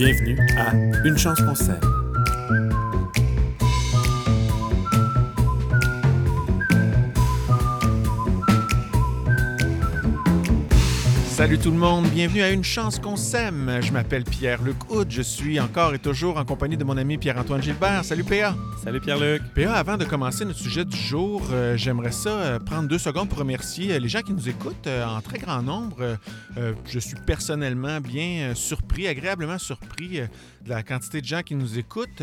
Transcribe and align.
Bienvenue 0.00 0.38
à 0.56 0.72
Une 1.04 1.18
chance 1.18 1.42
qu'on 1.42 1.54
Salut 11.40 11.58
tout 11.58 11.70
le 11.70 11.78
monde, 11.78 12.06
bienvenue 12.10 12.42
à 12.42 12.50
Une 12.50 12.62
chance 12.62 12.98
qu'on 12.98 13.16
s'aime. 13.16 13.80
Je 13.80 13.92
m'appelle 13.92 14.24
Pierre-Luc 14.24 14.90
Houd, 14.90 15.10
je 15.10 15.22
suis 15.22 15.58
encore 15.58 15.94
et 15.94 15.98
toujours 15.98 16.36
en 16.36 16.44
compagnie 16.44 16.76
de 16.76 16.84
mon 16.84 16.98
ami 16.98 17.16
Pierre-Antoine 17.16 17.62
Gilbert. 17.62 18.04
Salut 18.04 18.24
PA. 18.24 18.54
Salut 18.84 19.00
Pierre-Luc. 19.00 19.42
PA, 19.54 19.72
avant 19.72 19.96
de 19.96 20.04
commencer 20.04 20.44
notre 20.44 20.58
sujet 20.58 20.84
du 20.84 20.98
jour, 20.98 21.42
euh, 21.50 21.78
j'aimerais 21.78 22.12
ça 22.12 22.28
euh, 22.28 22.58
prendre 22.58 22.88
deux 22.90 22.98
secondes 22.98 23.30
pour 23.30 23.38
remercier 23.38 23.94
euh, 23.94 23.98
les 23.98 24.10
gens 24.10 24.20
qui 24.20 24.34
nous 24.34 24.50
écoutent 24.50 24.86
en 24.86 25.22
très 25.22 25.38
grand 25.38 25.62
nombre. 25.62 26.18
Je 26.86 26.98
suis 26.98 27.16
personnellement 27.26 28.00
bien 28.02 28.54
surpris, 28.54 29.06
agréablement 29.08 29.56
surpris 29.56 30.20
de 30.64 30.68
la 30.68 30.82
quantité 30.82 31.22
de 31.22 31.26
gens 31.26 31.40
qui 31.42 31.54
nous 31.54 31.78
écoutent. 31.78 32.22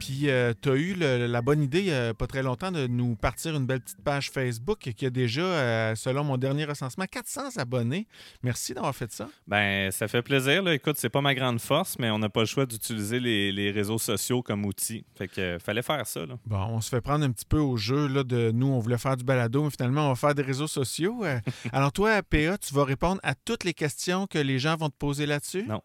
Puis 0.00 0.28
tu 0.62 0.68
as 0.70 0.74
eu 0.74 0.94
le- 0.94 1.26
la 1.26 1.40
bonne 1.40 1.62
idée, 1.62 2.12
pas 2.18 2.26
très 2.26 2.42
longtemps, 2.42 2.72
de 2.72 2.86
nous 2.88 3.14
partir 3.14 3.54
une 3.54 3.66
belle 3.66 3.80
petite 3.80 4.02
page 4.02 4.30
Facebook 4.30 4.78
qui 4.78 5.06
a 5.06 5.10
déjà, 5.10 5.94
selon 5.94 6.24
mon 6.24 6.36
dernier 6.36 6.64
recensement, 6.64 7.04
400 7.10 7.58
abonnés. 7.58 8.06
Merci 8.42 8.55
d'avoir 8.74 8.94
fait 8.94 9.12
ça. 9.12 9.28
Ben, 9.46 9.90
ça 9.90 10.08
fait 10.08 10.22
plaisir. 10.22 10.62
Là. 10.62 10.74
Écoute, 10.74 10.96
c'est 10.98 11.08
pas 11.08 11.20
ma 11.20 11.34
grande 11.34 11.60
force, 11.60 11.98
mais 11.98 12.10
on 12.10 12.18
n'a 12.18 12.28
pas 12.28 12.40
le 12.40 12.46
choix 12.46 12.66
d'utiliser 12.66 13.20
les, 13.20 13.52
les 13.52 13.70
réseaux 13.70 13.98
sociaux 13.98 14.42
comme 14.42 14.64
outil. 14.64 15.04
Fait 15.16 15.28
que 15.28 15.40
euh, 15.40 15.58
fallait 15.58 15.82
faire 15.82 16.06
ça. 16.06 16.26
Là. 16.26 16.36
Bon, 16.46 16.58
on 16.58 16.80
se 16.80 16.88
fait 16.88 17.00
prendre 17.00 17.24
un 17.24 17.30
petit 17.30 17.44
peu 17.44 17.58
au 17.58 17.76
jeu 17.76 18.06
là, 18.08 18.24
de 18.24 18.50
nous, 18.52 18.68
on 18.68 18.78
voulait 18.78 18.98
faire 18.98 19.16
du 19.16 19.24
balado, 19.24 19.62
mais 19.62 19.70
finalement, 19.70 20.06
on 20.06 20.08
va 20.08 20.14
faire 20.14 20.34
des 20.34 20.42
réseaux 20.42 20.66
sociaux. 20.66 21.24
Euh, 21.24 21.38
alors 21.72 21.92
toi, 21.92 22.22
PA, 22.22 22.58
tu 22.58 22.74
vas 22.74 22.84
répondre 22.84 23.20
à 23.22 23.34
toutes 23.34 23.64
les 23.64 23.74
questions 23.74 24.26
que 24.26 24.38
les 24.38 24.58
gens 24.58 24.76
vont 24.76 24.88
te 24.88 24.96
poser 24.96 25.26
là-dessus? 25.26 25.64
Non. 25.66 25.82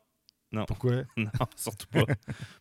Non. 0.51 0.65
Pourquoi? 0.65 1.03
non, 1.17 1.29
surtout 1.55 1.87
pas. 1.87 2.03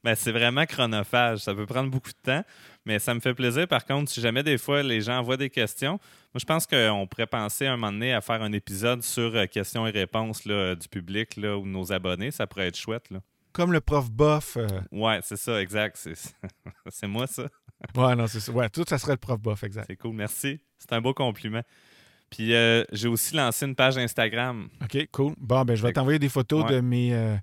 ben, 0.05 0.15
c'est 0.15 0.31
vraiment 0.33 0.65
chronophage. 0.67 1.41
Ça 1.41 1.55
peut 1.55 1.67
prendre 1.67 1.91
beaucoup 1.91 2.11
de 2.11 2.23
temps, 2.23 2.45
mais 2.87 2.99
ça 3.01 3.15
me 3.15 3.21
fait 3.21 3.35
plaisir. 3.35 3.67
Par 3.67 3.85
contre, 3.85 4.11
si 4.11 4.21
jamais 4.21 4.43
des 4.43 4.59
fois 4.59 4.83
les 4.83 5.01
gens 5.01 5.19
envoient 5.19 5.37
des 5.37 5.51
questions, 5.51 5.93
moi, 6.33 6.39
je 6.39 6.45
pense 6.45 6.67
qu'on 6.67 7.07
pourrait 7.09 7.27
penser 7.27 7.67
un 7.67 7.77
moment 7.77 7.93
donné 7.93 8.13
à 8.15 8.21
faire 8.21 8.43
un 8.43 8.53
épisode 8.53 9.03
sur 9.03 9.35
euh, 9.35 9.47
questions 9.47 9.87
et 9.87 9.91
réponses 9.91 10.45
là, 10.45 10.77
du 10.77 10.87
public 10.89 11.37
là, 11.37 11.59
ou 11.59 11.63
de 11.65 11.69
nos 11.69 11.93
abonnés. 11.93 12.31
Ça 12.31 12.47
pourrait 12.47 12.69
être 12.69 12.77
chouette. 12.79 13.11
Là. 13.11 13.19
Comme 13.53 13.73
le 13.73 13.81
prof 13.81 14.09
bof. 14.11 14.57
euh, 14.57 14.69
Ouais, 14.93 15.19
c'est 15.25 15.37
ça, 15.37 15.61
exact. 15.61 15.97
C'est, 16.91 17.07
moi, 17.09 17.27
ça. 17.27 17.49
Ouais, 17.97 18.15
non, 18.15 18.27
c'est 18.29 18.39
ça. 18.41 18.53
Ouais, 18.53 18.69
tout, 18.69 18.85
ça 18.87 18.99
serait 18.99 19.13
le 19.15 19.19
prof 19.19 19.41
bof, 19.41 19.65
exact. 19.65 19.87
C'est 19.89 19.97
cool, 19.97 20.15
merci. 20.15 20.61
C'est 20.79 20.93
un 20.93 21.01
beau 21.01 21.15
compliment. 21.15 21.63
Puis 22.31 22.55
euh, 22.55 22.85
j'ai 22.93 23.09
aussi 23.09 23.35
lancé 23.35 23.67
une 23.67 23.75
page 23.75 23.99
Instagram. 23.99 24.69
OK, 24.83 25.09
cool. 25.11 25.35
Bon, 25.39 25.65
ben 25.65 25.75
je 25.75 25.83
vais 25.83 25.93
t'envoyer 25.93 26.21
des 26.21 26.29
photos 26.29 26.63
Ouais. 26.65 26.77
de 26.77 26.81
mes, 26.81 27.13
euh, 27.13 27.35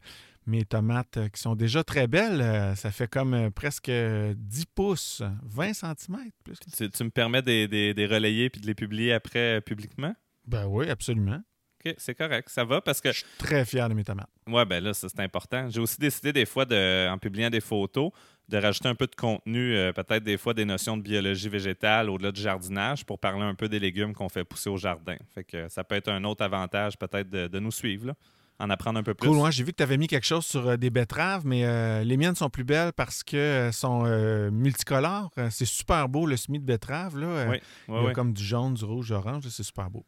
mes 0.48 0.66
tomates 0.66 1.18
euh, 1.18 1.28
qui 1.30 1.42
sont 1.42 1.56
déjà 1.56 1.84
très 1.84 2.08
belles. 2.08 2.42
Euh, 2.42 2.76
ça 2.76 2.90
fait 2.92 3.08
comme 3.10 3.34
euh, 3.34 3.50
presque 3.52 3.90
euh, 3.90 4.34
10 4.38 4.66
pouces, 4.68 5.22
20 5.44 5.74
cm 5.74 6.18
plus. 6.44 6.58
que- 6.60 6.76
Tu, 6.76 6.90
tu 6.90 7.04
me 7.04 7.10
permets 7.10 7.42
de, 7.42 7.68
les 7.94 8.06
relayer 8.08 8.50
puis 8.50 8.62
de 8.62 8.66
les 8.68 8.76
publier 8.76 9.14
après 9.14 9.62
publiquement? 9.62 10.16
Ben 10.46 10.66
oui, 10.68 10.90
absolument. 10.90 11.42
OK, 11.86 11.94
c'est 12.00 12.16
correct. 12.16 12.50
Ça 12.50 12.64
va 12.66 12.82
parce 12.82 13.02
que, 13.02 13.12
Je 13.12 13.18
suis 13.20 13.26
très 13.38 13.64
fier 13.64 13.88
de 13.88 13.94
mes 13.94 14.04
tomates. 14.04 14.30
ouais, 14.48 14.66
ben 14.66 14.84
là, 14.84 14.94
ça, 14.94 15.08
c'est 15.10 15.20
important. 15.22 15.70
J'ai 15.70 15.80
aussi 15.80 16.00
décidé 16.00 16.34
des 16.34 16.46
fois, 16.46 16.66
de, 16.66 17.08
en 17.08 17.18
publiant 17.20 17.50
des 17.52 17.62
photos, 17.62 18.10
de 18.50 18.58
rajouter 18.58 18.88
un 18.88 18.96
peu 18.96 19.06
de 19.06 19.16
contenu, 19.16 19.76
euh, 19.76 19.92
peut-être 19.94 20.24
des 20.24 20.38
fois 20.38 20.54
des 20.56 20.66
notions 20.66 20.98
de 20.98 21.04
biologie 21.04 21.50
végétale 21.50 22.10
au-delà 22.10 22.32
du 22.32 22.42
jardinage 22.42 23.06
pour 23.06 23.20
parler 23.20 23.44
un 23.44 23.54
peu 23.54 23.68
des 23.70 23.80
légumes 23.80 24.14
qu'on 24.14 24.30
fait 24.30 24.44
pousser 24.46 24.70
au 24.70 24.78
jardin. 24.78 25.18
Fait 25.36 25.44
que 25.44 25.68
ça 25.70 25.84
peut 25.84 25.96
être 25.96 26.08
un 26.08 26.24
autre 26.24 26.44
avantage 26.44 26.98
peut-être 26.98 27.30
de, 27.30 27.48
de 27.48 27.60
nous 27.60 27.72
suivre, 27.72 28.08
là, 28.08 28.14
en 28.60 28.70
apprendre 28.70 29.00
un 29.00 29.04
peu 29.04 29.14
plus. 29.14 29.30
Cool, 29.30 29.38
ouais, 29.38 29.52
j'ai 29.52 29.64
vu 29.64 29.72
que 29.72 29.78
tu 29.78 29.84
avais 29.84 29.98
mis 29.98 30.08
quelque 30.08 30.26
chose 30.26 30.46
sur 30.46 30.68
euh, 30.68 30.78
des 30.78 30.90
betteraves, 30.90 31.46
mais 31.46 31.64
euh, 31.64 32.04
les 32.04 32.18
miennes 32.18 32.36
sont 32.36 32.50
plus 32.50 32.64
belles 32.64 32.92
parce 32.94 33.24
qu'elles 33.24 33.74
sont 33.74 34.04
euh, 34.06 34.50
multicolores. 34.50 35.30
Euh, 35.38 35.50
c'est 35.52 35.66
super 35.66 36.10
beau, 36.10 36.26
le 36.26 36.38
semis 36.38 36.60
de 36.60 36.66
betterave. 36.66 37.18
Là. 37.20 37.48
Oui, 37.50 37.58
Il 37.90 38.04
y 38.04 38.08
a 38.08 38.14
comme 38.14 38.34
du 38.34 38.44
jaune, 38.44 38.74
du 38.74 38.86
rouge, 38.86 39.08
du 39.08 39.14
orange. 39.14 39.44
C'est 39.50 39.64
super 39.64 39.90
beau. 39.90 40.06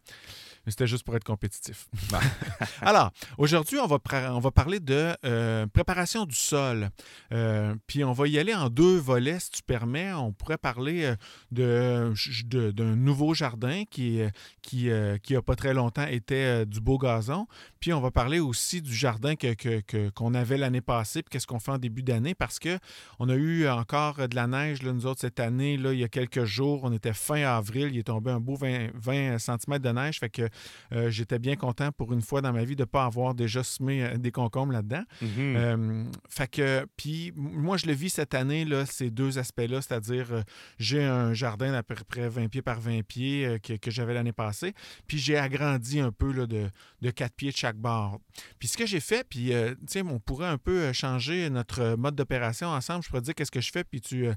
Mais 0.65 0.71
c'était 0.71 0.87
juste 0.87 1.03
pour 1.03 1.15
être 1.15 1.23
compétitif. 1.23 1.87
Alors, 2.81 3.11
aujourd'hui, 3.37 3.77
on, 3.79 3.87
va 3.87 3.97
on 4.31 4.39
va 4.39 4.51
parler 4.51 4.79
de 4.79 5.15
euh, 5.25 5.65
préparation 5.67 6.25
du 6.25 6.35
sol. 6.35 6.89
Euh, 7.31 7.75
puis 7.87 8.03
on 8.03 8.11
va 8.13 8.27
y 8.27 8.37
aller 8.39 8.53
en 8.53 8.69
deux 8.69 8.97
volets, 8.97 9.39
si 9.39 9.51
tu 9.51 9.63
permets. 9.63 10.11
On 10.13 10.31
pourrait 10.31 10.57
parler 10.57 11.05
euh, 11.05 11.15
de- 11.51 12.13
de- 12.45 12.71
d'un 12.71 12.95
nouveau 12.95 13.33
jardin 13.33 13.83
qui, 13.89 14.21
euh, 14.21 14.29
qui, 14.61 14.89
qui 15.23 15.35
a 15.35 15.41
pas 15.41 15.55
très 15.55 15.73
longtemps 15.73 16.05
été 16.07 16.35
euh, 16.45 16.65
du 16.65 16.79
beau 16.81 16.97
gazon. 16.97 17.47
Puis 17.79 17.93
on 17.93 18.01
va 18.01 18.11
parler 18.11 18.39
aussi 18.39 18.81
du 18.81 18.93
jardin 18.93 19.35
que, 19.35 19.53
que- 19.53 19.79
que- 19.81 20.09
qu'on 20.09 20.33
avait 20.33 20.57
l'année 20.57 20.81
passée, 20.81 21.21
puis 21.23 21.29
qu'est-ce 21.31 21.47
qu'on 21.47 21.59
fait 21.59 21.71
en 21.71 21.77
début 21.77 22.03
d'année, 22.03 22.35
parce 22.35 22.59
que 22.59 22.77
on 23.19 23.29
a 23.29 23.35
eu 23.35 23.67
encore 23.67 24.27
de 24.27 24.35
la 24.35 24.47
neige, 24.47 24.81
là, 24.83 24.91
nous 24.93 25.05
autres, 25.05 25.21
cette 25.21 25.39
année, 25.39 25.77
là, 25.77 25.93
il 25.93 25.99
y 25.99 26.03
a 26.03 26.07
quelques 26.09 26.43
jours. 26.45 26.81
On 26.83 26.91
était 26.91 27.13
fin 27.13 27.41
avril, 27.43 27.89
il 27.93 27.99
est 27.99 28.03
tombé 28.03 28.31
un 28.31 28.39
beau 28.39 28.55
20, 28.55 28.89
20 28.95 29.37
cm 29.37 29.79
de 29.79 29.89
neige, 29.89 30.19
fait 30.19 30.29
que 30.29 30.48
euh, 30.93 31.09
j'étais 31.09 31.39
bien 31.39 31.55
content 31.55 31.91
pour 31.91 32.13
une 32.13 32.21
fois 32.21 32.41
dans 32.41 32.53
ma 32.53 32.63
vie 32.63 32.75
de 32.75 32.83
ne 32.83 32.85
pas 32.85 33.05
avoir 33.05 33.33
déjà 33.33 33.63
semé 33.63 34.03
euh, 34.03 34.17
des 34.17 34.31
concombres 34.31 34.73
là-dedans. 34.73 35.03
Euh, 35.37 36.05
fait 36.29 36.49
que, 36.49 36.85
puis 36.97 37.31
moi, 37.35 37.77
je 37.77 37.85
le 37.85 37.93
vis 37.93 38.09
cette 38.09 38.33
année, 38.33 38.65
là, 38.65 38.85
ces 38.85 39.09
deux 39.09 39.39
aspects-là, 39.39 39.81
c'est-à-dire, 39.81 40.43
j'ai 40.77 41.03
un 41.03 41.33
jardin 41.33 41.71
d'à 41.71 41.83
peu 41.83 41.95
près 42.07 42.29
20 42.29 42.47
pieds 42.47 42.61
par 42.61 42.79
20 42.79 43.03
pieds 43.03 43.57
que, 43.63 43.73
que 43.73 43.91
j'avais 43.91 44.13
l'année 44.13 44.31
passée, 44.31 44.73
puis 45.07 45.17
j'ai 45.17 45.37
agrandi 45.37 45.99
un 45.99 46.11
peu 46.11 46.31
là, 46.31 46.45
de, 46.45 46.69
de 47.01 47.09
4 47.11 47.33
pieds 47.33 47.51
de 47.51 47.57
chaque 47.57 47.77
bord. 47.77 48.19
Puis 48.59 48.67
ce 48.67 48.77
que 48.77 48.85
j'ai 48.85 48.99
fait, 48.99 49.25
puis, 49.27 49.51
sais, 49.87 50.01
on 50.01 50.19
pourrait 50.19 50.47
un 50.47 50.57
peu 50.57 50.91
changer 50.93 51.49
notre 51.49 51.95
mode 51.95 52.15
d'opération 52.15 52.67
ensemble. 52.67 53.03
Je 53.03 53.09
pourrais 53.09 53.21
te 53.21 53.25
dire 53.25 53.35
qu'est-ce 53.35 53.51
que 53.51 53.61
je 53.61 53.71
fais, 53.71 53.83
puis 53.83 54.01
tu, 54.01 54.27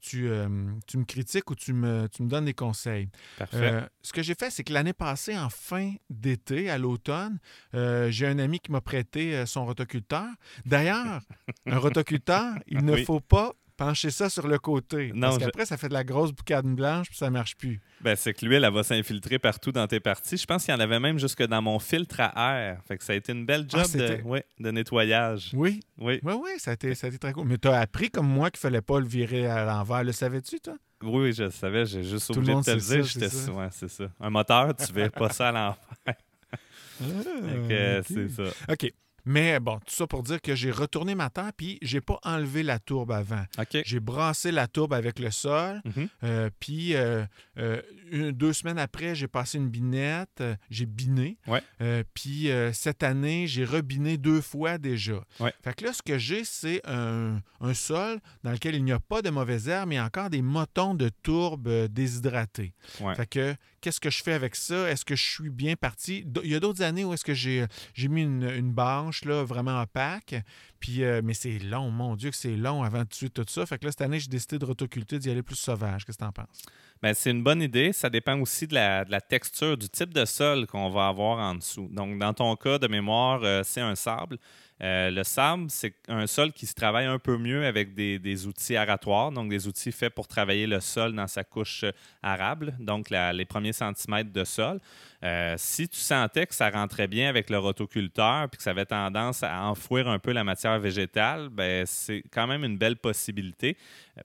tu, 0.00 0.30
tu 0.86 0.98
me 0.98 1.04
critiques 1.04 1.50
ou 1.50 1.54
tu 1.54 1.72
me, 1.72 2.08
tu 2.08 2.22
me 2.22 2.28
donnes 2.28 2.44
des 2.44 2.54
conseils. 2.54 3.08
Parfait. 3.38 3.56
Euh, 3.56 3.80
ce 4.02 4.12
que 4.12 4.22
j'ai 4.22 4.34
fait, 4.34 4.50
c'est 4.50 4.64
que 4.64 4.72
l'année 4.72 4.92
passée, 4.92 5.36
en 5.36 5.48
fin 5.62 5.94
d'été, 6.10 6.68
à 6.70 6.76
l'automne, 6.76 7.38
euh, 7.74 8.10
j'ai 8.10 8.26
un 8.26 8.38
ami 8.40 8.58
qui 8.58 8.72
m'a 8.72 8.80
prêté 8.80 9.34
euh, 9.36 9.46
son 9.46 9.64
rotoculteur. 9.64 10.26
D'ailleurs, 10.66 11.20
un 11.66 11.78
rotoculteur, 11.78 12.54
il 12.66 12.84
ne 12.84 12.94
Oui. 12.94 13.04
faut 13.04 13.20
pas 13.20 13.52
pencher 13.76 14.10
ça 14.10 14.28
sur 14.30 14.46
le 14.46 14.58
côté. 14.58 15.10
Non, 15.14 15.28
parce 15.28 15.34
je- 15.34 15.40
qu'après, 15.46 15.66
ça 15.66 15.76
fait 15.76 15.88
de 15.88 15.94
la 15.94 16.04
grosse 16.04 16.32
boucane 16.32 16.74
blanche, 16.74 17.08
puis 17.08 17.16
ça 17.16 17.30
marche 17.30 17.56
plus. 17.56 17.80
Ben, 18.00 18.16
c'est 18.16 18.32
que 18.34 18.44
l'huile, 18.44 18.64
elle 18.64 18.72
va 18.72 18.82
s'infiltrer 18.82 19.38
partout 19.38 19.72
dans 19.72 19.86
tes 19.86 20.00
parties. 20.00 20.36
Je 20.36 20.46
pense 20.46 20.64
qu'il 20.64 20.72
y 20.74 20.76
en 20.76 20.80
avait 20.80 21.00
même 21.00 21.18
jusque 21.18 21.42
dans 21.44 21.62
mon 21.62 21.78
filtre 21.78 22.20
à 22.20 22.58
air. 22.60 22.80
Fait 22.86 22.98
que 22.98 23.04
ça 23.04 23.12
a 23.12 23.16
été 23.16 23.32
une 23.32 23.44
belle 23.46 23.66
Ah, 23.72 23.78
job 23.78 23.82
de, 23.82 23.86
c'était- 23.86 24.22
ouais, 24.22 24.44
de 24.60 24.70
nettoyage. 24.70 25.50
Oui, 25.54 25.80
Oui, 25.98 26.20
oui, 26.22 26.32
oui, 26.42 26.50
ça 26.58 26.72
a 26.72 26.74
été, 26.74 26.94
ça 26.94 27.06
a 27.06 27.10
été 27.10 27.18
très 27.18 27.32
cool. 27.32 27.46
Mais 27.46 27.58
tu 27.58 27.68
as 27.68 27.80
appris 27.80 28.10
comme 28.10 28.26
moi 28.28 28.50
qu'il 28.50 28.60
fallait 28.60 28.80
pas 28.82 28.98
le 29.00 29.06
virer 29.06 29.46
à 29.46 29.64
l'envers. 29.64 30.04
Le 30.04 30.12
savais-tu, 30.12 30.60
toi? 30.60 30.74
oui, 31.02 31.22
oui, 31.22 31.32
je 31.32 31.44
le 31.44 31.50
savais. 31.50 31.84
J'ai 31.86 32.04
juste 32.04 32.28
Tout 32.32 32.38
obligé 32.38 32.54
de 32.54 32.60
te 32.62 32.70
le 32.70 32.76
dire. 32.76 33.02
J'étais- 33.04 33.28
c'est 33.28 33.36
ça. 33.46 33.52
ouais, 33.52 33.68
c'est 33.72 33.88
ça. 33.90 34.04
Un 34.20 34.30
moteur, 34.30 34.74
tu 34.76 34.92
veux 34.92 35.10
pas 35.10 35.30
ça 35.30 35.48
à 35.48 35.52
l'envers. 35.52 35.76
Ok. 37.00 38.04
C'est 38.06 38.28
ça. 38.28 38.44
OK. 38.70 38.92
Mais 39.24 39.60
bon, 39.60 39.78
tout 39.86 39.94
ça 39.94 40.06
pour 40.06 40.22
dire 40.22 40.40
que 40.40 40.54
j'ai 40.54 40.70
retourné 40.70 41.14
ma 41.14 41.30
terre, 41.30 41.52
puis 41.56 41.78
j'ai 41.82 42.00
pas 42.00 42.18
enlevé 42.24 42.62
la 42.62 42.78
tourbe 42.78 43.12
avant. 43.12 43.44
J'ai 43.84 44.00
brassé 44.00 44.50
la 44.50 44.66
tourbe 44.66 44.92
avec 44.94 45.18
le 45.18 45.30
sol, 45.30 45.80
Mhm. 45.84 46.08
Euh, 46.24 46.50
puis 46.60 46.94
euh, 46.94 47.24
euh, 47.58 47.80
deux 48.32 48.52
semaines 48.52 48.78
après, 48.78 49.14
j'ai 49.14 49.28
passé 49.28 49.58
une 49.58 49.68
binette, 49.68 50.42
j'ai 50.70 50.86
biné. 50.86 51.38
Ouais. 51.46 51.62
Puis 52.14 52.48
cette 52.72 53.02
année, 53.02 53.46
j'ai 53.46 53.64
rebiné 53.64 54.16
deux 54.16 54.40
fois 54.40 54.78
déjà. 54.78 55.24
Ouais. 55.40 55.52
Fait 55.62 55.74
que 55.74 55.84
là, 55.84 55.92
ce 55.92 56.02
que 56.02 56.18
j'ai, 56.18 56.44
c'est 56.44 56.80
un, 56.86 57.40
un 57.60 57.74
sol 57.74 58.18
dans 58.42 58.50
lequel 58.52 58.74
il 58.74 58.84
n'y 58.84 58.92
a 58.92 59.00
pas 59.00 59.22
de 59.22 59.30
mauvaises 59.30 59.68
herbes, 59.68 59.88
mais 59.88 60.00
encore 60.00 60.30
des 60.30 60.42
motons 60.42 60.94
de 60.94 61.08
tourbe 61.22 61.68
déshydratées. 61.88 62.74
Ouais. 63.00 63.14
Fait 63.14 63.26
que 63.26 63.54
qu'est-ce 63.82 64.00
que 64.00 64.08
je 64.08 64.22
fais 64.22 64.32
avec 64.32 64.56
ça? 64.56 64.88
Est-ce 64.88 65.04
que 65.04 65.14
je 65.14 65.22
suis 65.22 65.50
bien 65.50 65.76
parti? 65.76 66.24
Il 66.42 66.50
y 66.50 66.54
a 66.54 66.60
d'autres 66.60 66.82
années 66.82 67.04
où 67.04 67.12
est-ce 67.12 67.24
que 67.24 67.34
j'ai, 67.34 67.66
mis 67.98 68.22
une, 68.22 68.48
une 68.48 68.74
là, 68.74 69.44
vraiment 69.44 69.82
opaque. 69.82 70.36
Puis, 70.80 71.04
euh, 71.04 71.20
mais 71.22 71.34
c'est 71.34 71.58
long, 71.58 71.90
mon 71.90 72.16
Dieu, 72.16 72.30
que 72.30 72.36
c'est 72.36 72.56
long 72.56 72.82
avant 72.82 73.00
de 73.00 73.08
tuer 73.08 73.28
tout 73.28 73.44
ça. 73.46 73.66
Fait 73.66 73.78
que 73.78 73.84
là, 73.84 73.92
cette 73.92 74.00
année, 74.00 74.18
j'ai 74.18 74.28
décidé 74.28 74.58
de 74.58 74.64
rotoculter, 74.64 75.18
d'y 75.18 75.30
aller 75.30 75.42
plus 75.42 75.56
sauvage. 75.56 76.04
Qu'est-ce 76.04 76.18
que 76.18 76.24
t'en 76.24 76.32
penses? 76.32 76.62
Ben, 77.02 77.14
c'est 77.14 77.30
une 77.30 77.42
bonne 77.42 77.62
idée. 77.62 77.92
Ça 77.92 78.08
dépend 78.08 78.38
aussi 78.40 78.66
de 78.66 78.74
la, 78.74 79.04
de 79.04 79.10
la 79.10 79.20
texture, 79.20 79.76
du 79.76 79.88
type 79.88 80.14
de 80.14 80.24
sol 80.24 80.66
qu'on 80.66 80.88
va 80.90 81.08
avoir 81.08 81.38
en 81.38 81.56
dessous. 81.56 81.88
Donc, 81.90 82.18
dans 82.18 82.32
ton 82.32 82.54
cas 82.56 82.78
de 82.78 82.86
mémoire, 82.86 83.40
euh, 83.42 83.62
c'est 83.64 83.80
un 83.80 83.96
sable. 83.96 84.38
Euh, 84.82 85.10
le 85.10 85.22
sable, 85.22 85.66
c'est 85.68 85.94
un 86.08 86.26
sol 86.26 86.52
qui 86.52 86.66
se 86.66 86.74
travaille 86.74 87.06
un 87.06 87.20
peu 87.20 87.38
mieux 87.38 87.64
avec 87.66 87.94
des, 87.94 88.46
outils 88.46 88.76
aratoires, 88.76 89.30
donc 89.30 89.48
des 89.48 89.68
outils 89.68 89.92
faits 89.92 90.12
pour 90.12 90.26
travailler 90.26 90.66
le 90.66 90.80
sol 90.80 91.14
dans 91.14 91.28
sa 91.28 91.44
couche 91.44 91.84
euh, 91.84 91.92
arable, 92.22 92.74
donc 92.80 93.10
les 93.10 93.44
premiers 93.44 93.72
centimètres 93.72 94.32
de 94.32 94.42
sol. 94.42 94.80
Euh, 95.22 95.54
si 95.56 95.88
tu 95.88 96.00
sentais 96.00 96.46
que 96.46 96.54
ça 96.54 96.68
rentrait 96.68 97.06
bien 97.06 97.28
avec 97.28 97.48
le 97.48 97.58
rotoculteur 97.58 98.48
puis 98.48 98.56
que 98.56 98.62
ça 98.64 98.70
avait 98.70 98.86
tendance 98.86 99.44
à 99.44 99.62
enfouir 99.66 100.08
un 100.08 100.18
peu 100.18 100.32
la 100.32 100.42
matière 100.42 100.80
végétale, 100.80 101.48
ben 101.48 101.86
c'est 101.86 102.24
quand 102.32 102.48
même 102.48 102.64
une 102.64 102.76
belle 102.76 102.96
possibilité. 102.96 103.76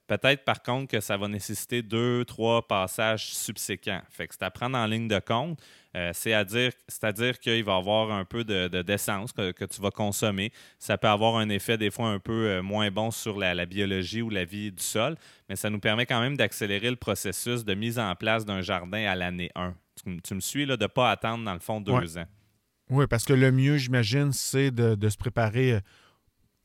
Peut-être 0.08 0.44
par 0.44 0.64
contre 0.64 0.88
que 0.88 1.00
ça 1.00 1.16
va 1.16 1.28
nécessiter 1.28 1.84
deux, 1.84 2.26
trois 2.26 2.68
passages 2.68 3.28
subséquents. 3.28 4.02
Fait 4.10 4.28
que 4.28 4.34
c'est 4.34 4.44
à 4.44 4.50
prendre 4.50 4.76
en 4.76 4.88
ligne 4.88 5.08
de 5.08 5.20
compte. 5.20 5.60
Euh, 5.98 6.12
c'est-à-dire 6.14 6.72
c'est-à-dire 6.88 7.40
qu'il 7.40 7.64
va 7.64 7.74
y 7.74 7.76
avoir 7.76 8.12
un 8.12 8.24
peu 8.24 8.44
de, 8.44 8.68
d'essence 8.84 9.32
que, 9.32 9.66
tu 9.66 9.82
vas 9.82 9.90
consommer. 9.90 10.52
Ça 10.78 10.96
peut 10.96 11.08
avoir 11.08 11.38
un 11.38 11.50
effet 11.50 11.78
des 11.78 11.90
fois 11.90 12.10
un 12.10 12.20
peu 12.20 12.50
euh, 12.50 12.62
moins 12.62 12.92
bon 12.92 13.10
sur 13.10 13.40
la, 13.40 13.66
biologie 13.66 14.22
ou 14.22 14.30
la 14.30 14.46
vie 14.46 14.72
du 14.72 14.84
sol, 14.84 15.16
mais 15.50 15.56
ça 15.56 15.72
nous 15.72 15.80
permet 15.80 16.06
quand 16.06 16.22
même 16.22 16.38
d'accélérer 16.38 16.92
le 16.92 16.98
processus 16.98 17.66
de 17.66 17.74
mise 17.74 17.98
en 17.98 18.14
place 18.16 18.46
d'un 18.46 18.62
jardin 18.62 19.06
à 19.06 19.16
l'année 19.16 19.50
1. 19.56 19.74
Tu, 20.24 20.36
me 20.36 20.40
suis, 20.40 20.68
là, 20.68 20.78
de 20.78 20.84
ne 20.84 20.88
pas 20.88 21.10
attendre, 21.10 21.44
dans 21.44 21.54
le 21.54 21.60
fond, 21.60 21.82
deux 21.82 22.20
ans. 22.20 22.28
Oui, 22.92 23.08
parce 23.08 23.26
que 23.26 23.34
le 23.34 23.52
mieux, 23.52 23.78
j'imagine, 23.78 24.32
c'est 24.32 24.70
de, 24.70 25.10
se 25.10 25.18
préparer 25.18 25.74
euh, 25.74 25.80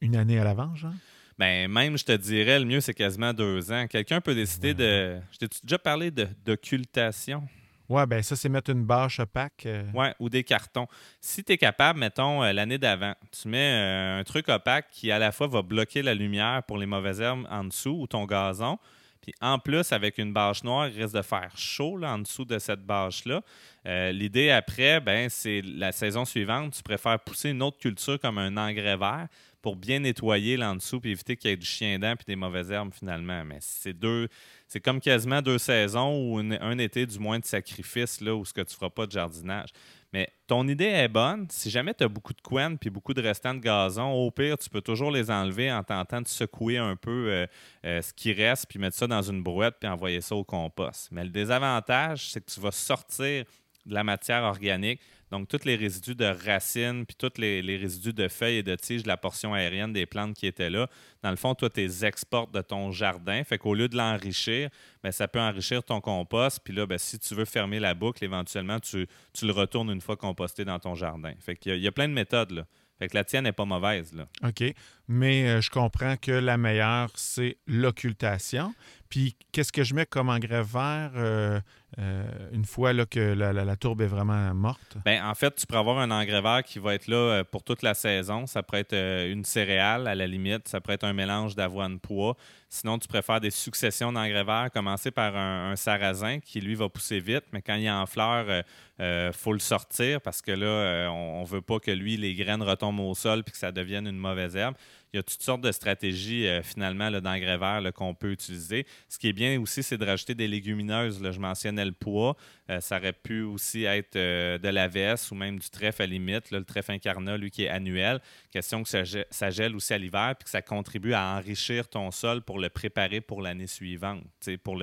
une 0.02 0.14
année 0.14 0.38
à 0.38 0.44
l'avance, 0.44 0.78
genre? 0.78 0.92
Ben, 1.38 1.70
même, 1.70 1.96
je 1.96 2.04
te 2.04 2.12
dirais, 2.12 2.58
le 2.58 2.66
mieux, 2.66 2.82
c'est 2.82 2.92
quasiment 2.92 3.32
deux 3.32 3.72
ans. 3.72 3.86
Quelqu'un 3.88 4.20
peut 4.20 4.34
décider 4.34 4.74
de. 4.74 5.18
Je 5.32 5.38
t'ai 5.38 5.46
déjà 5.64 5.78
parlé 5.78 6.10
d'occultation? 6.10 7.48
Oui, 7.88 8.06
ben 8.06 8.22
ça, 8.22 8.36
c'est 8.36 8.48
mettre 8.48 8.70
une 8.70 8.84
bâche 8.84 9.20
opaque. 9.20 9.66
Euh. 9.66 10.12
Ou 10.18 10.28
des 10.28 10.44
cartons. 10.44 10.86
Si 11.20 11.44
tu 11.44 11.52
es 11.52 11.58
capable, 11.58 11.98
mettons, 11.98 12.42
euh, 12.42 12.52
l'année 12.52 12.78
d'avant, 12.78 13.14
tu 13.30 13.48
mets 13.48 14.18
un 14.18 14.24
truc 14.24 14.48
opaque 14.48 14.86
qui, 14.90 15.10
à 15.10 15.18
la 15.18 15.32
fois, 15.32 15.46
va 15.46 15.62
bloquer 15.62 16.02
la 16.02 16.14
lumière 16.14 16.62
pour 16.62 16.78
les 16.78 16.86
mauvaises 16.86 17.20
herbes 17.20 17.46
en 17.50 17.64
dessous 17.64 17.96
ou 18.00 18.06
ton 18.06 18.24
gazon, 18.24 18.78
puis 19.22 19.32
en 19.40 19.60
plus, 19.60 19.92
avec 19.92 20.18
une 20.18 20.32
bâche 20.32 20.64
noire, 20.64 20.88
il 20.88 21.00
risque 21.00 21.14
de 21.14 21.22
faire 21.22 21.56
chaud 21.56 21.96
là, 21.96 22.14
en 22.14 22.18
dessous 22.18 22.44
de 22.44 22.58
cette 22.58 22.84
bâche-là. 22.84 23.42
Euh, 23.86 24.10
l'idée 24.10 24.50
après, 24.50 25.00
ben, 25.00 25.28
c'est 25.30 25.62
la 25.62 25.92
saison 25.92 26.24
suivante, 26.24 26.74
tu 26.74 26.82
préfères 26.82 27.20
pousser 27.20 27.50
une 27.50 27.62
autre 27.62 27.78
culture 27.78 28.18
comme 28.18 28.38
un 28.38 28.56
engrais 28.56 28.96
vert 28.96 29.28
pour 29.62 29.76
bien 29.76 30.00
nettoyer 30.00 30.56
là 30.56 30.72
en 30.72 30.74
dessous 30.74 31.00
et 31.04 31.10
éviter 31.10 31.36
qu'il 31.36 31.50
y 31.50 31.52
ait 31.52 31.56
du 31.56 31.66
chien 31.66 31.98
dent 31.98 32.12
et 32.12 32.24
des 32.26 32.36
mauvaises 32.36 32.70
herbes 32.70 32.92
finalement. 32.92 33.44
Mais 33.44 33.58
c'est 33.60 33.92
deux. 33.92 34.28
C'est 34.66 34.80
comme 34.80 35.00
quasiment 35.00 35.40
deux 35.40 35.58
saisons 35.58 36.18
ou 36.18 36.38
un 36.38 36.78
été 36.78 37.06
du 37.06 37.18
moins 37.18 37.38
de 37.38 37.44
sacrifice 37.44 38.20
là, 38.20 38.34
où 38.34 38.44
ce 38.44 38.52
que 38.52 38.62
tu 38.62 38.74
feras 38.74 38.90
pas 38.90 39.06
de 39.06 39.12
jardinage. 39.12 39.70
Mais 40.12 40.28
ton 40.46 40.68
idée 40.68 40.86
est 40.86 41.08
bonne. 41.08 41.46
Si 41.48 41.70
jamais 41.70 41.94
tu 41.94 42.04
as 42.04 42.08
beaucoup 42.08 42.34
de 42.34 42.40
couennes 42.42 42.76
puis 42.76 42.90
beaucoup 42.90 43.14
de 43.14 43.22
restants 43.22 43.54
de 43.54 43.60
gazon, 43.60 44.10
au 44.10 44.30
pire, 44.30 44.58
tu 44.58 44.68
peux 44.68 44.82
toujours 44.82 45.10
les 45.10 45.30
enlever 45.30 45.72
en 45.72 45.82
tentant 45.82 46.20
de 46.20 46.28
secouer 46.28 46.76
un 46.76 46.96
peu 46.96 47.30
euh, 47.30 47.46
euh, 47.86 48.02
ce 48.02 48.12
qui 48.12 48.32
reste 48.32 48.66
puis 48.68 48.78
mettre 48.78 48.96
ça 48.96 49.06
dans 49.06 49.22
une 49.22 49.42
brouette 49.42 49.76
puis 49.80 49.88
envoyer 49.88 50.20
ça 50.20 50.34
au 50.34 50.44
compost. 50.44 51.08
Mais 51.12 51.24
le 51.24 51.30
désavantage, 51.30 52.30
c'est 52.30 52.44
que 52.44 52.50
tu 52.50 52.60
vas 52.60 52.72
sortir 52.72 53.44
de 53.86 53.94
la 53.94 54.04
matière 54.04 54.42
organique 54.42 55.00
donc, 55.32 55.48
tous 55.48 55.64
les 55.64 55.76
résidus 55.76 56.14
de 56.14 56.26
racines, 56.26 57.06
puis 57.06 57.16
tous 57.16 57.40
les, 57.40 57.62
résidus 57.78 58.12
de 58.12 58.28
feuilles 58.28 58.56
et 58.56 58.62
de 58.62 58.74
tiges 58.74 59.06
la 59.06 59.16
portion 59.16 59.54
aérienne 59.54 59.90
des 59.90 60.04
plantes 60.04 60.34
qui 60.34 60.46
étaient 60.46 60.68
là, 60.68 60.88
dans 61.22 61.30
le 61.30 61.36
fond, 61.36 61.54
toi, 61.54 61.70
tu 61.70 61.80
les 61.80 62.04
exportes 62.04 62.52
de 62.52 62.60
ton 62.60 62.90
jardin. 62.92 63.42
Fait 63.42 63.56
qu'au 63.56 63.74
lieu 63.74 63.88
de 63.88 63.96
l'enrichir, 63.96 64.68
ben, 65.02 65.10
ça 65.10 65.28
peut 65.28 65.40
enrichir 65.40 65.82
ton 65.84 66.02
compost. 66.02 66.60
Puis 66.62 66.74
là, 66.74 66.84
ben, 66.84 66.98
si 66.98 67.18
tu 67.18 67.34
veux 67.34 67.46
fermer 67.46 67.80
la 67.80 67.94
boucle, 67.94 68.22
éventuellement, 68.22 68.78
tu, 68.78 69.06
le 69.40 69.52
retournes 69.52 69.90
une 69.90 70.02
fois 70.02 70.18
composté 70.18 70.66
dans 70.66 70.78
ton 70.78 70.94
jardin. 70.94 71.32
Fait 71.40 71.56
qu'il 71.56 71.78
y, 71.78 71.88
a 71.88 71.92
plein 71.92 72.08
de 72.08 72.12
méthodes. 72.12 72.66
Fait 72.98 73.08
que 73.08 73.16
la 73.16 73.24
tienne 73.24 73.44
n'est 73.44 73.52
pas 73.52 73.64
mauvaise. 73.64 74.14
OK. 74.44 74.62
Mais 75.08 75.48
euh, 75.48 75.60
je 75.62 75.70
comprends 75.70 76.18
que 76.18 76.32
la 76.32 76.58
meilleure, 76.58 77.10
c'est 77.14 77.56
l'occultation. 77.66 78.74
Puis 79.12 79.36
qu'est-ce 79.52 79.72
que 79.72 79.84
je 79.84 79.94
mets 79.94 80.06
comme 80.06 80.30
engrais 80.30 80.62
vert 80.62 81.10
euh, 81.16 81.60
euh, 81.98 82.24
une 82.50 82.64
fois 82.64 82.94
là, 82.94 83.04
que 83.04 83.20
la, 83.20 83.76
tourbe 83.76 84.00
est 84.00 84.06
vraiment 84.06 84.54
morte? 84.54 84.96
Bien, 85.04 85.28
en 85.28 85.34
fait, 85.34 85.54
tu 85.54 85.66
peux 85.66 85.76
avoir 85.76 85.98
un 85.98 86.10
engrais 86.10 86.40
vert 86.40 86.62
qui 86.64 86.78
va 86.78 86.94
être 86.94 87.08
là 87.08 87.16
euh, 87.16 87.44
pour 87.44 87.62
toute 87.62 87.82
la 87.82 87.92
saison. 87.92 88.46
Ça 88.46 88.62
pourrait 88.62 88.86
être 88.90 88.96
une 89.28 89.44
céréale 89.44 90.06
à 90.06 90.14
la 90.14 90.26
limite, 90.26 90.66
ça 90.66 90.80
pourrait 90.80 90.94
être 90.94 91.04
un 91.04 91.12
mélange 91.12 91.54
d'avoine-pois. 91.54 92.38
Sinon, 92.70 92.98
tu 92.98 93.06
préfères 93.06 93.38
des 93.38 93.50
successions 93.50 94.14
d'engrais 94.14 94.44
verts, 94.44 94.70
commencer 94.72 95.10
par 95.10 95.36
un, 95.36 95.76
sarrasin 95.76 96.40
qui, 96.40 96.62
lui, 96.62 96.74
va 96.74 96.88
pousser 96.88 97.20
vite, 97.20 97.44
mais 97.52 97.60
quand 97.60 97.74
il 97.74 97.84
est 97.84 97.90
en 97.90 98.06
fleur, 98.06 98.64
il 98.98 99.32
faut 99.34 99.52
le 99.52 99.58
sortir 99.58 100.22
parce 100.22 100.40
que 100.40 100.52
là, 100.52 101.10
on 101.10 101.42
ne 101.42 101.46
veut 101.46 101.60
pas 101.60 101.80
que 101.80 101.90
lui, 101.90 102.16
les 102.16 102.34
graines 102.34 102.62
retombent 102.62 103.00
au 103.00 103.14
sol 103.14 103.40
et 103.46 103.50
que 103.50 103.58
ça 103.58 103.72
devienne 103.72 104.06
une 104.06 104.16
mauvaise 104.16 104.56
herbe 104.56 104.74
il 105.12 105.18
y 105.18 105.20
a 105.20 105.22
toutes 105.22 105.42
sortes 105.42 105.60
de 105.60 105.72
stratégies 105.72 106.46
euh, 106.46 106.62
finalement 106.62 107.10
d'engrais 107.10 107.58
verts 107.58 107.92
qu'on 107.92 108.14
peut 108.14 108.32
utiliser. 108.32 108.86
Ce 109.10 109.18
qui 109.18 109.28
est 109.28 109.34
bien 109.34 109.60
aussi, 109.60 109.82
c'est 109.82 109.98
de 109.98 110.06
rajouter 110.06 110.34
des 110.34 110.48
légumineuses. 110.48 111.20
Je 111.30 111.38
mentionnais 111.38 111.84
le 111.84 111.92
pois. 111.92 112.34
Euh, 112.70 112.80
ça 112.80 112.96
aurait 112.96 113.12
pu 113.12 113.42
aussi 113.42 113.84
être 113.84 114.16
euh, 114.16 114.56
de 114.56 114.68
la 114.68 114.88
veste 114.88 115.30
ou 115.30 115.34
même 115.34 115.58
du 115.58 115.68
trèfle 115.68 116.00
à 116.00 116.06
limite. 116.06 116.50
le 116.50 116.64
trèfle 116.64 116.92
incarnat, 116.92 117.36
lui, 117.36 117.50
qui 117.50 117.64
est 117.64 117.68
annuel. 117.68 118.20
Question 118.50 118.82
que 118.82 118.88
ça, 118.88 119.50
gèle 119.50 119.76
aussi 119.76 119.92
à 119.92 119.98
l'hiver 119.98 120.34
puis 120.38 120.44
que 120.44 120.50
ça 120.50 120.62
contribue 120.62 121.12
à 121.12 121.36
enrichir 121.36 121.88
ton 121.88 122.10
sol 122.10 122.40
pour 122.40 122.58
le 122.58 122.70
préparer 122.70 123.20
pour 123.20 123.42
l'année 123.42 123.66
suivante, 123.66 124.24
pour 124.64 124.82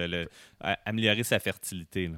améliorer 0.85 1.23
sa 1.23 1.39
fertilité. 1.39 2.11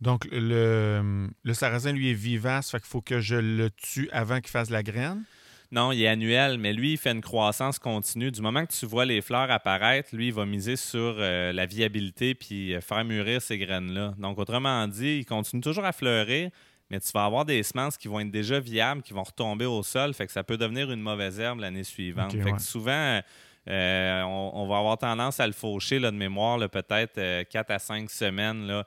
Donc, 0.00 0.26
le, 0.30 1.28
le 1.42 1.54
sarrasin, 1.54 1.92
lui, 1.92 2.10
est 2.10 2.14
vivace, 2.14 2.70
fait 2.70 2.78
qu'il 2.78 2.86
faut 2.86 3.02
que 3.02 3.20
je 3.20 3.34
le 3.34 3.68
tue 3.70 4.08
avant 4.12 4.40
qu'il 4.40 4.50
fasse 4.50 4.70
la 4.70 4.82
graine? 4.82 5.24
Non, 5.70 5.92
il 5.92 6.02
est 6.02 6.08
annuel, 6.08 6.56
mais 6.56 6.72
lui, 6.72 6.92
il 6.92 6.96
fait 6.96 7.10
une 7.10 7.20
croissance 7.20 7.78
continue. 7.78 8.30
Du 8.30 8.40
moment 8.40 8.64
que 8.64 8.72
tu 8.72 8.86
vois 8.86 9.04
les 9.04 9.20
fleurs 9.20 9.50
apparaître, 9.50 10.16
lui, 10.16 10.28
il 10.28 10.32
va 10.32 10.46
miser 10.46 10.76
sur 10.76 11.16
euh, 11.18 11.52
la 11.52 11.66
viabilité 11.66 12.34
puis 12.34 12.74
euh, 12.74 12.80
faire 12.80 13.04
mûrir 13.04 13.42
ces 13.42 13.58
graines-là. 13.58 14.14
Donc, 14.16 14.38
autrement 14.38 14.88
dit, 14.88 15.18
il 15.18 15.24
continue 15.26 15.60
toujours 15.60 15.84
à 15.84 15.92
fleurir, 15.92 16.50
mais 16.90 17.00
tu 17.00 17.12
vas 17.12 17.26
avoir 17.26 17.44
des 17.44 17.62
semences 17.62 17.98
qui 17.98 18.08
vont 18.08 18.20
être 18.20 18.30
déjà 18.30 18.60
viables, 18.60 19.02
qui 19.02 19.12
vont 19.12 19.22
retomber 19.22 19.66
au 19.66 19.82
sol, 19.82 20.14
fait 20.14 20.26
que 20.26 20.32
ça 20.32 20.42
peut 20.42 20.56
devenir 20.56 20.90
une 20.90 21.02
mauvaise 21.02 21.38
herbe 21.38 21.60
l'année 21.60 21.84
suivante. 21.84 22.32
fait 22.32 22.52
que 22.52 22.62
souvent, 22.62 23.20
euh, 23.68 24.22
on, 24.22 24.66
va 24.66 24.78
avoir 24.78 24.96
tendance 24.96 25.38
à 25.38 25.46
le 25.46 25.52
faucher 25.52 25.98
là, 25.98 26.10
de 26.10 26.16
mémoire, 26.16 26.58
peut-être 26.70 27.42
4 27.42 27.70
à 27.70 27.78
5 27.78 28.08
semaines 28.08 28.66
là, 28.66 28.86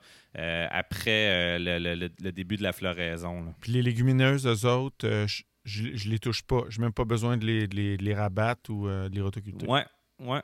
après 0.72 1.60
le, 1.60 2.32
début 2.32 2.56
de 2.56 2.64
la 2.64 2.72
floraison. 2.72 3.54
Puis 3.60 3.70
les 3.70 3.82
légumineuses, 3.82 4.48
eux 4.48 4.68
autres, 4.68 5.26
je, 5.64 5.84
ne 5.84 6.10
les 6.10 6.18
touche 6.18 6.42
pas. 6.42 6.64
Je 6.68 6.78
n'ai 6.78 6.86
même 6.86 6.92
pas 6.92 7.04
besoin 7.04 7.36
de 7.36 7.46
les, 7.46 7.96
les, 7.96 8.14
rabattre 8.14 8.70
ou 8.70 8.88
euh, 8.88 9.08
de 9.08 9.14
les 9.14 9.20
rotoculter. 9.20 9.66
Ouais, 9.66 9.84
ouais. 10.20 10.40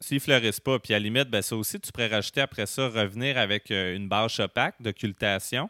S'ils 0.00 0.20
fleurissent 0.20 0.60
pas, 0.60 0.78
puis 0.78 0.94
à 0.94 0.98
la 0.98 1.04
limite, 1.04 1.28
ben, 1.28 1.42
ça 1.42 1.56
aussi, 1.56 1.80
tu 1.80 1.90
pourrais 1.90 2.06
rajouter 2.06 2.40
après 2.40 2.66
ça, 2.66 2.88
revenir 2.88 3.36
avec 3.36 3.70
euh, 3.70 3.96
une 3.96 4.08
bâche 4.08 4.38
opaque 4.38 4.76
d'occultation. 4.80 5.68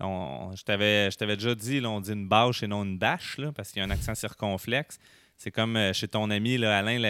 je 0.00 0.62
t'avais 0.64 1.36
déjà 1.36 1.54
dit, 1.54 1.80
là, 1.80 1.90
on 1.90 2.00
dit 2.00 2.12
une 2.12 2.28
bâche 2.28 2.62
et 2.62 2.66
non 2.66 2.84
une 2.84 2.98
bâche, 2.98 3.38
là, 3.38 3.52
parce 3.52 3.70
qu'il 3.70 3.80
y 3.80 3.82
a 3.82 3.86
un 3.86 3.90
accent 3.90 4.14
circonflexe. 4.14 4.98
C'est 5.38 5.52
comme 5.52 5.76
euh, 5.76 5.92
chez 5.92 6.08
ton 6.08 6.30
ami 6.30 6.58
là, 6.58 6.78
Alain 6.78 7.00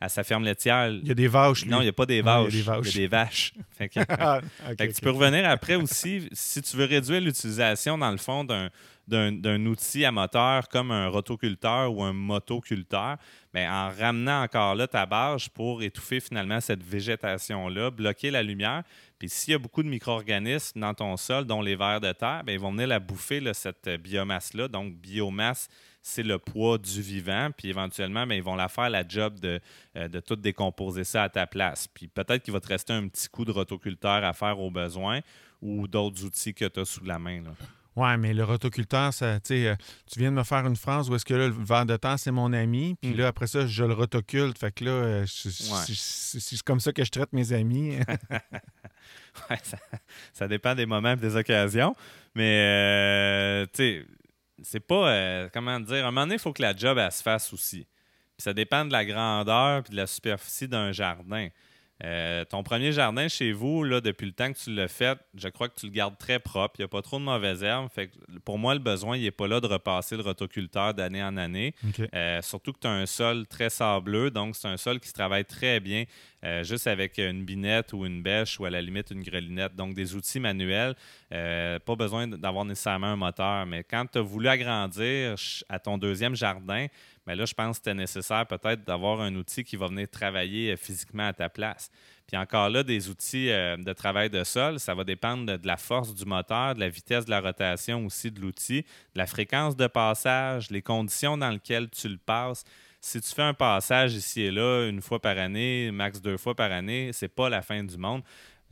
à 0.00 0.08
sa 0.08 0.22
ferme 0.22 0.44
laitière. 0.44 0.90
Il 0.90 1.08
y 1.08 1.10
a 1.10 1.14
des 1.14 1.26
vaches. 1.26 1.66
Non, 1.66 1.80
il 1.80 1.84
n'y 1.84 1.88
a 1.88 1.92
pas 1.92 2.06
des 2.06 2.22
vaches. 2.22 2.54
il, 2.54 2.64
y 2.64 2.68
a 2.70 2.80
des 2.80 3.08
vaches. 3.08 3.52
Ah, 4.08 4.40
tu 4.78 5.00
peux 5.02 5.10
revenir 5.10 5.48
après 5.48 5.74
aussi, 5.74 6.28
si 6.32 6.62
tu 6.62 6.76
veux 6.76 6.84
réduire 6.84 7.20
l'utilisation, 7.20 7.98
dans 7.98 8.12
le 8.12 8.16
fond, 8.16 8.44
d'un 8.44 8.70
d'un 9.06 9.66
outil 9.66 10.04
à 10.04 10.12
moteur 10.12 10.68
comme 10.68 10.90
un 10.90 11.08
rotoculteur 11.08 11.92
ou 11.92 12.02
un 12.02 12.12
motoculteur, 12.12 13.16
bien, 13.52 13.70
en 13.70 13.90
ramenant 13.90 14.42
encore 14.42 14.74
là 14.74 14.86
ta 14.86 15.06
barge 15.06 15.50
pour 15.50 15.82
étouffer 15.82 16.20
finalement 16.20 16.60
cette 16.60 16.82
végétation-là, 16.82 17.90
bloquer 17.90 18.30
la 18.30 18.42
lumière. 18.42 18.82
Puis 19.18 19.28
s'il 19.28 19.52
y 19.52 19.54
a 19.54 19.58
beaucoup 19.58 19.82
de 19.82 19.88
micro-organismes 19.88 20.80
dans 20.80 20.94
ton 20.94 21.16
sol, 21.16 21.44
dont 21.44 21.62
les 21.62 21.76
vers 21.76 22.00
de 22.00 22.12
terre, 22.12 22.42
bien, 22.44 22.54
ils 22.54 22.60
vont 22.60 22.72
venir 22.72 22.88
la 22.88 23.00
bouffer, 23.00 23.42
cette 23.52 23.88
biomasse-là. 23.88 24.68
Donc, 24.68 24.94
biomasse, 24.94 25.68
c'est 26.02 26.22
le 26.22 26.38
poids 26.38 26.78
du 26.78 27.00
vivant. 27.00 27.50
Puis 27.56 27.68
éventuellement, 27.68 28.26
bien, 28.26 28.36
ils 28.36 28.42
vont 28.42 28.56
la 28.56 28.68
faire 28.68 28.90
la 28.90 29.06
job 29.06 29.38
de, 29.40 29.60
euh, 29.96 30.08
de 30.08 30.20
tout 30.20 30.36
décomposer 30.36 31.04
ça 31.04 31.24
à 31.24 31.28
ta 31.28 31.46
place. 31.46 31.88
Puis 31.88 32.08
peut-être 32.08 32.42
qu'il 32.42 32.52
va 32.52 32.60
te 32.60 32.68
rester 32.68 32.92
un 32.92 33.08
petit 33.08 33.28
coup 33.28 33.44
de 33.44 33.52
rotoculteur 33.52 34.24
à 34.24 34.32
faire 34.32 34.60
au 34.60 34.70
besoin 34.70 35.20
ou 35.62 35.88
d'autres 35.88 36.24
outils 36.24 36.54
que 36.54 36.66
tu 36.66 36.80
as 36.80 36.84
sous 36.84 37.04
la 37.04 37.18
main. 37.18 37.42
Là. 37.42 37.50
Ouais, 37.96 38.16
mais 38.16 38.34
le 38.34 38.42
rotoculteur, 38.42 39.14
ça, 39.14 39.26
euh, 39.26 39.38
tu 39.40 40.18
viens 40.18 40.32
de 40.32 40.36
me 40.36 40.42
faire 40.42 40.66
une 40.66 40.74
phrase 40.74 41.08
où 41.08 41.14
est-ce 41.14 41.24
que 41.24 41.34
là, 41.34 41.46
le 41.46 41.54
verre 41.54 41.86
de 41.86 41.96
terre, 41.96 42.18
c'est 42.18 42.32
mon 42.32 42.52
ami, 42.52 42.96
puis 43.00 43.12
mm. 43.12 43.16
là, 43.18 43.28
après 43.28 43.46
ça, 43.46 43.66
je 43.66 43.84
le 43.84 43.94
rotoculte. 43.94 44.58
Fait 44.58 44.72
que 44.72 44.84
là, 44.84 44.90
euh, 44.90 45.24
c'est 45.26 46.62
comme 46.62 46.80
ça 46.80 46.92
que 46.92 47.04
je 47.04 47.10
traite 47.10 47.32
mes 47.32 47.52
amis. 47.52 47.96
ouais, 49.50 49.58
ça, 50.32 50.48
dépend 50.48 50.74
des 50.74 50.86
moments 50.86 51.12
et 51.12 51.16
des 51.16 51.36
occasions. 51.36 51.94
Mais, 52.34 53.62
euh, 53.62 53.66
tu 53.66 53.70
sais, 53.74 54.06
c'est 54.62 54.80
pas, 54.80 55.48
comment 55.50 55.78
dire, 55.78 56.04
à 56.04 56.08
un 56.08 56.10
moment 56.10 56.22
donné, 56.22 56.34
il 56.34 56.40
faut 56.40 56.52
que 56.52 56.62
la 56.62 56.74
job, 56.74 56.98
elle 56.98 57.12
se 57.12 57.22
fasse 57.22 57.52
aussi. 57.52 57.86
Puis 58.36 58.42
ça 58.42 58.52
dépend 58.52 58.84
de 58.84 58.92
la 58.92 59.04
grandeur 59.04 59.84
et 59.86 59.90
de 59.90 59.96
la 59.96 60.08
superficie 60.08 60.66
d'un 60.66 60.90
jardin. 60.90 61.48
Euh, 62.04 62.44
ton 62.44 62.62
premier 62.62 62.92
jardin 62.92 63.28
chez 63.28 63.52
vous, 63.52 63.82
là, 63.82 64.00
depuis 64.00 64.26
le 64.26 64.32
temps 64.32 64.52
que 64.52 64.58
tu 64.58 64.74
l'as 64.74 64.88
fait, 64.88 65.18
je 65.36 65.48
crois 65.48 65.68
que 65.68 65.78
tu 65.78 65.86
le 65.86 65.92
gardes 65.92 66.18
très 66.18 66.38
propre. 66.38 66.74
Il 66.78 66.82
n'y 66.82 66.84
a 66.84 66.88
pas 66.88 67.00
trop 67.00 67.18
de 67.18 67.24
mauvaises 67.24 67.62
herbes. 67.62 67.88
Fait 67.90 68.10
pour 68.44 68.58
moi, 68.58 68.74
le 68.74 68.80
besoin, 68.80 69.16
il 69.16 69.22
n'est 69.22 69.30
pas 69.30 69.48
là 69.48 69.60
de 69.60 69.66
repasser 69.66 70.16
le 70.16 70.22
rotoculteur 70.22 70.92
d'année 70.92 71.22
en 71.22 71.36
année. 71.36 71.74
Euh, 72.14 72.42
surtout 72.42 72.72
que 72.72 72.80
tu 72.80 72.86
as 72.86 72.90
un 72.90 73.06
sol 73.06 73.46
très 73.46 73.70
sableux, 73.70 74.30
donc 74.30 74.54
c'est 74.54 74.68
un 74.68 74.76
sol 74.76 75.00
qui 75.00 75.08
se 75.08 75.14
travaille 75.14 75.44
très 75.44 75.80
bien 75.80 76.04
euh, 76.44 76.62
juste 76.62 76.86
avec 76.86 77.16
une 77.16 77.44
binette 77.44 77.94
ou 77.94 78.04
une 78.04 78.22
bêche 78.22 78.60
ou 78.60 78.66
à 78.66 78.70
la 78.70 78.82
limite 78.82 79.10
une 79.10 79.22
grelinette. 79.22 79.74
Donc 79.74 79.94
des 79.94 80.14
outils 80.14 80.40
manuels, 80.40 80.94
pas 81.30 81.96
besoin 81.96 82.28
d'avoir 82.28 82.64
nécessairement 82.64 83.08
un 83.08 83.16
moteur. 83.16 83.64
Mais 83.66 83.82
quand 83.82 84.04
tu 84.12 84.18
as 84.18 84.22
voulu 84.22 84.48
agrandir 84.48 85.36
à 85.68 85.78
ton 85.78 85.96
deuxième 85.96 86.34
jardin, 86.34 86.86
mais 87.26 87.34
là, 87.34 87.44
je 87.44 87.54
pense 87.54 87.78
que 87.78 87.84
c'était 87.84 87.94
nécessaire 87.94 88.46
peut-être 88.46 88.84
d'avoir 88.84 89.20
un 89.20 89.34
outil 89.34 89.64
qui 89.64 89.76
va 89.76 89.86
venir 89.86 90.08
travailler 90.08 90.72
euh, 90.72 90.76
physiquement 90.76 91.28
à 91.28 91.32
ta 91.32 91.48
place. 91.48 91.90
Puis 92.26 92.36
encore 92.36 92.68
là, 92.70 92.82
des 92.82 93.08
outils 93.08 93.50
euh, 93.50 93.76
de 93.76 93.92
travail 93.92 94.30
de 94.30 94.44
sol, 94.44 94.80
ça 94.80 94.94
va 94.94 95.04
dépendre 95.04 95.58
de, 95.58 95.66
la 95.66 95.76
force 95.76 96.14
du 96.14 96.24
moteur, 96.24 96.74
de 96.74 96.80
la 96.80 96.88
vitesse 96.88 97.24
de 97.24 97.30
la 97.30 97.40
rotation 97.40 98.04
aussi 98.06 98.30
de 98.30 98.40
l'outil, 98.40 98.82
de 98.82 99.18
la 99.18 99.26
fréquence 99.26 99.76
de 99.76 99.86
passage, 99.86 100.70
les 100.70 100.82
conditions 100.82 101.36
dans 101.36 101.50
lesquelles 101.50 101.88
tu 101.90 102.08
le 102.08 102.18
passes. 102.18 102.64
Si 103.00 103.20
tu 103.20 103.34
fais 103.34 103.42
un 103.42 103.52
passage 103.52 104.14
ici 104.14 104.42
et 104.42 104.50
là, 104.50 104.88
une 104.88 105.02
fois 105.02 105.20
par 105.20 105.36
année, 105.36 105.90
max 105.92 106.22
deux 106.22 106.38
fois 106.38 106.54
par 106.54 106.72
année, 106.72 107.10
c'est 107.12 107.28
pas 107.28 107.50
la 107.50 107.60
fin 107.60 107.84
du 107.84 107.98
monde. 107.98 108.22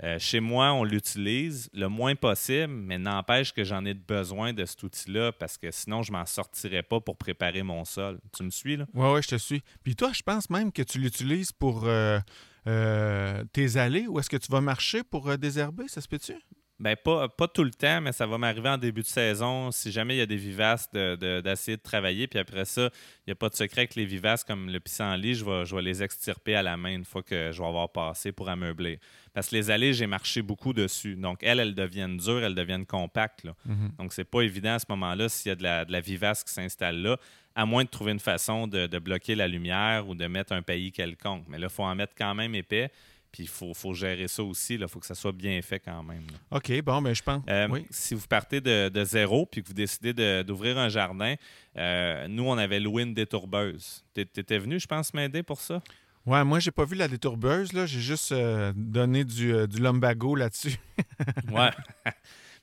Euh, 0.03 0.19
chez 0.19 0.41
moi, 0.41 0.73
on 0.73 0.85
l'utilise 0.85 1.69
le 1.75 1.89
moins 1.89 2.15
possible, 2.15 2.73
mais 2.73 2.99
n'empêche 2.99 3.53
que 3.53 3.63
j'en 3.63 3.85
ai 3.85 3.95
besoin 3.95 4.53
de 4.53 4.65
cet 4.65 4.83
outil-là 4.83 5.33
parce 5.33 5.59
que 5.59 5.71
sinon, 5.71 6.03
je 6.03 6.13
m'en 6.13 6.27
sortirais 6.27 6.83
pas 6.83 7.01
pour 7.01 7.17
préparer 7.17 7.63
mon 7.63 7.85
sol. 7.85 8.19
Tu 8.37 8.43
me 8.43 8.51
suis, 8.51 8.77
là? 8.77 8.87
Oui, 8.95 9.09
oui, 9.15 9.23
je 9.23 9.29
te 9.29 9.37
suis. 9.37 9.63
Puis 9.83 9.95
toi, 9.95 10.11
je 10.13 10.23
pense 10.23 10.51
même 10.51 10.73
que 10.73 10.83
tu 10.83 10.99
l'utilises 10.99 11.53
pour 11.53 11.85
euh, 11.85 12.19
euh, 12.67 13.45
tes 13.53 13.77
allées 13.77 14.07
ou 14.07 14.19
est-ce 14.19 14.31
que 14.31 14.37
tu 14.37 14.51
vas 14.51 14.61
marcher 14.61 15.05
pour 15.05 15.37
désherber, 15.37 15.89
ça 15.89 16.01
se 16.01 16.09
peut-tu? 16.09 16.35
Ben, 16.83 16.97
pas, 16.97 17.29
pas 17.29 17.47
tout 17.47 17.63
le 17.63 17.71
temps, 17.71 18.01
mais 18.01 18.11
ça 18.11 18.27
va 18.27 18.39
m'arriver 18.39 18.71
en 18.71 18.77
début 18.77 19.03
de 19.03 19.07
saison. 19.07 19.71
Si 19.71 19.93
jamais 19.93 20.17
il 20.17 20.19
y 20.19 20.23
a 20.23 20.27
des 20.27 20.37
vivaces, 20.37 20.91
d'essayer 20.93 21.77
de, 21.77 21.81
de, 21.81 21.83
travailler. 21.83 22.27
Puis 22.27 22.41
après 22.41 22.65
ça, 22.65 22.91
il 23.19 23.29
n'y 23.29 23.33
a 23.33 23.37
pas 23.37 23.49
de 23.49 23.55
secret 23.55 23.87
que 23.87 23.95
les 24.01 24.05
vivaces, 24.05 24.43
comme 24.43 24.69
le 24.69 24.81
pissenlit, 24.81 25.35
je 25.35 25.45
vais, 25.45 25.65
je 25.65 25.77
vais 25.77 25.83
les 25.83 26.03
extirper 26.03 26.57
à 26.57 26.63
la 26.65 26.77
main 26.77 26.93
une 26.93 27.05
fois 27.05 27.23
que 27.23 27.53
je 27.53 27.63
vais 27.63 27.69
avoir 27.69 27.93
passé 27.93 28.33
pour 28.33 28.49
ameubler. 28.49 28.99
Parce 29.35 29.49
que 29.49 29.57
les 29.57 29.71
allées, 29.71 29.95
j'ai 29.95 30.07
marché 30.07 30.43
beaucoup 30.43 30.73
dessus. 30.73 31.17
Donc, 31.17 31.39
elles, 31.43 31.61
elles 31.61 31.75
deviennent 31.75 32.19
dures, 32.19 32.45
elles 32.45 32.55
deviennent 32.55 32.87
compactes. 32.87 33.45
Là. 33.45 33.55
Mhm. 33.65 33.93
Donc, 33.99 34.13
c'est 34.13 34.25
pas 34.25 34.43
évident 34.43 34.75
à 34.75 34.79
ce 34.79 34.87
moment-là 34.91 35.29
s'il 35.29 35.49
y 35.49 35.53
a 35.53 35.57
de 35.57 35.63
la, 35.63 35.85
de 35.85 35.93
la 35.93 36.01
vivace 36.01 36.45
qui 36.45 36.53
s'installe 36.53 37.01
là, 37.01 37.17
à 37.55 37.65
moins 37.65 37.85
de 37.85 37.89
trouver 37.89 38.13
une 38.13 38.21
façon 38.21 38.67
de, 38.67 38.87
de, 38.87 38.99
bloquer 38.99 39.35
la 39.35 39.49
lumière 39.49 40.09
ou 40.09 40.15
de 40.15 40.27
mettre 40.27 40.53
un 40.53 40.63
pays 40.63 40.93
quelconque. 40.93 41.45
Mais 41.49 41.59
là, 41.59 41.69
il 41.71 41.75
faut 41.75 41.83
en 41.83 41.95
mettre 41.95 42.15
quand 42.17 42.35
même 42.35 42.55
épais. 42.55 42.91
Puis 43.31 43.45
il 43.45 43.49
faut, 43.49 43.73
faut, 43.73 43.95
gérer 43.95 44.29
ça 44.29 44.43
aussi. 44.43 44.75
Il 44.75 44.87
faut 44.87 45.01
que 45.01 45.07
ça 45.07 45.15
soit 45.15 45.33
bien 45.33 45.61
fait 45.63 45.81
quand 45.81 46.03
même. 46.03 46.27
Là. 46.31 46.59
OK, 46.59 46.83
bon, 46.83 47.01
ben 47.01 47.15
je 47.15 47.23
pense. 47.23 47.43
Euh, 47.49 47.67
oui. 47.71 47.87
Si 47.89 48.15
vous 48.15 48.27
partez 48.27 48.61
de, 48.61 48.91
de, 48.91 49.05
zéro 49.05 49.47
puis 49.47 49.63
que 49.63 49.69
vous 49.69 49.75
décidez 49.75 50.13
d'ouvrir 50.45 50.77
un 50.77 50.91
jardin, 50.91 51.37
euh, 51.79 52.29
nous, 52.29 52.45
on 52.45 52.59
avait 52.59 52.79
loué 52.79 53.05
une 53.05 53.15
détourbeuse. 53.15 54.05
Tu 54.15 54.21
étais 54.21 54.59
venu, 54.59 54.79
je 54.79 54.87
pense, 54.87 55.15
m'aider 55.15 55.43
pour 55.43 55.63
ça? 55.63 55.81
Ouais, 56.25 56.45
moi, 56.45 56.61
j'ai 56.61 56.71
pas 56.71 56.85
vu 56.85 56.95
la 56.95 57.09
détourbeuse. 57.09 57.73
là. 57.73 57.85
J'ai 57.87 58.01
juste 58.01 58.31
euh, 58.31 58.73
donné 58.77 59.25
du, 59.25 59.53
euh, 59.53 59.67
du 59.67 59.81
lumbago 59.83 60.37
là-dessus. 60.37 60.77
ouais. 61.51 61.71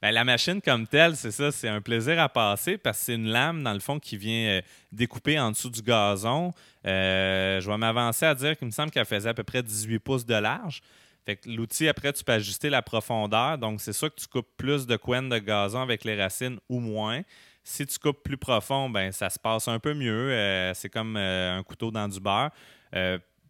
Ben, 0.01 0.11
la 0.11 0.23
machine 0.23 0.61
comme 0.61 0.87
telle, 0.87 1.17
c'est 1.17 1.31
ça, 1.31 1.51
c'est 1.51 1.67
un 1.67 1.81
plaisir 1.81 2.21
à 2.21 2.29
passer 2.29 2.77
parce 2.77 2.99
que 2.99 3.05
c'est 3.05 3.15
une 3.15 3.27
lame, 3.27 3.61
dans 3.63 3.73
le 3.73 3.81
fond, 3.81 3.99
qui 3.99 4.15
vient 4.15 4.47
euh, 4.47 4.61
découper 4.93 5.37
en 5.37 5.51
dessous 5.51 5.69
du 5.69 5.81
gazon. 5.81 6.53
Je 6.85 7.69
vais 7.69 7.77
m'avancer 7.77 8.25
à 8.25 8.33
dire 8.33 8.57
qu'il 8.57 8.67
me 8.67 8.71
semble 8.71 8.91
qu'elle 8.91 9.05
faisait 9.05 9.29
à 9.29 9.33
peu 9.33 9.43
près 9.43 9.61
18 9.61 9.99
pouces 9.99 10.25
de 10.25 10.35
large. 10.35 10.81
Fait 11.25 11.35
que 11.35 11.49
l'outil, 11.49 11.89
après, 11.89 12.13
tu 12.13 12.23
peux 12.23 12.31
ajuster 12.31 12.69
la 12.69 12.81
profondeur. 12.81 13.57
Donc, 13.57 13.81
c'est 13.81 13.91
sûr 13.91 14.09
que 14.09 14.21
tu 14.21 14.27
coupes 14.27 14.47
plus 14.55 14.87
de 14.87 14.95
couenne 14.95 15.27
de 15.27 15.37
gazon 15.37 15.81
avec 15.81 16.05
les 16.05 16.15
racines 16.15 16.59
ou 16.69 16.79
moins. 16.79 17.23
Si 17.65 17.85
tu 17.85 17.99
coupes 17.99 18.23
plus 18.23 18.37
profond, 18.37 18.89
ben 18.89 19.11
ça 19.11 19.29
se 19.29 19.37
passe 19.37 19.67
un 19.67 19.79
peu 19.79 19.93
mieux. 19.93 20.71
C'est 20.75 20.89
comme 20.89 21.17
un 21.17 21.61
couteau 21.63 21.91
dans 21.91 22.07
du 22.07 22.21
beurre. 22.21 22.51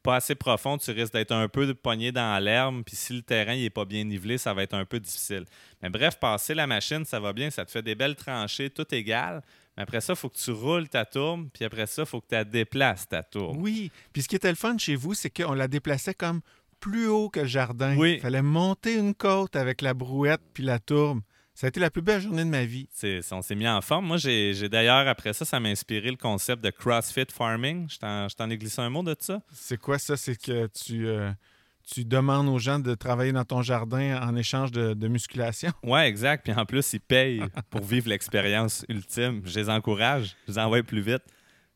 Pas 0.10 0.16
assez 0.16 0.34
profond, 0.34 0.76
tu 0.80 0.90
risques 0.90 1.14
d'être 1.14 1.32
un 1.32 1.48
peu 1.48 1.72
pogné 1.76 2.12
dans 2.12 2.44
l'herbe. 2.44 2.82
Puis 2.84 2.96
si 2.96 3.14
le 3.14 3.22
terrain 3.22 3.56
n'est 3.56 3.70
pas 3.70 3.86
bien 3.86 4.04
nivelé, 4.04 4.40
ça 4.40 4.56
va 4.56 4.64
être 4.64 4.74
un 4.74 4.84
peu 4.84 5.00
difficile. 5.00 5.46
Mais 5.84 5.90
bref, 5.92 6.18
passer 6.20 6.56
la 6.56 6.66
machine, 6.66 7.06
ça 7.06 7.20
va 7.20 7.32
bien. 7.32 7.52
Ça 7.52 7.64
te 7.64 7.70
fait 7.70 7.84
des 7.84 7.94
belles 7.94 8.16
tranchées, 8.16 8.72
tout 8.72 8.88
égal. 8.92 9.44
Mais 9.78 9.84
après 9.84 10.02
ça, 10.02 10.14
il 10.14 10.16
faut 10.16 10.30
que 10.30 10.38
tu 10.38 10.50
roules 10.50 10.90
ta 10.90 11.06
tourbe. 11.06 11.48
Puis 11.54 11.64
après 11.64 11.86
ça, 11.86 12.02
il 12.02 12.08
faut 12.08 12.22
que 12.22 12.28
tu 12.28 12.34
la 12.34 12.44
déplaces, 12.44 13.08
ta 13.08 13.22
tourbe. 13.22 13.58
Oui. 13.62 13.92
Puis 14.12 14.24
ce 14.24 14.28
qui 14.28 14.36
était 14.36 14.50
le 14.50 14.56
fun 14.56 14.76
chez 14.80 14.96
vous, 14.96 15.14
c'est 15.14 15.30
qu'on 15.30 15.54
la 15.54 15.68
déplaçait 15.68 16.16
comme 16.16 16.42
plus 16.80 17.06
haut 17.06 17.30
que 17.30 17.42
le 17.42 17.46
jardin. 17.46 17.96
Oui. 17.96 18.14
Il 18.14 18.20
fallait 18.20 18.42
monter 18.42 18.96
une 18.96 19.14
côte 19.14 19.56
avec 19.56 19.84
la 19.84 19.94
brouette 19.94 20.42
puis 20.56 20.64
la 20.64 20.80
tourbe. 20.80 21.22
Ça 21.60 21.68
a 21.68 21.70
été 21.72 21.82
la 21.82 21.92
plus 21.92 22.02
belle 22.02 22.22
journée 22.22 22.46
de 22.46 22.50
ma 22.50 22.64
vie. 22.64 22.88
C'est, 22.90 23.20
on 23.34 23.42
s'est 23.42 23.54
mis 23.54 23.68
en 23.68 23.82
forme. 23.82 24.06
Moi, 24.06 24.16
j'ai, 24.16 24.70
d'ailleurs, 24.70 25.06
après 25.10 25.34
ça, 25.34 25.44
ça 25.44 25.60
m'a 25.60 25.68
inspiré 25.68 26.10
le 26.10 26.16
concept 26.16 26.64
de 26.64 26.70
CrossFit 26.70 27.26
Farming. 27.30 27.90
Je 27.90 27.98
t'en, 27.98 28.30
je 28.30 28.36
t'en 28.38 28.50
ai 28.50 28.58
glissé 28.58 28.80
un 28.82 28.90
mot 28.90 29.04
de 29.04 29.14
ça? 29.20 29.42
C'est 29.52 29.76
quoi 29.76 30.00
ça? 30.00 30.16
C'est 30.16 30.42
que 30.42 30.68
tu, 30.68 31.06
euh, 31.06 31.30
tu 31.86 32.06
demandes 32.06 32.48
aux 32.48 32.60
gens 32.60 32.80
de 32.80 32.96
travailler 32.96 33.34
dans 33.34 33.44
ton 33.44 33.62
jardin 33.62 34.22
en 34.22 34.38
échange 34.38 34.72
de, 34.72 34.94
de 34.94 35.08
musculation? 35.10 35.74
Oui, 35.84 36.00
exact. 36.00 36.46
Puis 36.46 36.54
en 36.58 36.66
plus, 36.66 36.94
ils 36.94 37.02
payent 37.02 37.44
pour 37.70 37.84
vivre 37.84 38.08
l'expérience 38.08 38.86
ultime. 38.88 39.42
Je 39.44 39.60
les 39.60 39.70
encourage. 39.70 40.38
Je 40.48 40.54
les 40.54 40.60
envoie 40.60 40.82
plus 40.82 41.02
vite. 41.02 41.24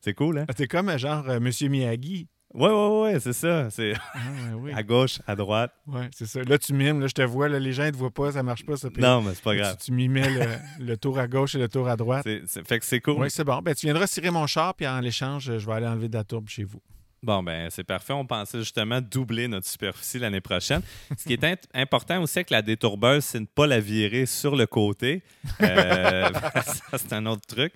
C'est 0.00 0.14
cool, 0.14 0.38
hein? 0.38 0.46
T'es 0.56 0.66
comme 0.66 0.96
genre 0.96 1.28
euh, 1.28 1.40
Monsieur 1.40 1.68
Miyagi. 1.68 2.26
Oui, 2.56 2.70
oui, 2.70 3.12
oui, 3.14 3.20
c'est 3.20 3.32
ça. 3.32 3.68
C'est 3.70 3.94
Ah, 4.14 4.18
ouais, 4.52 4.54
oui. 4.54 4.72
à 4.76 4.82
gauche, 4.84 5.18
à 5.26 5.34
droite. 5.34 5.72
Ouais, 5.88 6.08
c'est 6.14 6.26
ça. 6.26 6.40
Là, 6.44 6.56
tu 6.56 6.72
mimes, 6.72 7.00
là, 7.00 7.08
je 7.08 7.12
te 7.12 7.22
vois, 7.22 7.48
là, 7.48 7.58
les 7.58 7.72
gens 7.72 7.84
ne 7.84 7.90
te 7.90 7.96
voient 7.96 8.12
pas, 8.12 8.30
ça 8.32 8.42
marche 8.44 8.64
pas, 8.64 8.76
ça. 8.76 8.90
Puis 8.90 9.02
Non, 9.02 9.22
mais 9.22 9.34
c'est 9.34 9.42
pas 9.42 9.52
tu- 9.52 9.58
grave. 9.58 9.76
Tu, 9.84 9.90
mimais 9.92 10.30
le, 10.30 10.46
le 10.86 10.96
tour 10.96 11.18
à 11.18 11.26
gauche 11.26 11.56
et 11.56 11.58
le 11.58 11.68
tour 11.68 11.88
à 11.88 11.96
droite. 11.96 12.22
C'est, 12.24 12.42
c'est- 12.46 12.66
fait 12.66 12.78
que 12.78 12.84
c'est 12.86 13.00
cool. 13.00 13.16
Oui, 13.18 13.30
c'est 13.30 13.42
bon. 13.44 13.58
Ben, 13.60 13.74
tu 13.74 13.86
viendras 13.86 14.06
cirer 14.06 14.30
mon 14.30 14.46
char, 14.46 14.74
puis 14.74 14.86
en 14.86 15.00
l'échange, 15.00 15.44
je 15.58 15.66
vais 15.66 15.72
aller 15.72 15.86
enlever 15.86 16.08
de 16.08 16.16
la 16.16 16.22
tourbe 16.24 16.48
chez 16.48 16.62
vous. 16.64 16.80
Bon, 17.24 17.42
ben 17.42 17.70
c'est 17.70 17.84
parfait. 17.84 18.12
On 18.12 18.26
pensait 18.26 18.58
justement 18.58 19.00
doubler 19.00 19.48
notre 19.48 19.66
superficie 19.66 20.18
l'année 20.18 20.42
prochaine. 20.42 20.82
Ce 21.16 21.24
qui 21.24 21.32
est 21.32 21.42
int- 21.42 21.56
important 21.72 22.20
aussi 22.22 22.38
avec 22.38 22.50
la 22.50 22.60
détourbeuse, 22.60 23.24
c'est 23.24 23.38
de 23.38 23.44
ne 23.44 23.46
pas 23.48 23.66
la 23.66 23.80
virer 23.80 24.26
sur 24.26 24.54
le 24.54 24.66
côté. 24.66 25.22
Euh, 25.62 26.28
ça, 26.90 26.98
c'est 26.98 27.12
un 27.14 27.24
autre 27.24 27.46
truc. 27.46 27.72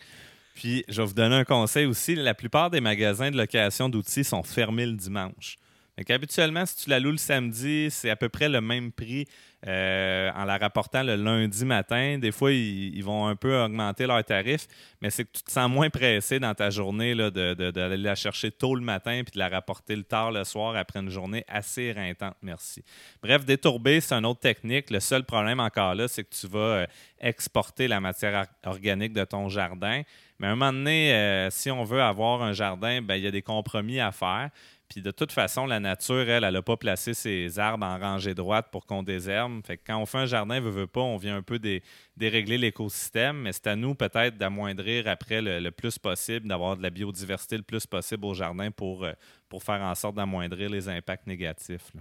Puis, 0.59 0.85
je 0.89 1.01
vais 1.01 1.07
vous 1.07 1.15
donner 1.15 1.37
un 1.37 1.45
conseil 1.45 1.87
aussi. 1.87 2.17
La 2.17 2.35
plupart 2.35 2.69
des 2.69 2.81
magasins 2.81 3.31
de 3.31 3.37
location 3.37 3.89
d'outils 3.89 4.25
sont 4.25 4.43
fermés 4.43 4.87
le 4.87 4.97
dimanche. 4.97 5.57
Donc, 5.99 6.11
habituellement, 6.11 6.65
si 6.65 6.77
tu 6.77 6.91
la 6.91 7.01
loues 7.01 7.11
le 7.11 7.17
samedi, 7.17 7.89
c'est 7.91 8.09
à 8.09 8.15
peu 8.15 8.29
près 8.29 8.49
le 8.49 8.61
même 8.61 8.93
prix 8.93 9.27
euh, 9.67 10.31
en 10.37 10.45
la 10.45 10.57
rapportant 10.57 11.03
le 11.03 11.17
lundi 11.17 11.65
matin. 11.65 12.19
Des 12.19 12.31
fois, 12.31 12.53
ils, 12.53 13.03
vont 13.03 13.27
un 13.27 13.35
peu 13.35 13.61
augmenter 13.61 14.07
leurs 14.07 14.23
tarifs, 14.23 14.69
mais 15.01 15.11
c'est 15.11 15.25
que 15.25 15.33
tu 15.33 15.43
te 15.43 15.51
sens 15.51 15.69
moins 15.69 15.91
pressé 15.91 16.39
dans 16.39 16.55
ta 16.55 16.71
journée 16.71 17.17
là, 17.17 17.33
de- 17.33 17.73
d'aller 17.73 17.97
la 17.97 18.15
chercher 18.15 18.53
tôt 18.53 18.77
le 18.77 18.81
matin 18.81 19.23
puis 19.25 19.33
de 19.35 19.41
la 19.41 19.49
rapporter 19.49 19.97
le 19.97 20.05
tard 20.05 20.31
le 20.31 20.45
soir 20.45 20.77
après 20.77 21.01
une 21.01 21.11
journée 21.11 21.45
assez 21.49 21.83
éreintante. 21.83 22.37
Merci. 22.43 22.85
Bref, 23.21 23.45
détourber, 23.45 24.01
c'est 24.01 24.15
une 24.15 24.27
autre 24.27 24.39
technique. 24.39 24.91
Le 24.91 25.01
seul 25.01 25.25
problème 25.25 25.59
encore 25.59 25.97
là, 25.97 26.07
c'est 26.07 26.23
que 26.23 26.33
tu 26.33 26.47
vas 26.47 26.59
euh, 26.61 26.87
exporter 27.21 27.89
la 27.89 27.99
matière 27.99 28.47
or- 28.65 28.75
organique 28.75 29.15
de 29.15 29.25
ton 29.25 29.49
jardin. 29.49 30.03
Mais 30.39 30.47
à 30.47 30.51
un 30.51 30.55
moment 30.55 30.73
donné, 30.73 31.13
euh, 31.13 31.51
si 31.51 31.69
on 31.73 31.83
veut 31.83 32.01
avoir 32.01 32.43
un 32.43 32.53
jardin, 32.53 33.03
ben, 33.03 33.17
il 33.17 33.25
y 33.25 33.27
a 33.27 33.33
des 33.33 33.43
compromis 33.43 33.99
à 33.99 34.13
faire. 34.13 34.51
Puis 34.89 35.03
de 35.03 35.11
toute 35.11 35.33
façon, 35.33 35.67
la 35.67 35.81
nature, 35.81 36.29
elle, 36.31 36.45
elle 36.45 36.55
n'a 36.55 36.63
pas 36.63 36.79
placé 36.79 37.13
ses 37.13 37.59
arbres 37.59 37.85
en 37.85 37.99
rangée 37.99 38.33
droite 38.35 38.69
pour 38.73 38.87
qu'on 38.87 39.03
désherbe. 39.03 39.61
Fait 39.67 39.77
que 39.77 39.83
quand 39.87 39.99
on 39.99 40.07
fait 40.07 40.19
un 40.19 40.27
jardin, 40.27 40.61
veut, 40.61 40.71
veut 40.71 40.87
pas, 40.87 41.03
on 41.03 41.19
vient 41.19 41.37
un 41.37 41.43
peu 41.43 41.59
dé- 41.59 41.83
dérégler 42.17 42.57
l'écosystème, 42.57 43.37
mais 43.43 43.53
c'est 43.53 43.67
à 43.67 43.77
nous 43.77 43.95
peut-être 43.95 44.39
d'amoindrir 44.39 45.07
après 45.07 45.43
le, 45.43 45.61
le 45.61 45.71
plus 45.71 45.99
possible, 45.99 46.49
d'avoir 46.49 46.77
de 46.79 46.83
la 46.83 46.91
biodiversité 46.91 47.57
le 47.59 47.63
plus 47.63 47.87
possible 47.87 48.25
au 48.25 48.33
jardin 48.33 48.71
pour, 48.71 49.05
euh, 49.05 49.13
pour 49.51 49.63
faire 49.63 49.83
en 49.83 49.95
sorte 49.95 50.15
d'amoindrir 50.17 50.71
les 50.71 50.89
impacts 50.89 51.27
négatifs. 51.27 51.91
là. 51.95 52.01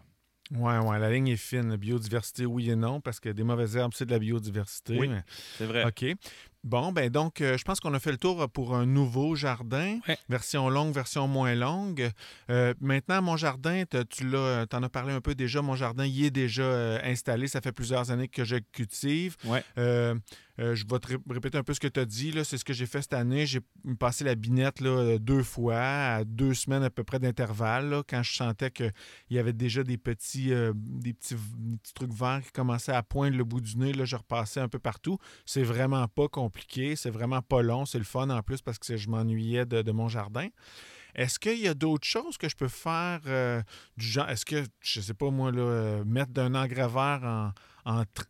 Ouais, 0.58 1.00
la 1.00 1.12
ligne 1.12 1.27
est 1.27 1.36
fine. 1.36 1.75
Biodiversité, 1.75 2.46
oui 2.46 2.70
et 2.72 2.75
non, 2.77 3.01
parce 3.01 3.20
que 3.20 3.27
des 3.27 3.44
mauvaises 3.44 3.75
herbes, 3.75 3.91
c'est 3.94 4.06
de 4.06 4.12
la 4.12 4.20
biodiversité. 4.20 4.98
Oui. 4.98 5.10
mais- 5.10 5.24
C'est 5.58 5.65
vrai. 5.65 5.84
OK. 5.86 6.06
Bon, 6.67 6.91
ben 6.91 7.09
donc, 7.09 7.39
euh, 7.39 7.57
je 7.57 7.63
pense 7.63 7.79
qu'on 7.79 7.93
a 7.93 8.00
fait 8.00 8.12
le 8.12 8.17
tour 8.17 8.50
pour 8.50 8.75
un 8.75 8.86
nouveau 8.86 9.36
jardin. 9.36 10.00
Ouais. 10.05 10.17
Version 10.27 10.69
longue, 10.69 10.93
version 10.93 11.25
moins 11.25 11.55
longue. 11.55 12.12
Euh, 12.50 12.74
maintenant, 12.81 13.21
mon 13.21 13.38
jardin, 13.38 13.86
tu 14.09 14.29
l'as, 14.29 14.65
en 14.74 14.83
as 14.83 14.89
parlé 14.89 15.13
un 15.13 15.21
peu 15.21 15.33
déjà. 15.33 15.62
Mon 15.62 15.75
jardin, 15.75 16.05
il 16.05 16.25
est 16.25 16.29
déjà 16.29 16.63
euh, 16.63 17.00
installé. 17.05 17.47
Ça 17.47 17.62
fait 17.62 17.71
plusieurs 17.71 18.12
années 18.12 18.27
que 18.27 18.43
je 18.43 18.57
cultive. 18.74 19.38
Ouais. 19.45 19.63
Euh, 20.59 20.73
je 20.73 20.85
vais 20.87 20.99
te 20.99 21.07
ré- 21.07 21.17
répéter 21.29 21.57
un 21.57 21.63
peu 21.63 21.73
ce 21.73 21.79
que 21.79 21.87
tu 21.87 21.99
as 21.99 22.05
dit. 22.05 22.33
C'est 22.43 22.57
ce 22.57 22.65
que 22.65 22.73
j'ai 22.73 22.85
fait 22.85 23.01
cette 23.01 23.13
année. 23.13 23.45
J'ai 23.45 23.59
passé 23.99 24.23
la 24.23 24.35
binette 24.35 24.81
là, 24.81 24.89
euh, 24.89 25.19
deux 25.19 25.43
fois, 25.43 25.77
à 25.77 26.23
deux 26.23 26.53
semaines 26.53 26.83
à 26.83 26.89
peu 26.89 27.03
près 27.03 27.19
d'intervalle, 27.19 28.01
quand 28.09 28.23
je 28.23 28.35
sentais 28.35 28.71
qu'il 28.71 28.91
y 29.29 29.37
avait 29.37 29.53
déjà 29.53 29.83
des 29.83 29.97
petits, 29.97 30.51
euh, 30.51 30.73
des, 30.75 31.13
petits, 31.13 31.35
trucs 31.93 32.13
verts 32.13 32.41
qui 32.43 32.51
commençaient 32.51 32.93
à 32.93 33.03
poindre 33.03 33.37
le 33.37 33.43
bout 33.43 33.61
du 33.61 33.77
nez. 33.77 33.93
Là, 33.93 34.05
je 34.05 34.15
repassais 34.15 34.59
un 34.59 34.69
peu 34.69 34.79
partout. 34.79 35.17
C'est 35.45 35.63
vraiment 35.63 36.07
pas 36.07 36.27
compliqué. 36.27 36.95
C'est 36.95 37.11
vraiment 37.11 37.41
pas 37.41 37.61
long. 37.61 37.85
C'est 37.85 37.99
le 37.99 38.03
fun 38.03 38.29
en 38.29 38.41
plus 38.41 38.61
parce 38.61 38.79
que 38.79 38.97
je 38.97 39.09
m'ennuyais 39.09 39.65
de, 39.65 39.91
mon 39.91 40.07
jardin. 40.07 40.47
Est-ce 41.15 41.39
qu'il 41.39 41.59
y 41.59 41.67
a 41.67 41.73
d'autres 41.73 42.05
choses 42.05 42.37
que 42.37 42.47
je 42.49 42.55
peux 42.55 42.67
faire 42.67 43.21
du 43.95 44.05
genre? 44.05 44.29
Est-ce 44.29 44.45
que, 44.45 44.63
je 44.81 45.01
sais 45.01 45.13
pas 45.15 45.31
moi, 45.31 45.51
là, 45.51 46.03
mettre 46.05 46.31
d'un 46.31 46.53
engrais 46.53 46.87
vert 46.87 47.21
en, 47.23 47.51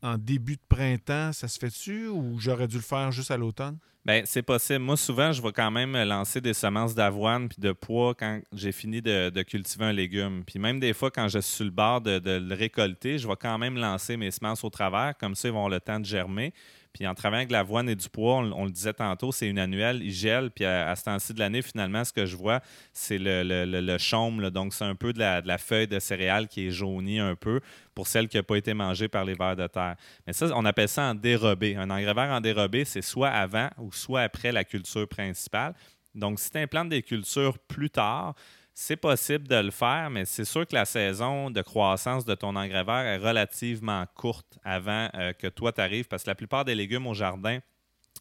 en, 0.01 0.17
début 0.17 0.55
de 0.55 0.61
printemps, 0.69 1.33
ça 1.33 1.47
se 1.47 1.57
fait-tu 1.57 2.07
ou 2.07 2.39
j'aurais 2.39 2.67
dû 2.67 2.75
le 2.75 2.81
faire 2.81 3.11
juste 3.11 3.31
à 3.31 3.37
l'automne? 3.37 3.77
Ben, 4.05 4.23
c'est 4.25 4.43
possible. 4.43 4.79
Moi, 4.79 4.95
souvent, 4.95 5.33
je 5.33 5.41
vais 5.41 5.51
quand 5.51 5.69
même 5.69 6.01
lancer 6.03 6.39
des 6.39 6.53
semences 6.53 6.95
d'avoine 6.95 7.49
puis 7.49 7.57
de 7.59 7.73
pois 7.73 8.15
quand 8.15 8.39
j'ai 8.53 8.71
fini 8.71 9.01
de, 9.01 9.41
cultiver 9.41 9.85
un 9.85 9.91
légume. 9.91 10.43
Puis 10.45 10.59
même 10.59 10.79
des 10.79 10.93
fois, 10.93 11.11
quand 11.11 11.27
je 11.27 11.39
suis 11.39 11.55
sur 11.55 11.65
le 11.65 11.71
bord 11.71 11.99
de, 11.99 12.19
de, 12.19 12.39
le 12.39 12.55
récolter, 12.55 13.17
je 13.17 13.27
vais 13.27 13.35
quand 13.35 13.57
même 13.57 13.75
lancer 13.77 14.15
mes 14.15 14.31
semences 14.31 14.63
au 14.63 14.69
travers. 14.69 15.17
Comme 15.17 15.35
ça, 15.35 15.49
ils 15.49 15.51
vont 15.51 15.57
avoir 15.57 15.71
le 15.71 15.81
temps 15.81 15.99
de 15.99 16.05
germer. 16.05 16.53
Puis 16.97 17.05
en 17.05 17.13
travaillant 17.13 17.41
avec 17.41 17.51
l'avoine 17.51 17.87
et 17.89 17.95
du 17.95 18.09
pois, 18.09 18.37
on, 18.37 18.65
le 18.65 18.71
disait 18.71 18.93
tantôt, 18.93 19.31
c'est 19.31 19.47
une 19.47 19.59
annuelle, 19.59 20.01
il 20.01 20.11
gèle. 20.11 20.49
Puis 20.49 20.65
à, 20.65 20.95
ce 20.95 21.03
temps-ci 21.03 21.31
de 21.31 21.37
l'année, 21.37 21.61
finalement, 21.61 22.03
ce 22.03 22.11
que 22.11 22.25
je 22.25 22.35
vois, 22.35 22.59
c'est 22.91 23.19
le, 23.19 23.43
le, 23.43 23.97
chaume. 23.99 24.49
Donc, 24.49 24.73
c'est 24.73 24.83
un 24.83 24.95
peu 24.95 25.13
de 25.13 25.19
la, 25.19 25.57
feuille 25.59 25.85
de 25.85 25.99
céréales 25.99 26.47
qui 26.47 26.65
est 26.67 26.71
jaunie 26.71 27.19
un 27.19 27.35
peu 27.35 27.61
pour 27.93 28.07
celle 28.07 28.27
qui 28.27 28.37
n'a 28.37 28.41
pas 28.41 28.55
été 28.55 28.73
mangée 28.73 29.07
par 29.07 29.25
les 29.25 29.35
vers 29.35 29.55
de 29.55 29.67
terre. 29.67 29.95
Mais 30.25 30.33
ça, 30.33 30.47
on 30.55 30.65
appelle 30.65 30.89
ça 30.89 31.03
en 31.03 31.13
dérobé. 31.13 31.75
Un 31.75 31.91
engrais 31.91 32.15
vert 32.15 32.31
en 32.31 32.41
dérobé, 32.41 32.83
c'est 32.83 33.03
soit 33.03 33.29
avant 33.29 33.69
ou 33.77 33.91
soit 33.91 34.21
après 34.21 34.51
la 34.51 34.63
culture 34.63 35.07
principale. 35.07 35.75
Donc, 36.15 36.39
si 36.39 36.49
tu 36.49 36.57
implantes 36.57 36.89
des 36.89 37.03
cultures 37.03 37.59
plus 37.59 37.91
tard, 37.91 38.33
c'est 38.79 38.95
possible 38.95 39.47
de 39.47 39.55
le 39.55 39.71
faire, 39.71 40.11
mais 40.11 40.23
c'est 40.25 40.45
sûr 40.45 40.67
que 40.67 40.75
la 40.75 40.85
saison 40.85 41.49
de 41.49 41.63
croissance 41.63 42.25
de 42.25 42.35
ton 42.35 42.55
engrais 42.55 42.83
vert 42.83 43.07
est 43.07 43.17
relativement 43.17 44.05
courte 44.13 44.59
avant 44.63 45.09
euh, 45.15 45.33
que 45.33 45.47
toi 45.47 45.71
t'arrives, 45.71 46.07
parce 46.07 46.21
que 46.21 46.29
la 46.29 46.35
plupart 46.35 46.63
des 46.63 46.75
légumes 46.75 47.07
au 47.07 47.15
jardin, 47.15 47.57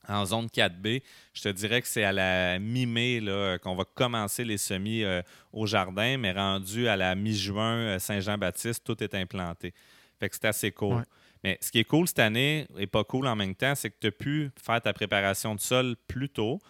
en 0.08 0.24
zone 0.24 0.46
4B, 0.46 1.02
je 1.34 1.42
te 1.42 1.50
dirais 1.50 1.82
que 1.82 1.86
c'est 1.86 2.04
à 2.04 2.12
la 2.12 2.58
mi-mai 2.58 3.20
qu'on 3.62 3.74
va 3.74 3.84
commencer 3.84 4.46
les 4.46 4.56
semis 4.56 5.04
euh, 5.04 5.20
au 5.52 5.66
jardin, 5.66 6.16
mais 6.16 6.32
rendu 6.32 6.88
à 6.88 6.96
la 6.96 7.14
mi-juin, 7.14 7.76
euh, 7.76 7.98
Saint-Jean-Baptiste, 7.98 8.82
tout 8.82 9.04
est 9.04 9.14
implanté. 9.14 9.74
Fait 10.18 10.30
que 10.30 10.36
c'est 10.36 10.46
assez 10.46 10.72
cool. 10.72 11.04
Mais 11.44 11.58
ce 11.60 11.70
qui 11.70 11.80
est 11.80 11.84
cool 11.84 12.08
cette 12.08 12.18
année 12.20 12.66
et 12.78 12.86
pas 12.86 13.04
cool 13.04 13.26
en 13.26 13.36
même 13.36 13.54
temps, 13.54 13.74
c'est 13.74 13.90
que 13.90 13.96
tu 14.00 14.06
as 14.06 14.10
pu 14.10 14.50
faire 14.64 14.80
ta 14.80 14.94
préparation 14.94 15.54
de 15.54 15.60
sol 15.60 15.96
plus 16.08 16.30
tôt. 16.30 16.60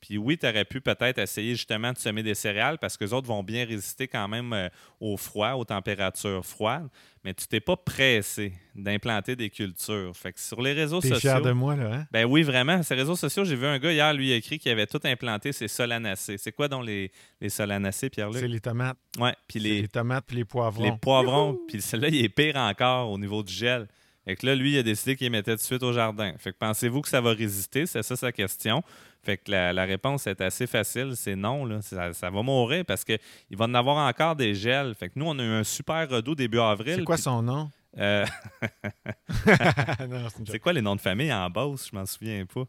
Puis 0.00 0.16
oui, 0.16 0.38
tu 0.38 0.46
aurais 0.46 0.64
pu 0.64 0.80
peut-être 0.80 1.18
essayer 1.18 1.54
justement 1.54 1.92
de 1.92 1.98
semer 1.98 2.22
des 2.22 2.34
céréales 2.34 2.78
parce 2.78 2.96
que 2.96 3.04
les 3.04 3.12
autres 3.12 3.26
vont 3.26 3.42
bien 3.42 3.64
résister 3.64 4.06
quand 4.06 4.28
même 4.28 4.52
euh, 4.52 4.68
au 5.00 5.16
froid, 5.16 5.52
aux 5.52 5.64
températures 5.64 6.44
froides, 6.44 6.88
mais 7.24 7.34
tu 7.34 7.46
t'es 7.48 7.60
pas 7.60 7.76
pressé 7.76 8.52
d'implanter 8.74 9.34
des 9.34 9.50
cultures. 9.50 10.16
Fait 10.16 10.32
que 10.32 10.40
sur 10.40 10.62
les 10.62 10.72
réseaux 10.72 11.00
sociaux. 11.00 11.18
fier 11.18 11.42
de 11.42 11.50
moi, 11.50 11.74
là, 11.76 11.92
hein? 11.92 12.06
Ben 12.12 12.24
oui, 12.24 12.42
vraiment. 12.42 12.82
Sur 12.82 12.94
les 12.94 13.02
réseaux 13.02 13.16
sociaux, 13.16 13.44
j'ai 13.44 13.56
vu 13.56 13.66
un 13.66 13.78
gars 13.78 13.92
hier, 13.92 14.14
lui, 14.14 14.32
écrit 14.32 14.58
qu'il 14.58 14.70
avait 14.70 14.86
tout 14.86 15.00
implanté 15.04 15.52
ses 15.52 15.68
solanacées. 15.68 16.38
C'est 16.38 16.52
quoi 16.52 16.68
donc 16.68 16.86
les, 16.86 17.10
les 17.40 17.48
solanacées, 17.48 18.08
Pierre-Luc? 18.08 18.40
C'est 18.40 18.48
les 18.48 18.60
tomates. 18.60 18.96
Ouais. 19.18 19.34
Puis 19.48 19.58
les, 19.58 19.82
les 19.82 19.88
tomates 19.88 20.24
puis 20.26 20.36
les 20.36 20.44
poivrons. 20.44 20.84
Les 20.84 20.96
poivrons. 20.96 21.58
Puis 21.66 21.82
celui-là, 21.82 22.08
il 22.08 22.24
est 22.24 22.28
pire 22.28 22.56
encore 22.56 23.10
au 23.10 23.18
niveau 23.18 23.42
du 23.42 23.52
gel. 23.52 23.88
Fait 24.24 24.36
que 24.36 24.44
là, 24.44 24.54
lui, 24.54 24.74
il 24.74 24.78
a 24.78 24.82
décidé 24.82 25.16
qu'il 25.16 25.30
mettait 25.30 25.52
tout 25.52 25.56
de 25.56 25.62
suite 25.62 25.82
au 25.82 25.92
jardin. 25.92 26.34
Fait 26.38 26.52
que 26.52 26.58
pensez-vous 26.58 27.00
que 27.00 27.08
ça 27.08 27.20
va 27.22 27.32
résister? 27.32 27.86
C'est 27.86 28.02
ça 28.02 28.14
sa 28.14 28.30
question. 28.30 28.82
Fait 29.22 29.36
que 29.36 29.50
la, 29.50 29.84
réponse 29.84 30.26
est 30.26 30.40
assez 30.40 30.66
facile, 30.66 31.12
c'est 31.14 31.36
non. 31.36 31.64
Là. 31.64 31.80
Ça, 31.82 32.30
va 32.30 32.42
mourir 32.42 32.84
parce 32.86 33.04
qu'il 33.04 33.18
va 33.52 33.66
en 33.66 33.74
avoir 33.74 33.96
encore 34.08 34.36
des 34.36 34.54
gels. 34.54 34.94
Fait 34.94 35.08
que 35.08 35.14
nous, 35.16 35.26
on 35.26 35.38
a 35.38 35.42
eu 35.42 35.50
un 35.50 35.64
super 35.64 36.08
redout 36.08 36.34
début 36.34 36.60
avril. 36.60 36.96
C'est 36.96 37.04
quoi 37.04 37.16
son 37.16 37.42
nom? 37.42 37.70
Euh, 37.96 38.24
c'est 40.46 40.58
quoi 40.60 40.72
les 40.72 40.82
noms 40.82 40.94
de 40.94 41.00
famille 41.00 41.32
en 41.32 41.48
bosse? 41.50 41.88
Je 41.90 41.96
m'en 41.96 42.06
souviens 42.06 42.44
pas. 42.46 42.64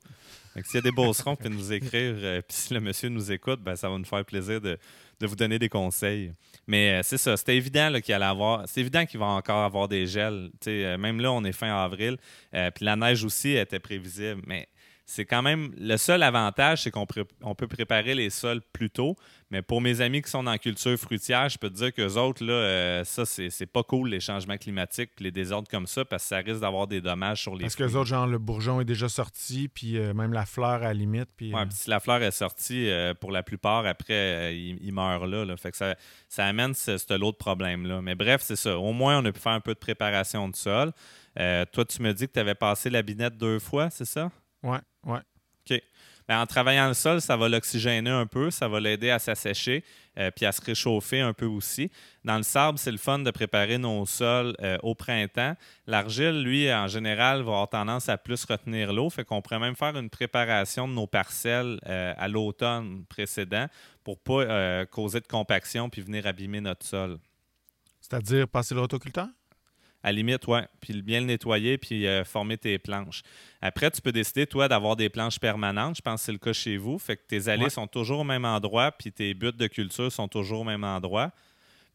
S'il 0.63 0.75
y 0.75 0.77
a 0.79 0.81
des 0.81 0.91
bosserons 0.91 1.35
qui 1.35 1.43
peuvent 1.43 1.51
nous 1.51 1.71
écrire, 1.71 2.15
euh, 2.17 2.41
puis 2.47 2.57
si 2.57 2.73
le 2.73 2.79
monsieur 2.79 3.09
nous 3.09 3.31
écoute, 3.31 3.61
ben, 3.61 3.75
ça 3.75 3.89
va 3.89 3.97
nous 3.97 4.05
faire 4.05 4.25
plaisir 4.25 4.59
de, 4.59 4.77
vous 5.21 5.35
donner 5.35 5.59
des 5.59 5.69
conseils. 5.69 6.33
Mais 6.67 6.99
euh, 6.99 7.01
c'est 7.03 7.17
ça, 7.17 7.37
c'était 7.37 7.57
évident 7.57 7.93
qu'il 8.01 8.13
allait 8.13 8.25
avoir. 8.25 8.67
C'est 8.67 8.79
évident 8.81 9.05
qu'il 9.05 9.19
va 9.19 9.27
encore 9.27 9.63
avoir 9.63 9.87
des 9.87 10.07
gels. 10.07 10.49
même 10.65 11.19
là, 11.19 11.31
on 11.31 11.43
est 11.43 11.51
fin 11.51 11.75
avril. 11.75 12.17
puis 12.51 12.85
la 12.85 12.95
neige 12.95 13.23
aussi 13.23 13.51
était 13.51 13.79
prévisible. 13.79 14.41
Mais 14.47 14.67
c'est 15.09 15.25
quand 15.25 15.41
même 15.41 15.71
le 15.75 15.97
seul 15.97 16.21
avantage, 16.21 16.83
c'est 16.83 16.91
qu'on 16.91 17.07
peut 17.07 17.67
préparer 17.67 18.13
les 18.13 18.29
sols 18.29 18.61
plus 18.71 18.91
tôt. 18.91 19.15
Mais 19.49 19.63
pour 19.63 19.81
mes 19.81 20.01
amis 20.01 20.21
qui 20.21 20.29
sont 20.29 20.43
dans 20.43 20.51
la 20.51 20.59
culture 20.59 20.95
fruitière, 20.99 21.49
je 21.49 21.57
peux 21.57 21.67
te 21.71 21.75
dire 21.75 21.91
qu'eux 21.91 22.13
autres, 22.17 22.45
là, 22.45 22.53
euh, 22.53 23.03
ça, 23.03 23.25
c'est 23.25 23.65
pas 23.65 23.81
cool, 23.81 24.09
les 24.09 24.19
changements 24.19 24.57
climatiques 24.57 25.09
les 25.19 25.31
désordres 25.31 25.67
comme 25.67 25.87
ça, 25.87 26.05
parce 26.05 26.21
que 26.23 26.29
ça 26.29 26.37
risque 26.37 26.61
d'avoir 26.61 26.85
des 26.85 27.01
dommages 27.01 27.41
sur 27.41 27.55
les 27.55 27.61
Parce 27.61 27.75
que 27.75 27.83
les 27.83 27.95
autres, 27.95 28.05
genre, 28.05 28.27
le 28.27 28.37
bourgeon 28.37 28.81
est 28.81 28.85
déjà 28.85 29.09
sorti, 29.09 29.67
puis 29.67 29.97
euh, 29.97 30.13
même 30.13 30.31
la 30.31 30.45
fleur 30.45 30.69
à 30.69 30.79
la 30.79 30.93
limite. 30.93 31.29
Puis, 31.35 31.55
ouais, 31.55 31.59
euh, 31.59 31.65
puis 31.65 31.75
si 31.75 31.89
la 31.89 31.99
fleur 31.99 32.21
est 32.21 32.29
sortie, 32.29 32.91
pour 33.19 33.31
la 33.31 33.41
plupart, 33.41 33.87
après, 33.87 34.55
il, 34.55 34.93
meurt 34.93 35.25
là, 35.25 35.57
Fait 35.57 35.71
que 35.71 35.77
ça, 35.77 35.95
ça 36.27 36.45
amène 36.45 36.75
ce, 36.75 36.99
ce 36.99 37.17
lot 37.17 37.31
de 37.31 37.37
problème-là. 37.37 38.03
Mais 38.03 38.13
bref, 38.13 38.41
c'est 38.43 38.55
ça. 38.55 38.77
Au 38.77 38.93
moins, 38.93 39.17
on 39.17 39.25
a 39.25 39.31
pu 39.31 39.39
faire 39.39 39.53
un 39.53 39.59
peu 39.59 39.73
de 39.73 39.79
préparation 39.79 40.47
de 40.47 40.55
sol. 40.55 40.93
toi, 41.35 41.85
tu 41.85 42.03
me 42.03 42.13
dis 42.13 42.27
que 42.27 42.33
tu 42.33 42.39
avais 42.39 42.53
passé 42.53 42.91
la 42.91 43.01
binette 43.01 43.37
deux 43.37 43.57
fois, 43.57 43.89
c'est 43.89 44.05
ça? 44.05 44.29
Ouais, 44.63 44.79
ouais. 45.05 45.19
OK. 45.69 45.81
Ben, 46.27 46.41
en 46.41 46.45
travaillant 46.45 46.87
le 46.87 46.93
sol, 46.93 47.21
ça 47.21 47.35
va 47.35 47.49
l'oxygéner 47.49 48.11
un 48.11 48.27
peu, 48.27 48.51
ça 48.51 48.67
va 48.67 48.79
l'aider 48.79 49.09
à 49.09 49.17
s'assécher 49.17 49.83
euh, 50.19 50.29
puis 50.29 50.45
à 50.45 50.51
se 50.51 50.61
réchauffer 50.61 51.21
un 51.21 51.33
peu 51.33 51.47
aussi. 51.47 51.89
Dans 52.23 52.37
le 52.37 52.43
sable, 52.43 52.77
c'est 52.77 52.91
le 52.91 52.99
fun 52.99 53.17
de 53.17 53.31
préparer 53.31 53.79
nos 53.79 54.05
sols 54.05 54.55
euh, 54.61 54.77
au 54.83 54.93
printemps. 54.93 55.55
L'argile, 55.87 56.43
lui, 56.43 56.71
en 56.71 56.87
général, 56.87 57.37
va 57.37 57.53
avoir 57.53 57.69
tendance 57.69 58.09
à 58.09 58.17
plus 58.19 58.45
retenir 58.45 58.93
l'eau, 58.93 59.09
fait 59.09 59.23
qu'on 59.23 59.41
pourrait 59.41 59.57
même 59.57 59.75
faire 59.75 59.97
une 59.97 60.11
préparation 60.11 60.87
de 60.87 60.93
nos 60.93 61.07
parcelles 61.07 61.79
euh, 61.87 62.13
à 62.15 62.27
l'automne 62.27 63.05
précédent 63.09 63.65
pour 64.03 64.19
pas 64.19 64.85
causer 64.85 65.19
de 65.21 65.27
compaction 65.27 65.89
puis 65.89 66.01
venir 66.01 66.27
abîmer 66.27 66.61
notre 66.61 66.85
sol. 66.85 67.17
C'est-à-dire 68.01 68.47
passer 68.47 68.75
le 68.75 68.81
rotoculteur? 68.81 69.27
À 70.01 70.11
limite, 70.11 70.47
oui. 70.47 70.59
Puis 70.79 71.01
bien 71.01 71.19
le 71.19 71.25
nettoyer, 71.25 71.77
puis 71.77 72.07
euh, 72.07 72.23
former 72.23 72.57
tes 72.57 72.79
planches. 72.79 73.21
Après, 73.61 73.91
tu 73.91 74.01
peux 74.01 74.13
décider, 74.13 74.47
toi, 74.47 74.67
d'avoir 74.67 74.95
des 74.95 75.09
planches 75.09 75.39
permanentes. 75.39 75.97
Je 75.97 76.01
pense 76.01 76.21
que 76.21 76.25
c'est 76.25 76.31
le 76.31 76.37
cas 76.37 76.53
chez 76.53 76.77
vous. 76.77 76.97
Fait 76.97 77.17
que 77.17 77.23
tes 77.27 77.49
allées 77.49 77.69
sont 77.69 77.87
toujours 77.87 78.19
au 78.19 78.23
même 78.23 78.45
endroit, 78.45 78.91
puis 78.91 79.11
tes 79.11 79.33
buts 79.33 79.51
de 79.51 79.67
culture 79.67 80.11
sont 80.11 80.29
toujours 80.29 80.61
au 80.61 80.63
même 80.63 80.85
endroit. 80.85 81.31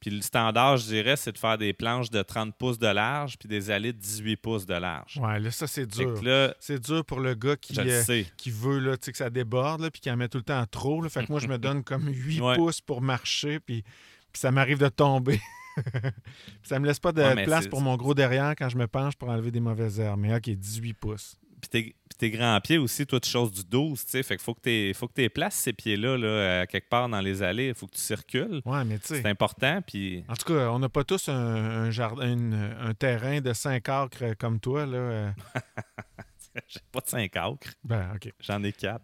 Puis 0.04 0.10
le 0.10 0.20
standard, 0.20 0.76
je 0.76 0.84
dirais, 0.84 1.16
c'est 1.16 1.32
de 1.32 1.38
faire 1.38 1.56
des 1.56 1.72
planches 1.72 2.10
de 2.10 2.20
30 2.20 2.54
pouces 2.54 2.78
de 2.78 2.88
large, 2.88 3.38
puis 3.38 3.48
des 3.48 3.70
allées 3.70 3.94
de 3.94 3.98
18 3.98 4.36
pouces 4.36 4.66
de 4.66 4.74
large. 4.74 5.18
Ouais, 5.18 5.40
là, 5.40 5.50
ça, 5.50 5.66
c'est 5.66 5.86
dur. 5.86 6.20
C'est 6.60 6.78
dur 6.78 7.06
pour 7.06 7.20
le 7.20 7.34
gars 7.34 7.56
qui, 7.56 7.74
euh, 7.80 8.22
qui 8.36 8.50
veut 8.50 8.80
là, 8.80 8.98
que 8.98 9.16
ça 9.16 9.30
déborde, 9.30 9.80
là, 9.80 9.90
puis 9.90 10.02
qui 10.02 10.10
en 10.10 10.18
met 10.18 10.28
tout 10.28 10.36
le 10.36 10.44
temps 10.44 10.62
trop. 10.66 11.00
Là. 11.00 11.08
Fait 11.08 11.24
que 11.24 11.32
moi, 11.32 11.40
je 11.40 11.48
me 11.48 11.56
donne 11.58 11.82
comme 11.82 12.06
8 12.06 12.38
pouces 12.54 12.82
pour 12.82 13.00
marcher, 13.00 13.60
puis, 13.60 13.82
puis 14.30 14.40
ça 14.40 14.50
m'arrive 14.50 14.76
de 14.76 14.88
tomber. 14.88 15.40
ça 16.62 16.78
me 16.78 16.86
laisse 16.86 16.98
pas 16.98 17.12
de 17.12 17.44
place 17.44 17.66
pour 17.66 17.80
mon 17.80 17.96
gros 17.96 18.14
derrière 18.14 18.54
quand 18.56 18.68
je 18.68 18.76
me 18.76 18.86
penche 18.86 19.16
pour 19.16 19.28
enlever 19.28 19.50
des 19.50 19.60
mauvaises 19.60 20.00
herbes. 20.00 20.20
Mais 20.20 20.34
OK, 20.34 20.48
18 20.48 20.94
pouces. 20.94 21.36
Puis 21.60 21.94
tes, 22.18 22.30
grands 22.30 22.60
pieds 22.60 22.78
aussi, 22.78 23.06
toi, 23.06 23.18
tu 23.20 23.28
choses 23.28 23.50
du 23.50 23.64
12, 23.64 24.04
tu 24.04 24.10
sais. 24.10 24.22
Fait 24.22 24.36
qu'il 24.36 24.44
faut 24.44 24.54
que 24.54 24.60
tu 24.62 24.94
faut 24.94 25.08
que 25.08 25.28
places 25.28 25.54
ces 25.54 25.72
pieds-là, 25.72 26.16
là, 26.16 26.66
quelque 26.66 26.88
part 26.88 27.08
dans 27.08 27.20
les 27.20 27.42
allées. 27.42 27.68
Il 27.68 27.74
faut 27.74 27.86
que 27.86 27.94
tu 27.94 28.00
circules. 28.00 28.60
Ouais, 28.64 28.84
mais 28.84 28.98
tu 28.98 29.08
sais. 29.08 29.22
C'est 29.22 29.28
important. 29.28 29.80
Puis... 29.82 30.24
En 30.28 30.34
tout 30.34 30.52
cas, 30.52 30.70
on 30.70 30.78
n'a 30.78 30.88
pas 30.88 31.04
tous 31.04 31.28
un, 31.28 31.90
jardin, 31.90 32.52
un 32.80 32.94
terrain 32.94 33.40
de 33.40 33.52
5 33.52 33.88
acres 33.88 34.34
comme 34.38 34.60
toi, 34.60 34.86
là. 34.86 34.96
Euh. 34.96 35.30
J'ai 36.68 36.80
pas 36.92 37.00
de 37.00 37.08
5 37.08 37.36
acres. 37.36 37.74
Ben, 37.82 38.12
OK. 38.14 38.32
J'en 38.40 38.62
ai 38.62 38.72
4. 38.72 39.00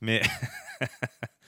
Mais. 0.00 0.22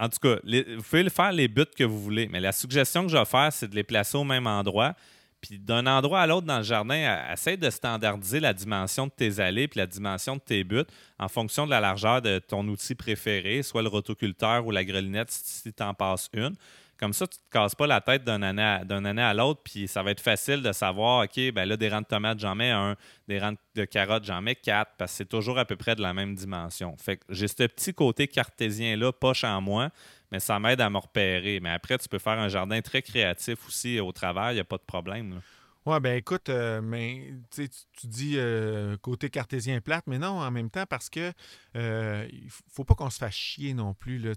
En 0.00 0.08
tout 0.08 0.18
cas, 0.18 0.36
vous 0.42 0.82
pouvez 0.82 1.10
faire 1.10 1.30
les 1.30 1.46
buts 1.46 1.66
que 1.76 1.84
vous 1.84 2.00
voulez, 2.00 2.26
mais 2.26 2.40
la 2.40 2.52
suggestion 2.52 3.02
que 3.02 3.12
je 3.12 3.18
vais 3.18 3.24
faire, 3.26 3.52
c'est 3.52 3.68
de 3.68 3.74
les 3.74 3.84
placer 3.84 4.16
au 4.16 4.24
même 4.24 4.46
endroit. 4.46 4.94
Puis 5.42 5.58
d'un 5.58 5.86
endroit 5.86 6.20
à 6.20 6.26
l'autre 6.26 6.46
dans 6.46 6.58
le 6.58 6.64
jardin, 6.64 7.30
essaye 7.30 7.58
de 7.58 7.68
standardiser 7.68 8.40
la 8.40 8.54
dimension 8.54 9.06
de 9.06 9.12
tes 9.12 9.40
allées 9.40 9.68
puis 9.68 9.78
la 9.78 9.86
dimension 9.86 10.36
de 10.36 10.40
tes 10.40 10.64
buts 10.64 10.84
en 11.18 11.28
fonction 11.28 11.66
de 11.66 11.70
la 11.70 11.80
largeur 11.80 12.22
de 12.22 12.38
ton 12.38 12.66
outil 12.68 12.94
préféré, 12.94 13.62
soit 13.62 13.82
le 13.82 13.88
rotoculteur 13.88 14.66
ou 14.66 14.70
la 14.70 14.84
grelinette 14.84 15.30
si 15.30 15.70
tu 15.72 15.82
en 15.82 15.92
passes 15.92 16.30
une. 16.32 16.54
Comme 17.00 17.14
ça, 17.14 17.26
tu 17.26 17.38
ne 17.38 17.48
te 17.48 17.50
casses 17.50 17.74
pas 17.74 17.86
la 17.86 18.02
tête 18.02 18.24
d'un 18.24 18.42
année 18.42 19.22
à, 19.22 19.32
l'autre, 19.32 19.62
puis 19.64 19.88
ça 19.88 20.02
va 20.02 20.10
être 20.10 20.20
facile 20.20 20.62
de 20.62 20.70
savoir, 20.70 21.24
OK, 21.24 21.50
ben 21.54 21.64
là, 21.64 21.78
des 21.78 21.88
rangs 21.88 22.02
de 22.02 22.06
tomates, 22.06 22.38
j'en 22.38 22.54
mets 22.54 22.70
un, 22.70 22.94
des 23.26 23.38
rangs 23.38 23.54
de 23.74 23.84
carottes, 23.86 24.24
j'en 24.24 24.42
mets 24.42 24.54
quatre, 24.54 24.92
parce 24.98 25.12
que 25.12 25.16
c'est 25.16 25.28
toujours 25.28 25.58
à 25.58 25.64
peu 25.64 25.76
près 25.76 25.94
de 25.94 26.02
la 26.02 26.12
même 26.12 26.34
dimension. 26.34 26.94
Fait 26.98 27.16
que 27.16 27.24
j'ai 27.30 27.48
ce 27.48 27.54
petit 27.54 27.94
côté 27.94 28.28
cartésien-là, 28.28 29.12
poche 29.12 29.44
en 29.44 29.62
moi, 29.62 29.88
mais 30.30 30.40
ça 30.40 30.58
m'aide 30.58 30.82
à 30.82 30.90
me 30.90 30.98
repérer. 30.98 31.58
Mais 31.60 31.70
après, 31.70 31.96
tu 31.96 32.06
peux 32.06 32.18
faire 32.18 32.38
un 32.38 32.50
jardin 32.50 32.82
très 32.82 33.00
créatif 33.00 33.66
aussi 33.66 33.98
au 33.98 34.12
travail, 34.12 34.52
il 34.52 34.56
n'y 34.56 34.60
a 34.60 34.64
pas 34.64 34.76
de 34.76 34.82
problème. 34.82 35.40
Oui, 35.86 35.98
ben 36.00 36.14
écoute, 36.14 36.50
euh, 36.50 36.82
mais 36.82 37.32
tu, 37.50 37.66
dis 38.04 38.34
euh, 38.36 38.98
côté 38.98 39.30
cartésien 39.30 39.80
plate, 39.80 40.04
mais 40.06 40.18
non, 40.18 40.38
en 40.40 40.50
même 40.50 40.68
temps, 40.68 40.84
parce 40.86 41.08
que 41.08 41.32
euh, 41.74 42.28
il 42.30 42.50
faut 42.70 42.84
pas 42.84 42.94
qu'on 42.94 43.08
se 43.08 43.16
fasse 43.16 43.34
chier 43.34 43.72
non 43.72 43.94
plus. 43.94 44.18
Là, 44.18 44.34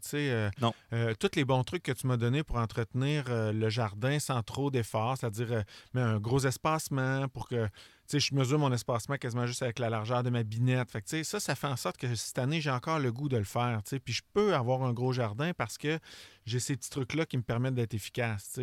non. 0.61 0.73
tous 1.19 1.35
les 1.35 1.43
bons 1.43 1.63
trucs 1.65 1.83
que 1.83 1.91
tu 1.91 2.07
m'as 2.07 2.15
donnés 2.15 2.43
pour 2.43 2.57
entretenir 2.57 3.25
le 3.29 3.69
jardin 3.69 4.19
sans 4.19 4.41
trop 4.41 4.71
d'efforts, 4.71 5.17
c'est-à-dire 5.17 5.65
un 5.95 6.17
gros 6.17 6.39
espacement 6.39 7.27
pour 7.27 7.49
que 7.49 7.67
je 8.11 8.35
mesure 8.35 8.59
mon 8.59 8.71
espacement 8.71 9.17
quasiment 9.17 9.45
juste 9.45 9.63
avec 9.63 9.79
la 9.79 9.89
largeur 9.89 10.23
de 10.23 10.29
ma 10.29 10.43
binette. 10.43 10.91
Fait 10.91 11.23
ça, 11.23 11.39
ça 11.41 11.55
fait 11.55 11.67
en 11.67 11.75
sorte 11.75 11.97
que 11.97 12.15
cette 12.15 12.39
année, 12.39 12.61
j'ai 12.61 12.71
encore 12.71 12.99
le 12.99 13.11
goût 13.11 13.27
de 13.27 13.37
le 13.37 13.43
faire. 13.43 13.81
Puis 14.05 14.13
je 14.13 14.21
peux 14.33 14.55
avoir 14.55 14.83
un 14.83 14.93
gros 14.93 15.11
jardin 15.11 15.51
parce 15.53 15.77
que 15.77 15.99
j'ai 16.45 16.59
ces 16.59 16.77
petits 16.77 16.89
trucs-là 16.89 17.25
qui 17.25 17.35
me 17.35 17.43
permettent 17.43 17.75
d'être 17.75 17.93
efficace. 17.93 18.59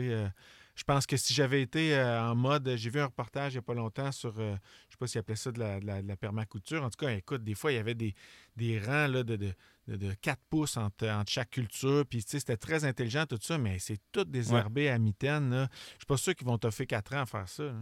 Je 0.80 0.84
pense 0.84 1.04
que 1.06 1.18
si 1.18 1.34
j'avais 1.34 1.60
été 1.60 1.94
euh, 1.94 2.22
en 2.30 2.34
mode, 2.34 2.74
j'ai 2.76 2.88
vu 2.88 3.00
un 3.00 3.04
reportage 3.04 3.52
il 3.52 3.56
n'y 3.56 3.58
a 3.58 3.62
pas 3.62 3.74
longtemps 3.74 4.10
sur, 4.12 4.30
euh, 4.30 4.32
je 4.38 4.44
ne 4.52 4.90
sais 4.92 4.96
pas 4.98 5.06
s'ils 5.06 5.18
appelaient 5.18 5.36
ça 5.36 5.52
de 5.52 5.58
la, 5.58 5.78
de 5.78 5.84
la- 5.86 6.00
de 6.00 6.08
la 6.08 6.16
permaculture. 6.16 6.82
En 6.82 6.88
tout 6.88 7.04
cas, 7.04 7.12
écoute, 7.12 7.44
des 7.44 7.54
fois, 7.54 7.70
il 7.70 7.74
y 7.74 7.78
avait 7.78 7.94
des, 7.94 8.14
des 8.56 8.78
rangs 8.80 9.06
là, 9.08 9.22
de, 9.22 9.36
de, 9.36 9.52
de- 9.88 9.96
de 9.96 10.14
4 10.14 10.40
pouces 10.48 10.78
entre, 10.78 11.06
entre 11.06 11.30
chaque 11.30 11.50
culture. 11.50 12.06
Puis, 12.08 12.24
tu 12.24 12.30
sais, 12.30 12.38
c'était 12.40 12.56
très 12.56 12.86
intelligent, 12.86 13.26
tout 13.26 13.38
ça, 13.42 13.58
mais 13.58 13.78
c'est 13.78 13.98
tout 14.10 14.24
désherbé 14.24 14.88
à 14.88 14.98
mitaine. 14.98 15.50
là. 15.50 15.68
Je 15.72 15.98
suis 15.98 16.06
pas 16.06 16.16
sûr 16.16 16.34
qu'ils 16.34 16.46
vont 16.46 16.56
t'offrir 16.56 16.86
4 16.86 17.14
ans 17.14 17.20
à 17.22 17.26
faire 17.26 17.48
ça. 17.48 17.64
là. 17.64 17.74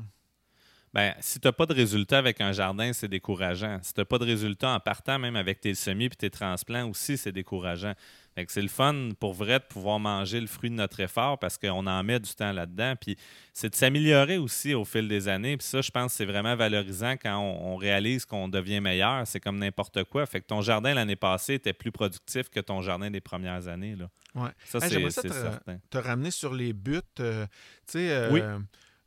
Ben, 0.95 1.15
si 1.21 1.39
tu 1.39 1.47
n'as 1.47 1.53
pas 1.53 1.67
de 1.67 1.75
résultat 1.75 2.19
avec 2.19 2.41
un 2.41 2.53
jardin, 2.53 2.93
c'est 2.93 3.09
décourageant. 3.09 3.79
Si 3.83 3.93
tu 3.93 4.01
n'as 4.01 4.05
pas 4.07 4.19
de 4.19 4.25
résultat 4.25 4.71
en 4.71 4.81
partant, 4.81 5.19
même 5.19 5.37
avec 5.37 5.61
tes 5.61 5.75
semis 5.75 6.07
et 6.07 6.11
tes 6.11 6.31
transplants 6.31 6.89
aussi, 6.89 7.19
c'est 7.19 7.33
décourageant. 7.33 7.93
Fait 8.35 8.47
que 8.47 8.53
c'est 8.53 8.63
le 8.63 8.69
fun 8.69 9.11
pour 9.19 9.35
vrai 9.35 9.59
de 9.59 9.65
pouvoir 9.65 9.99
manger 9.99 10.41
le 10.41 10.47
fruit 10.47 10.71
de 10.71 10.77
notre 10.77 11.01
effort 11.01 11.39
parce 11.39 11.59
qu'on 11.59 11.87
en 11.87 12.03
met 12.05 12.21
du 12.21 12.31
temps 12.35 12.53
là-dedans. 12.53 12.95
Puis 13.01 13.17
c'est 13.53 13.69
de 13.69 13.75
s'améliorer 13.75 14.39
aussi 14.39 14.75
au 14.75 14.85
fil 14.85 15.09
des 15.09 15.29
années. 15.29 15.57
Puis 15.57 15.67
ça, 15.67 15.81
je 15.83 15.91
pense 15.91 16.13
que 16.13 16.17
c'est 16.19 16.25
vraiment 16.25 16.55
valorisant 16.57 17.15
quand 17.21 17.37
on, 17.39 17.73
on 17.73 17.77
réalise 17.77 18.25
qu'on 18.25 18.49
devient 18.49 18.81
meilleur. 18.81 19.27
C'est 19.27 19.41
comme 19.41 19.59
n'importe 19.59 20.05
quoi. 20.05 20.25
Fait 20.25 20.41
que 20.41 20.47
ton 20.47 20.63
jardin 20.63 20.95
l'année 20.95 21.17
passée 21.17 21.55
était 21.55 21.73
plus 21.73 21.91
productif 21.93 22.49
que 22.49 22.61
ton 22.61 22.81
jardin 22.81 23.11
des 23.11 23.21
premières 23.21 23.67
années. 23.69 23.97
Là. 23.97 24.09
Ouais. 24.37 24.51
Ça, 24.65 24.79
Hey, 24.83 25.11
c'est 25.11 25.29
certain. 25.33 25.79
te 25.91 25.99
ramener 25.99 26.31
sur 26.31 26.55
les 26.55 26.73
buts. 26.73 27.01
euh, 27.21 27.45
tu 27.87 27.93
sais, 27.99 28.11
euh, 28.13 28.31
Oui. 28.31 28.41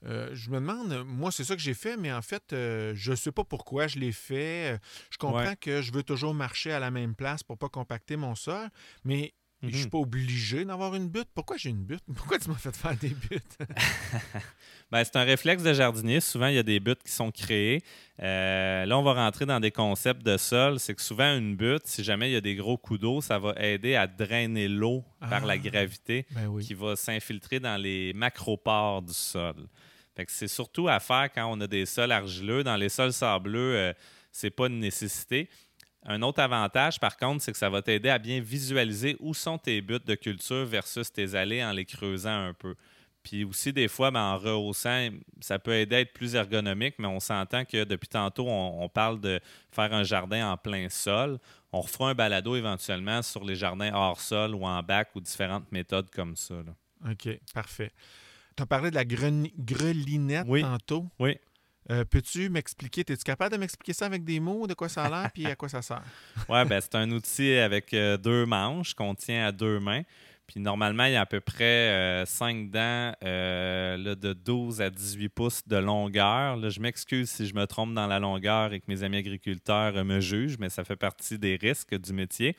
Euh, 0.05 0.29
je 0.33 0.49
me 0.49 0.55
demande, 0.55 1.03
moi, 1.05 1.31
c'est 1.31 1.43
ça 1.43 1.55
que 1.55 1.61
j'ai 1.61 1.73
fait, 1.73 1.95
mais 1.97 2.11
en 2.11 2.21
fait, 2.21 2.53
euh, 2.53 2.93
je 2.95 3.11
ne 3.11 3.15
sais 3.15 3.31
pas 3.31 3.43
pourquoi 3.43 3.87
je 3.87 3.99
l'ai 3.99 4.11
fait. 4.11 4.73
Euh, 4.73 4.77
Je 5.11 5.17
comprends 5.17 5.37
Ouais. 5.49 5.55
que 5.59 5.81
je 5.81 5.91
veux 5.91 6.03
toujours 6.03 6.33
marcher 6.33 6.71
à 6.71 6.79
la 6.79 6.89
même 6.91 7.13
place 7.15 7.43
pour 7.43 7.57
pas 7.57 7.69
compacter 7.69 8.15
mon 8.15 8.33
sol, 8.35 8.69
mais 9.03 9.33
je 9.61 9.67
Mhm. 9.67 9.73
suis 9.73 9.89
pas 9.89 9.97
obligé 9.99 10.65
d'avoir 10.65 10.95
une 10.95 11.07
butte. 11.07 11.27
Pourquoi 11.35 11.57
j'ai 11.57 11.69
une 11.69 11.83
butte? 11.83 12.03
Pourquoi 12.15 12.39
tu 12.39 12.49
m'as 12.49 12.55
fait 12.55 12.75
faire 12.75 12.95
des 12.97 13.09
buttes? 13.09 13.57
Ben, 14.91 15.05
c'est 15.05 15.15
un 15.15 15.23
réflexe 15.23 15.63
de 15.63 15.73
jardinier. 15.73 16.19
Souvent, 16.19 16.47
il 16.47 16.55
y 16.55 16.57
a 16.57 16.63
des 16.63 16.81
buttes 16.81 17.01
qui 17.01 17.11
sont 17.13 17.31
créées. 17.31 17.81
Euh, 18.21 18.85
là, 18.85 18.97
on 18.97 19.03
va 19.03 19.13
rentrer 19.13 19.45
dans 19.45 19.59
des 19.61 19.71
concepts 19.71 20.21
de 20.21 20.35
sol. 20.35 20.79
C'est 20.81 20.93
que 20.95 21.01
souvent, 21.01 21.37
une 21.37 21.55
butte, 21.55 21.83
si 21.87 22.03
jamais 22.03 22.29
il 22.29 22.33
y 22.33 22.35
a 22.35 22.41
des 22.41 22.55
gros 22.55 22.77
coups 22.77 22.99
d'eau, 22.99 23.21
ça 23.21 23.39
va 23.39 23.53
aider 23.57 23.95
à 23.95 24.05
drainer 24.05 24.67
l'eau 24.67 25.05
par 25.21 25.43
Ah. 25.43 25.47
la 25.47 25.57
gravité 25.57 26.25
ben 26.31 26.47
oui. 26.47 26.65
qui 26.65 26.73
va 26.73 26.97
s'infiltrer 26.97 27.61
dans 27.61 27.81
les 27.81 28.11
macropores 28.13 29.01
du 29.01 29.13
sol. 29.13 29.55
C'est 30.27 30.49
surtout 30.49 30.87
à 30.89 30.99
faire 30.99 31.29
quand 31.33 31.49
on 31.51 31.59
a 31.61 31.67
des 31.67 31.85
sols 31.85 32.11
argileux. 32.11 32.63
Dans 32.63 32.75
les 32.75 32.89
sols 32.89 33.13
sableux, 33.13 33.75
euh, 33.75 33.93
c'est 34.31 34.51
pas 34.51 34.67
une 34.67 34.79
nécessité. 34.79 35.49
Un 36.05 36.21
autre 36.23 36.39
avantage, 36.41 36.99
par 36.99 37.15
contre, 37.17 37.43
c'est 37.43 37.51
que 37.51 37.57
ça 37.57 37.69
va 37.69 37.81
t'aider 37.81 38.09
à 38.09 38.17
bien 38.17 38.39
visualiser 38.41 39.15
où 39.19 39.33
sont 39.33 39.57
tes 39.57 39.81
buts 39.81 39.99
de 40.03 40.15
culture 40.15 40.65
versus 40.65 41.11
tes 41.13 41.35
allées 41.35 41.63
en 41.63 41.71
les 41.71 41.85
creusant 41.85 42.47
un 42.47 42.53
peu. 42.53 42.75
Puis 43.23 43.43
aussi, 43.43 43.71
des 43.71 43.87
fois, 43.87 44.09
ben, 44.09 44.19
en 44.19 44.37
rehaussant, 44.39 45.09
ça 45.41 45.59
peut 45.59 45.73
aider 45.75 45.97
à 45.97 45.99
être 45.99 46.11
plus 46.13 46.33
ergonomique, 46.33 46.95
mais 46.97 47.07
on 47.07 47.19
s'entend 47.19 47.65
que 47.65 47.83
depuis 47.83 48.07
tantôt, 48.07 48.47
on, 48.49 48.81
on 48.81 48.89
parle 48.89 49.21
de 49.21 49.39
faire 49.71 49.93
un 49.93 50.01
jardin 50.03 50.51
en 50.51 50.57
plein 50.57 50.89
sol. 50.89 51.37
On 51.71 51.81
refera 51.81 52.09
un 52.09 52.15
balado 52.15 52.55
éventuellement 52.55 53.21
sur 53.21 53.43
les 53.43 53.55
jardins 53.55 53.93
hors 53.93 54.19
sol 54.19 54.55
ou 54.55 54.65
en 54.65 54.81
bac 54.81 55.09
ou 55.15 55.21
différentes 55.21 55.71
méthodes 55.71 56.09
comme 56.09 56.35
ça. 56.35 56.55
là. 56.55 57.11
OK, 57.11 57.29
parfait. 57.53 57.91
Tu 58.57 58.63
as 58.63 58.65
parlé 58.65 58.89
de 58.89 58.95
la 58.95 59.05
grelinette 59.05 60.45
Oui. 60.47 60.61
tantôt. 60.61 61.07
Oui. 61.19 61.37
Euh, 61.89 62.05
Peux-tu 62.05 62.49
m'expliquer? 62.49 63.01
Es-tu 63.01 63.23
capable 63.23 63.53
de 63.53 63.57
m'expliquer 63.57 63.93
ça 63.93 64.05
avec 64.05 64.23
des 64.23 64.39
mots, 64.39 64.67
de 64.67 64.73
quoi 64.73 64.87
ça 64.87 65.05
a 65.05 65.09
l'air, 65.09 65.31
puis 65.31 65.45
à 65.47 65.55
quoi 65.55 65.67
ça 65.69 65.81
sert? 65.81 66.03
Ouais, 66.49 66.63
ben, 66.65 66.79
c'est 66.79 66.95
un 66.95 67.09
outil 67.11 67.53
avec 67.53 67.93
euh, 67.93 68.17
deux 68.17 68.45
manches 68.45 68.93
qu'on 68.93 69.15
tient 69.15 69.45
à 69.47 69.51
deux 69.51 69.79
mains. 69.79 70.03
Puis 70.51 70.59
normalement, 70.59 71.05
il 71.05 71.13
y 71.13 71.15
a 71.15 71.21
à 71.21 71.25
peu 71.25 71.39
près 71.39 72.25
5 72.25 72.71
dents 72.71 73.13
euh, 73.23 73.95
là, 73.95 74.15
de 74.15 74.33
12 74.33 74.81
à 74.81 74.89
18 74.89 75.29
pouces 75.29 75.65
de 75.65 75.77
longueur. 75.77 76.57
Là, 76.57 76.67
je 76.67 76.81
m'excuse 76.81 77.29
si 77.29 77.47
je 77.47 77.55
me 77.55 77.65
trompe 77.65 77.93
dans 77.93 78.05
la 78.05 78.19
longueur 78.19 78.73
et 78.73 78.81
que 78.81 78.85
mes 78.89 79.03
amis 79.03 79.15
agriculteurs 79.15 79.95
euh, 79.95 80.03
me 80.03 80.19
jugent, 80.19 80.57
mais 80.59 80.67
ça 80.67 80.83
fait 80.83 80.97
partie 80.97 81.39
des 81.39 81.55
risques 81.55 81.97
du 81.97 82.11
métier. 82.11 82.57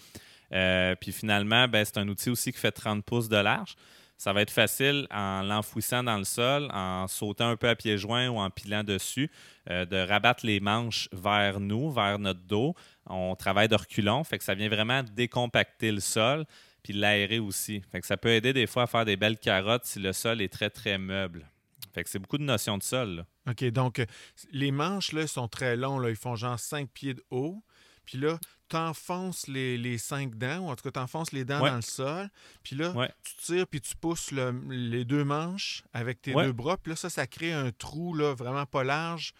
Euh, 0.54 0.94
puis 0.98 1.12
finalement, 1.12 1.68
ben, 1.68 1.84
c'est 1.84 1.98
un 1.98 2.08
outil 2.08 2.30
aussi 2.30 2.50
qui 2.50 2.58
fait 2.58 2.72
30 2.72 3.04
pouces 3.04 3.28
de 3.28 3.36
large. 3.36 3.74
Ça 4.22 4.32
va 4.32 4.42
être 4.42 4.52
facile 4.52 5.08
en 5.10 5.42
l'enfouissant 5.42 6.04
dans 6.04 6.16
le 6.16 6.22
sol, 6.22 6.70
en 6.72 7.08
sautant 7.08 7.48
un 7.48 7.56
peu 7.56 7.68
à 7.68 7.74
pieds 7.74 7.98
joints 7.98 8.28
ou 8.28 8.38
en 8.38 8.50
pilant 8.50 8.84
dessus, 8.84 9.28
euh, 9.68 9.84
de 9.84 9.96
rabattre 9.96 10.46
les 10.46 10.60
manches 10.60 11.08
vers 11.10 11.58
nous, 11.58 11.90
vers 11.90 12.20
notre 12.20 12.38
dos. 12.38 12.76
On 13.06 13.34
travaille 13.34 13.66
de 13.66 13.74
reculons, 13.74 14.22
fait 14.22 14.38
que 14.38 14.44
ça 14.44 14.54
vient 14.54 14.68
vraiment 14.68 15.02
décompacter 15.02 15.90
le 15.90 15.98
sol 15.98 16.44
puis 16.84 16.92
l'aérer 16.92 17.40
aussi. 17.40 17.82
Fait 17.90 18.00
que 18.00 18.06
ça 18.06 18.16
peut 18.16 18.28
aider 18.28 18.52
des 18.52 18.68
fois 18.68 18.84
à 18.84 18.86
faire 18.86 19.04
des 19.04 19.16
belles 19.16 19.38
carottes 19.38 19.86
si 19.86 19.98
le 19.98 20.12
sol 20.12 20.40
est 20.40 20.52
très, 20.52 20.70
très 20.70 20.98
meuble. 20.98 21.50
Fait 21.92 22.04
que 22.04 22.08
c'est 22.08 22.20
beaucoup 22.20 22.38
de 22.38 22.44
notions 22.44 22.78
de 22.78 22.84
sol. 22.84 23.24
OK, 23.50 23.64
donc 23.70 23.98
euh, 23.98 24.06
les 24.52 24.70
manches 24.70 25.10
là, 25.10 25.26
sont 25.26 25.48
très 25.48 25.74
longs. 25.74 25.98
Là. 25.98 26.10
Ils 26.10 26.16
font 26.16 26.36
genre 26.36 26.60
5 26.60 26.88
pieds 26.90 27.14
de 27.14 27.24
haut. 27.30 27.60
Puis 28.06 28.18
là, 28.18 28.38
tu 28.68 28.76
enfonces 28.76 29.46
les, 29.48 29.76
les 29.78 29.98
cinq 29.98 30.34
dents, 30.36 30.60
ou 30.60 30.68
en 30.70 30.76
tout 30.76 30.82
cas, 30.84 30.90
tu 30.92 30.98
enfonces 31.00 31.32
les 31.32 31.44
dents 31.44 31.60
Ouais. 31.62 31.70
dans 31.70 31.76
le 31.76 31.82
sol. 31.82 32.28
Puis 32.62 32.74
là, 32.76 32.90
Ouais. 32.92 33.10
tu 33.22 33.34
tires, 33.44 33.66
puis 33.66 33.80
tu 33.80 33.94
pousses 33.96 34.30
le- 34.32 34.50
les 34.70 35.04
deux 35.04 35.24
manches 35.24 35.84
avec 35.92 36.20
tes 36.22 36.34
Ouais. 36.34 36.44
deux 36.46 36.52
bras. 36.52 36.76
Puis 36.78 36.90
là, 36.90 36.96
ça, 36.96 37.10
ça 37.10 37.26
crée 37.26 37.52
un 37.52 37.70
trou 37.70 38.14
là, 38.14 38.34
vraiment 38.34 38.66
pas 38.66 38.82
large. 38.84 39.32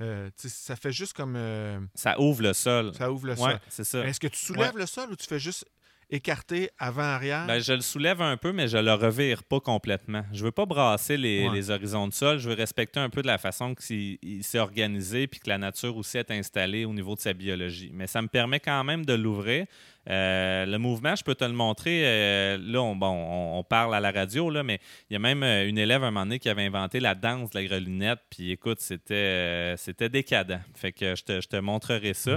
Euh, 0.00 0.30
ça 0.36 0.76
fait 0.76 0.92
juste 0.92 1.12
comme. 1.12 1.34
euh, 1.36 1.78
Ça 1.94 2.18
ouvre 2.18 2.42
le 2.42 2.52
sol. 2.54 2.94
ça 2.94 3.12
ouvre 3.12 3.26
le 3.26 3.36
sol. 3.36 3.60
c'est 3.68 3.84
ça. 3.84 4.04
Est-ce 4.06 4.18
que 4.18 4.28
tu 4.28 4.38
soulèves 4.38 4.76
le 4.76 4.86
sol 4.86 5.10
ou 5.10 5.16
tu 5.16 5.26
fais 5.26 5.38
juste 5.38 5.66
écarter 6.10 6.70
avant-arrière? 6.78 7.46
Ben, 7.46 7.60
je 7.60 7.72
le 7.72 7.80
soulève 7.80 8.20
un 8.22 8.36
peu, 8.36 8.52
mais 8.52 8.68
je 8.68 8.78
le 8.78 8.92
revire 8.92 9.42
pas 9.44 9.60
complètement. 9.60 10.22
Je 10.32 10.44
veux 10.44 10.50
pas 10.50 10.66
brasser 10.66 11.16
les, 11.16 11.48
Ouais. 11.48 11.54
les 11.54 11.70
horizons 11.70 12.08
de 12.08 12.12
sol. 12.12 12.38
Je 12.38 12.48
veux 12.48 12.54
respecter 12.54 13.00
un 13.00 13.08
peu 13.10 13.22
de 13.22 13.26
la 13.26 13.38
façon 13.38 13.74
qu'il 13.74 14.18
il 14.22 14.44
s'est 14.44 14.58
organisé 14.58 15.26
puis 15.26 15.40
que 15.40 15.48
la 15.48 15.58
nature 15.58 15.96
aussi 15.96 16.18
est 16.18 16.30
installée 16.30 16.84
au 16.84 16.92
niveau 16.92 17.14
de 17.14 17.20
sa 17.20 17.32
biologie. 17.32 17.90
Mais 17.94 18.06
ça 18.06 18.20
me 18.22 18.28
permet 18.28 18.60
quand 18.60 18.84
même 18.84 19.04
de 19.04 19.14
l'ouvrir. 19.14 19.66
Euh, 20.10 20.66
le 20.66 20.78
mouvement, 20.78 21.14
je 21.14 21.22
peux 21.22 21.34
te 21.34 21.44
le 21.44 21.52
montrer. 21.52 22.02
euh, 22.04 22.58
là, 22.60 22.82
on, 22.82 22.96
bon, 22.96 23.06
on, 23.08 23.58
on 23.58 23.64
parle 23.64 23.94
à 23.94 24.00
la 24.00 24.10
radio, 24.10 24.50
là, 24.50 24.62
mais 24.62 24.80
il 25.08 25.12
y 25.14 25.16
a 25.16 25.18
même 25.20 25.42
euh, 25.42 25.68
une 25.68 25.78
élève 25.78 26.02
un 26.02 26.10
moment 26.10 26.26
donné 26.26 26.38
qui 26.38 26.48
avait 26.48 26.64
inventé 26.64 26.98
la 27.00 27.14
danse 27.14 27.50
de 27.50 27.58
la 27.58 27.64
grelinette. 27.64 28.18
Puis 28.28 28.50
écoute, 28.50 28.80
c'était 28.80 29.14
euh, 29.14 29.76
c'était 29.76 30.08
décadent. 30.08 30.60
Fait 30.74 30.92
que 30.92 31.14
je 31.14 31.22
te, 31.22 31.40
je 31.40 31.48
te 31.48 31.56
montrerai 31.56 32.14
ça. 32.14 32.36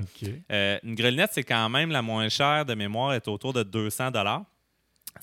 Une 0.83 0.95
grelinette, 0.95 1.31
c'est 1.33 1.43
quand 1.43 1.69
même 1.69 1.89
la 1.89 2.01
moins 2.01 2.29
chère 2.29 2.65
de 2.65 2.75
mémoire, 2.75 3.13
est 3.13 3.27
autour 3.27 3.53
de 3.53 3.63
200 3.63 4.11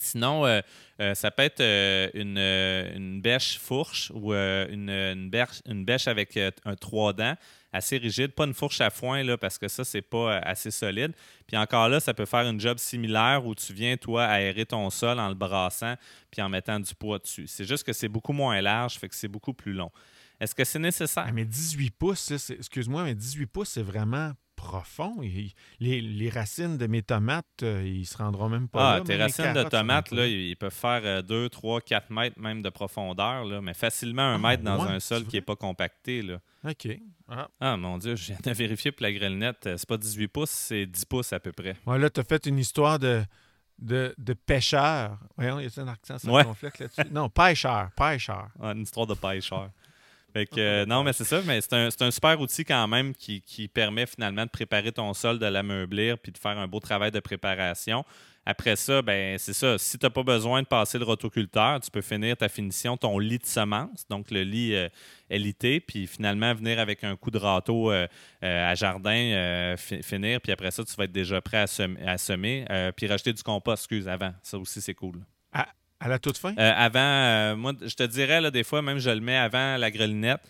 Sinon, 0.00 0.46
euh, 0.46 0.62
euh, 1.00 1.14
ça 1.14 1.30
peut 1.30 1.42
être 1.42 1.60
euh, 1.60 2.08
une, 2.14 3.20
bêche 3.20 3.58
fourche 3.58 4.10
ou 4.14 4.32
une, 4.32 5.28
bêche, 5.28 5.60
une 5.66 5.84
bêche 5.84 6.08
avec 6.08 6.38
un 6.38 6.74
trois 6.74 7.12
dents 7.12 7.36
assez 7.72 7.98
rigide, 7.98 8.32
pas 8.32 8.46
une 8.46 8.54
fourche 8.54 8.80
à 8.80 8.88
foin 8.88 9.22
là, 9.22 9.36
parce 9.36 9.58
que 9.58 9.68
ça, 9.68 9.84
c'est 9.84 10.02
pas 10.02 10.38
assez 10.38 10.70
solide. 10.70 11.12
Puis 11.46 11.56
encore 11.56 11.88
là, 11.90 12.00
ça 12.00 12.14
peut 12.14 12.24
faire 12.24 12.48
une 12.48 12.58
job 12.58 12.78
similaire 12.78 13.44
où 13.44 13.54
tu 13.54 13.74
viens, 13.74 13.96
toi, 13.98 14.24
aérer 14.24 14.64
ton 14.64 14.88
sol 14.88 15.20
en 15.20 15.28
le 15.28 15.34
brassant 15.34 15.94
puis 16.30 16.40
en 16.40 16.48
mettant 16.48 16.80
du 16.80 16.94
poids 16.94 17.18
dessus. 17.18 17.46
C'est 17.46 17.66
juste 17.66 17.84
que 17.84 17.92
c'est 17.92 18.08
beaucoup 18.08 18.32
moins 18.32 18.60
large, 18.62 18.98
fait 18.98 19.08
que 19.08 19.14
c'est 19.14 19.28
beaucoup 19.28 19.52
plus 19.52 19.74
long. 19.74 19.90
Est-ce 20.40 20.54
que 20.54 20.64
c'est 20.64 20.78
nécessaire? 20.78 21.26
Ah, 21.28 21.32
mais 21.32 21.44
18 21.44 21.90
pouces, 21.90 22.30
excuse-moi, 22.50 23.04
mais 23.04 23.14
18 23.14 23.46
pouces, 23.46 23.68
c'est 23.68 23.82
vraiment 23.82 24.32
profond. 24.60 25.16
Il- 25.22 25.52
les, 25.80 26.00
les 26.00 26.28
racines 26.30 26.76
de 26.78 26.86
mes 26.86 27.02
tomates, 27.02 27.46
euh, 27.62 27.82
ils 27.86 28.06
se 28.06 28.16
rendront 28.18 28.48
même 28.48 28.68
pas 28.68 28.92
Ah, 28.94 28.98
là. 28.98 29.04
tes 29.04 29.16
racines 29.16 29.48
de 29.48 29.54
carottes, 29.54 29.70
tomates, 29.70 30.10
là, 30.12 30.26
ils 30.26 30.56
peuvent 30.56 30.72
faire 30.72 31.22
2, 31.22 31.48
3, 31.48 31.80
4 31.80 32.10
mètres 32.10 32.38
même 32.38 32.62
de 32.62 32.68
profondeur, 32.70 33.44
là, 33.44 33.60
mais 33.60 33.74
facilement 33.74 34.22
un 34.22 34.34
Ah, 34.34 34.48
mètre 34.48 34.62
dans 34.62 34.84
ouais, 34.84 34.90
un 34.92 35.00
sol 35.00 35.24
qui 35.24 35.36
n'est 35.36 35.42
pas 35.42 35.56
compacté. 35.56 36.22
Là. 36.22 36.38
OK. 36.68 36.88
Ah. 37.28 37.48
Ah, 37.60 37.76
mon 37.76 37.98
Dieu, 37.98 38.16
je 38.16 38.26
viens 38.26 38.38
de 38.44 38.50
vérifier 38.52 38.92
pour 38.92 39.02
la 39.04 39.12
grelinette. 39.12 39.66
euh, 39.66 39.76
C'est 39.76 39.88
pas 39.88 39.96
18 39.96 40.28
pouces, 40.28 40.50
c'est 40.50 40.86
10 40.86 41.04
pouces 41.06 41.32
à 41.32 41.40
peu 41.40 41.52
près. 41.52 41.76
Ouais, 41.86 41.98
là, 41.98 42.10
tu 42.10 42.20
as 42.20 42.24
fait 42.24 42.44
une 42.46 42.58
histoire 42.58 42.98
de, 42.98 43.22
de, 43.78 44.14
de 44.18 44.32
pêcheur. 44.34 45.16
Voyons, 45.36 45.58
y 45.60 45.66
a 45.66 45.70
un 45.80 45.88
accent 45.88 46.14
Ouais. 46.28 46.42
circonflexe 46.42 46.78
là-dessus? 46.80 47.12
Non, 47.12 47.28
pêcheur, 47.30 47.90
pêcheur. 47.96 48.48
Ah, 48.60 48.72
une 48.72 48.82
histoire 48.82 49.06
de 49.06 49.14
pêcheur. 49.14 49.70
Fait 50.32 50.46
que, 50.46 50.60
euh, 50.60 50.86
non, 50.86 51.02
mais 51.02 51.12
c'est 51.12 51.24
ça, 51.24 51.40
mais 51.44 51.60
c'est 51.60 51.72
un, 51.72 51.90
c'est 51.90 52.02
un 52.02 52.10
super 52.10 52.40
outil 52.40 52.64
quand 52.64 52.86
même 52.86 53.14
qui, 53.14 53.40
qui 53.40 53.66
permet 53.66 54.06
finalement 54.06 54.44
de 54.44 54.50
préparer 54.50 54.92
ton 54.92 55.12
sol, 55.12 55.38
de 55.40 55.46
l'ameublir, 55.46 56.18
puis 56.18 56.30
de 56.30 56.38
faire 56.38 56.56
un 56.56 56.68
beau 56.68 56.78
travail 56.78 57.10
de 57.10 57.18
préparation. 57.18 58.04
Après 58.46 58.76
ça, 58.76 59.02
ben 59.02 59.36
c'est 59.38 59.52
ça. 59.52 59.76
Si 59.76 59.98
tu 59.98 60.06
n'as 60.06 60.10
pas 60.10 60.22
besoin 60.22 60.62
de 60.62 60.66
passer 60.66 60.98
le 60.98 61.04
rotoculteur, 61.04 61.80
tu 61.80 61.90
peux 61.90 62.00
finir 62.00 62.36
ta 62.36 62.48
finition, 62.48 62.96
ton 62.96 63.18
lit 63.18 63.38
de 63.38 63.44
semences, 63.46 64.06
donc 64.08 64.30
le 64.30 64.42
lit 64.42 64.74
euh, 64.74 64.88
LIT, 65.30 65.80
puis 65.86 66.06
finalement 66.06 66.54
venir 66.54 66.78
avec 66.78 67.02
un 67.04 67.16
coup 67.16 67.30
de 67.30 67.38
râteau 67.38 67.90
euh, 67.90 68.06
euh, 68.44 68.70
à 68.70 68.74
jardin, 68.74 69.74
fi- 69.76 70.02
finir, 70.02 70.40
puis 70.40 70.52
après 70.52 70.70
ça, 70.70 70.84
tu 70.84 70.94
vas 70.94 71.04
être 71.04 71.12
déjà 71.12 71.40
prêt 71.40 71.58
à, 71.58 71.66
sem- 71.66 71.98
à 72.06 72.16
semer, 72.18 72.64
puis 72.96 73.06
rajouter 73.08 73.32
du 73.32 73.42
compost, 73.42 73.82
excuse, 73.82 74.08
avant. 74.08 74.32
Ça 74.42 74.58
aussi, 74.58 74.80
c'est 74.80 74.94
cool. 74.94 75.20
À 76.00 76.08
la 76.08 76.18
toute 76.18 76.38
fin? 76.38 76.54
Euh, 76.58 76.72
avant, 76.74 76.98
euh, 76.98 77.56
moi, 77.56 77.72
je 77.80 77.94
te 77.94 78.02
dirais, 78.02 78.40
là, 78.40 78.50
des 78.50 78.64
fois, 78.64 78.80
même 78.80 78.98
je 78.98 79.10
le 79.10 79.20
mets 79.20 79.36
avant 79.36 79.76
la 79.76 79.90
grelinette 79.90 80.40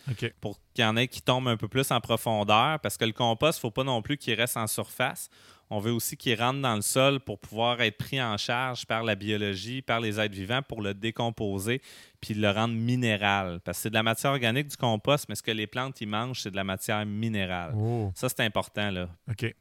pour 0.40 0.60
qu'il 0.74 0.84
y 0.84 0.86
en 0.86 0.96
ait 0.96 1.08
qui 1.08 1.22
tombent 1.22 1.48
un 1.48 1.56
peu 1.56 1.66
plus 1.66 1.90
en 1.90 2.00
profondeur 2.00 2.78
parce 2.78 2.96
que 2.96 3.04
le 3.04 3.12
compost, 3.12 3.58
il 3.58 3.60
ne 3.60 3.62
faut 3.62 3.70
pas 3.72 3.84
non 3.84 4.00
plus 4.00 4.16
qu'il 4.16 4.34
reste 4.34 4.56
en 4.56 4.68
surface. 4.68 5.28
On 5.72 5.78
veut 5.78 5.92
aussi 5.92 6.16
qu'il 6.16 6.38
rentre 6.40 6.61
dans 6.61 6.74
le 6.74 6.83
sol 6.83 7.20
pour 7.20 7.38
pouvoir 7.38 7.80
être 7.80 7.96
pris 7.96 8.20
en 8.20 8.37
charge 8.37 8.87
par 8.87 9.04
la 9.04 9.14
biologie, 9.14 9.83
par 9.83 10.00
les 10.00 10.18
êtres 10.18 10.35
vivants 10.35 10.62
pour 10.62 10.83
le 10.83 10.94
décomposer 10.94 11.80
puis 12.20 12.35
le 12.35 12.50
rendre 12.50 12.74
minéral. 12.74 13.61
Parce 13.64 13.78
que 13.78 13.83
c'est 13.85 13.88
de 13.90 13.94
la 13.94 14.02
matière 14.02 14.33
organique 14.33 14.66
du 14.68 14.76
compost, 14.76 15.26
mais 15.28 15.35
ce 15.37 15.42
que 15.42 15.52
les 15.52 15.66
plantes 15.66 16.00
y 16.02 16.06
mangent, 16.06 16.42
c'est 16.42 16.50
de 16.50 16.56
la 16.56 16.64
matière 16.64 17.06
minérale. 17.06 17.72
Oh, 17.76 18.11
Ça, 18.14 18.28
c'est 18.28 18.40
important. 18.40 18.90
Là. 18.90 19.09
OK. 19.30 19.54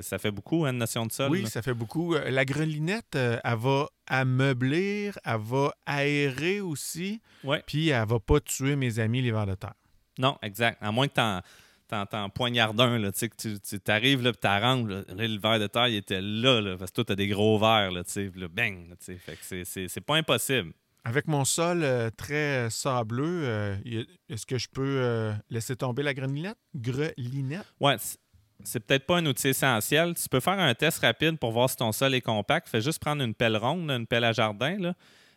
Ça 0.00 0.18
fait 0.18 0.30
beaucoup, 0.30 0.64
hein, 0.64 0.70
une 0.70 0.78
notion 0.78 1.04
de 1.04 1.12
sol. 1.12 1.30
Oui, 1.30 1.42
là. 1.42 1.48
ça 1.50 1.60
fait 1.60 1.74
beaucoup. 1.74 2.14
Euh, 2.14 2.30
La 2.30 2.44
grelinette, 2.46 3.16
euh, 3.16 3.38
elle 3.44 3.56
va 3.58 3.88
ameublir, 4.06 5.18
elle 5.24 5.36
va 5.40 5.72
aérer 5.86 6.60
aussi, 6.60 7.20
Ouais. 7.44 7.62
puis 7.66 7.88
elle 7.88 8.06
va 8.06 8.18
pas 8.20 8.40
tuer 8.40 8.76
mes 8.76 8.98
amis 8.98 9.22
les 9.22 9.32
vers 9.32 9.46
de 9.46 9.54
terre. 9.54 9.74
Non, 10.18 10.36
exact. 10.42 10.78
À 10.80 10.90
moins 10.92 11.08
que 11.08 11.14
t'en, 11.14 11.40
t'en, 11.88 12.28
poignardes 12.30 12.80
un, 12.80 12.98
là, 12.98 13.10
tu 13.12 13.18
sais, 13.18 13.28
que 13.28 13.36
tu, 13.36 13.58
tu 13.60 13.80
t'arrives, 13.80 14.22
là, 14.22 14.32
puis 14.32 14.40
t'arranges, 14.40 14.88
là, 14.88 15.02
Là, 15.08 15.26
le 15.26 15.38
verre 15.40 15.58
de 15.58 15.66
terre, 15.66 15.88
il 15.88 15.96
était 15.96 16.20
là, 16.20 16.60
là, 16.60 16.76
parce 16.76 16.90
que 16.90 16.96
toi, 16.96 17.04
t'as 17.06 17.14
des 17.14 17.28
gros 17.28 17.58
verres, 17.58 17.90
là, 17.90 18.04
tu 18.04 18.10
sais, 18.12 18.30
là, 18.36 18.48
bang, 18.48 18.88
tu 18.90 18.96
sais. 19.00 19.16
Fait 19.16 19.32
que 19.32 19.38
c'est, 19.42 19.64
c'est, 19.64 19.88
c'est 19.88 20.00
pas 20.00 20.16
impossible. 20.16 20.72
Avec 21.04 21.26
mon 21.26 21.44
sol 21.44 21.82
euh, 21.84 22.10
très 22.16 22.68
sableux, 22.70 23.42
euh, 23.44 23.76
y 23.84 23.98
a- 24.00 24.04
est-ce 24.28 24.44
que 24.44 24.58
je 24.58 24.68
peux 24.68 24.82
euh, 25.00 25.32
laisser 25.48 25.74
tomber 25.76 26.02
la 26.02 26.12
grelinette? 26.12 26.58
Grelinette? 26.74 27.64
Ouais, 27.80 27.96
c'est, 27.98 28.18
c'est 28.64 28.80
peut-être 28.80 29.06
pas 29.06 29.18
un 29.18 29.26
outil 29.26 29.48
essentiel. 29.48 30.14
Tu 30.14 30.28
peux 30.28 30.40
faire 30.40 30.58
un 30.58 30.74
test 30.74 30.98
rapide 30.98 31.38
pour 31.38 31.52
voir 31.52 31.70
si 31.70 31.76
ton 31.76 31.92
sol 31.92 32.14
est 32.14 32.20
compact. 32.20 32.68
Fais 32.68 32.80
juste 32.80 32.98
prendre 33.00 33.22
une 33.22 33.34
pelle 33.34 33.56
ronde, 33.56 33.90
une 33.90 34.06
pelle 34.06 34.24
à 34.24 34.32
jardin, 34.32 34.76
là, 34.78 34.94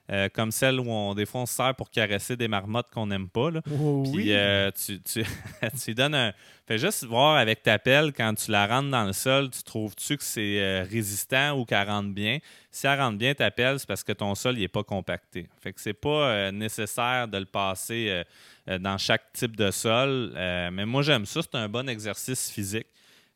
euh, 0.09 0.27
comme 0.33 0.51
celle 0.51 0.79
où 0.79 0.89
on, 0.89 1.13
des 1.13 1.25
fois 1.25 1.41
on 1.41 1.45
se 1.45 1.53
sert 1.53 1.75
pour 1.75 1.89
caresser 1.89 2.35
des 2.35 2.47
marmottes 2.47 2.89
qu'on 2.91 3.07
n'aime 3.07 3.29
pas. 3.29 3.51
Là. 3.51 3.61
Oh, 3.71 4.03
Puis 4.11 4.33
euh, 4.33 4.69
tu, 4.71 5.01
tu, 5.01 5.23
tu 5.83 5.93
donnes 5.93 6.15
un. 6.15 6.33
Fais 6.67 6.77
juste 6.77 7.05
voir 7.05 7.37
avec 7.37 7.63
ta 7.63 7.79
pelle, 7.79 8.13
quand 8.13 8.33
tu 8.33 8.51
la 8.51 8.67
rentres 8.67 8.89
dans 8.89 9.05
le 9.05 9.13
sol, 9.13 9.49
tu 9.49 9.63
trouves-tu 9.63 10.17
que 10.17 10.23
c'est 10.23 10.59
euh, 10.59 10.85
résistant 10.89 11.57
ou 11.57 11.65
qu'elle 11.65 11.87
rentre 11.87 12.09
bien? 12.09 12.39
Si 12.71 12.87
elle 12.87 12.99
rentre 12.99 13.17
bien, 13.17 13.33
ta 13.33 13.51
pelle, 13.51 13.79
c'est 13.79 13.87
parce 13.87 14.03
que 14.03 14.13
ton 14.13 14.35
sol 14.35 14.55
n'est 14.57 14.67
pas 14.67 14.83
compacté. 14.83 15.47
Fait 15.61 15.73
que 15.73 15.81
c'est 15.81 15.93
pas 15.93 16.51
nécessaire 16.51 17.27
de 17.27 17.37
le 17.37 17.45
passer 17.45 18.23
dans 18.65 18.97
chaque 18.97 19.33
type 19.33 19.57
de 19.57 19.71
sol. 19.71 20.31
Mais 20.35 20.85
moi, 20.85 21.01
j'aime 21.01 21.25
ça. 21.25 21.41
C'est 21.41 21.55
un 21.55 21.67
bon 21.67 21.89
exercice 21.89 22.49
physique. 22.49 22.87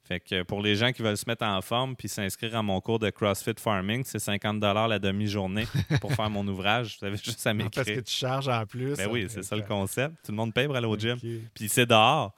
Fait 0.07 0.19
que 0.19 0.43
pour 0.43 0.61
les 0.61 0.75
gens 0.75 0.91
qui 0.91 1.01
veulent 1.01 1.17
se 1.17 1.25
mettre 1.27 1.43
en 1.45 1.59
forme 1.61 1.95
puis 1.95 2.07
s'inscrire 2.07 2.55
à 2.55 2.61
mon 2.61 2.79
cours 2.79 2.99
de 2.99 3.09
CrossFit 3.09 3.55
Farming, 3.57 4.03
c'est 4.05 4.19
50 4.19 4.61
la 4.61 4.99
demi-journée 4.99 5.67
pour 5.99 6.13
faire 6.13 6.29
mon 6.29 6.47
ouvrage. 6.47 6.97
Vous 6.99 7.07
avez 7.07 7.17
juste 7.17 7.45
à 7.47 7.53
Parce 7.55 7.69
que 7.69 7.79
m'écrire. 7.79 8.03
tu 8.03 8.13
charges 8.13 8.47
en 8.47 8.65
plus. 8.65 8.95
Ben 8.97 9.09
oui, 9.09 9.25
c'est 9.27 9.43
ça 9.43 9.55
le 9.55 9.63
concept. 9.63 10.15
Tout 10.23 10.31
le 10.31 10.37
monde 10.37 10.53
paye 10.53 10.67
pour 10.67 10.75
aller 10.75 10.87
au 10.87 10.97
gym. 10.97 11.17
Puis 11.53 11.69
c'est 11.69 11.87
dehors. 11.87 12.35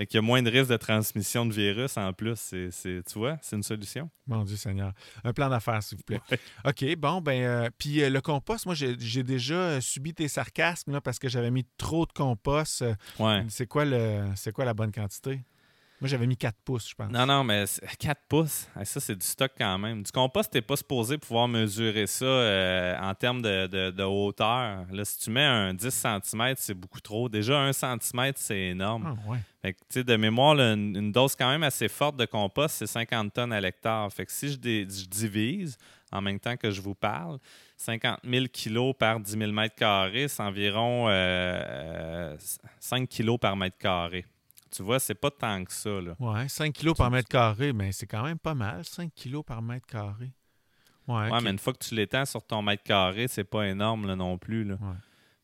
Fait 0.00 0.06
qu'il 0.06 0.16
y 0.16 0.18
a 0.18 0.22
moins 0.22 0.42
de 0.42 0.48
risque 0.48 0.70
de 0.70 0.78
transmission 0.78 1.44
de 1.44 1.52
virus 1.52 1.98
en 1.98 2.14
plus. 2.14 2.54
C'est, 2.70 3.02
tu 3.06 3.18
vois, 3.18 3.36
c'est 3.42 3.56
une 3.56 3.62
solution. 3.62 4.08
Mon 4.26 4.44
Dieu 4.44 4.56
Seigneur. 4.56 4.94
Un 5.24 5.34
plan 5.34 5.50
d'affaires, 5.50 5.82
s'il 5.82 5.98
vous 5.98 6.04
plaît. 6.04 6.22
OK, 6.64 6.96
bon, 6.96 7.20
ben, 7.20 7.42
euh, 7.42 7.68
puis 7.76 8.02
euh, 8.02 8.08
le 8.08 8.22
compost, 8.22 8.64
moi, 8.64 8.74
j'ai 8.74 9.22
déjà 9.22 9.54
euh, 9.54 9.80
subi 9.82 10.14
tes 10.14 10.28
sarcasmes 10.28 10.92
là, 10.92 11.02
parce 11.02 11.18
que 11.18 11.28
j'avais 11.28 11.50
mis 11.50 11.66
trop 11.76 12.06
de 12.06 12.12
compost. 12.12 12.82
Ouais. 13.18 13.44
C'est 13.50 13.66
quoi, 13.66 13.84
le, 13.84 14.24
c'est 14.36 14.52
quoi 14.52 14.64
la 14.64 14.72
bonne 14.72 14.90
quantité? 14.90 15.40
Moi, 16.00 16.08
j'avais 16.08 16.26
mis 16.26 16.36
4 16.36 16.56
pouces, 16.64 16.88
je 16.88 16.94
pense. 16.94 17.10
Non, 17.12 17.26
non, 17.26 17.44
mais 17.44 17.64
4 17.98 18.18
pouces, 18.28 18.66
ça, 18.84 19.00
c'est 19.00 19.14
du 19.16 19.26
stock 19.26 19.52
quand 19.58 19.78
même. 19.78 20.02
Du 20.02 20.10
compost, 20.10 20.50
t'es 20.50 20.62
pas 20.62 20.76
supposé 20.76 21.18
pouvoir 21.18 21.46
mesurer 21.46 22.06
ça 22.06 22.24
euh, 22.24 22.98
en 22.98 23.14
termes 23.14 23.42
de, 23.42 23.66
de- 23.66 23.90
de 23.90 24.02
hauteur. 24.02 24.86
Là, 24.90 25.04
si 25.04 25.18
tu 25.18 25.30
mets 25.30 25.44
un 25.44 25.74
10 25.74 25.90
cm, 25.90 26.54
c'est 26.56 26.72
beaucoup 26.74 27.00
trop. 27.02 27.28
Déjà, 27.28 27.60
1 27.60 27.72
cm, 27.74 28.32
c'est 28.36 28.58
énorme. 28.58 29.14
Ah, 29.26 29.30
ouais. 29.30 29.38
Fait 29.60 29.74
que, 29.74 29.78
tu 29.80 29.84
sais, 29.90 30.04
de 30.04 30.16
mémoire, 30.16 30.54
là, 30.54 30.72
une, 30.72 30.96
une 30.96 31.12
dose 31.12 31.36
quand 31.36 31.50
même 31.50 31.62
assez 31.64 31.88
forte 31.88 32.16
de 32.16 32.24
compost, 32.24 32.76
c'est 32.76 32.86
50 32.86 33.34
tonnes 33.34 33.52
à 33.52 33.60
l'hectare. 33.60 34.10
Fait 34.10 34.24
que 34.24 34.32
si 34.32 34.50
je, 34.52 34.56
dé- 34.56 34.86
je 34.88 35.04
divise 35.04 35.76
en 36.12 36.22
même 36.22 36.40
temps 36.40 36.56
que 36.56 36.70
je 36.70 36.80
vous 36.80 36.94
parle, 36.94 37.38
50 37.76 38.20
000 38.24 38.46
kilos 38.50 38.94
par 38.98 39.20
10 39.20 39.32
000 39.38 39.52
mètres 39.52 39.74
carrés, 39.76 40.28
c'est 40.28 40.42
environ 40.42 41.08
euh, 41.08 41.12
euh, 41.12 42.36
5 42.78 43.06
kilos 43.06 43.38
par 43.38 43.54
mètre 43.54 43.76
carré. 43.76 44.24
Tu 44.70 44.82
vois, 44.82 45.00
c'est 45.00 45.14
pas 45.14 45.30
tant 45.30 45.64
que 45.64 45.72
ça. 45.72 46.00
Là. 46.00 46.14
Ouais, 46.18 46.48
5 46.48 46.72
kilos 46.72 46.96
par 46.96 47.10
mètre 47.10 47.28
carré, 47.28 47.72
mais 47.72 47.92
c'est 47.92 48.06
quand 48.06 48.22
même 48.22 48.38
pas 48.38 48.54
mal, 48.54 48.84
5 48.84 49.12
kilos 49.14 49.44
par 49.44 49.62
mètre 49.62 49.86
carré. 49.86 50.30
Ouais, 51.08 51.28
Ouais, 51.30 51.40
mais 51.42 51.50
une 51.50 51.58
fois 51.58 51.72
que 51.72 51.84
tu 51.84 51.94
l'étends 51.94 52.24
sur 52.24 52.42
ton 52.46 52.62
mètre 52.62 52.84
carré, 52.84 53.26
c'est 53.26 53.44
pas 53.44 53.66
énorme 53.66 54.06
là, 54.06 54.14
non 54.14 54.38
plus. 54.38 54.64
Là. 54.64 54.74
Ouais. 54.74 54.96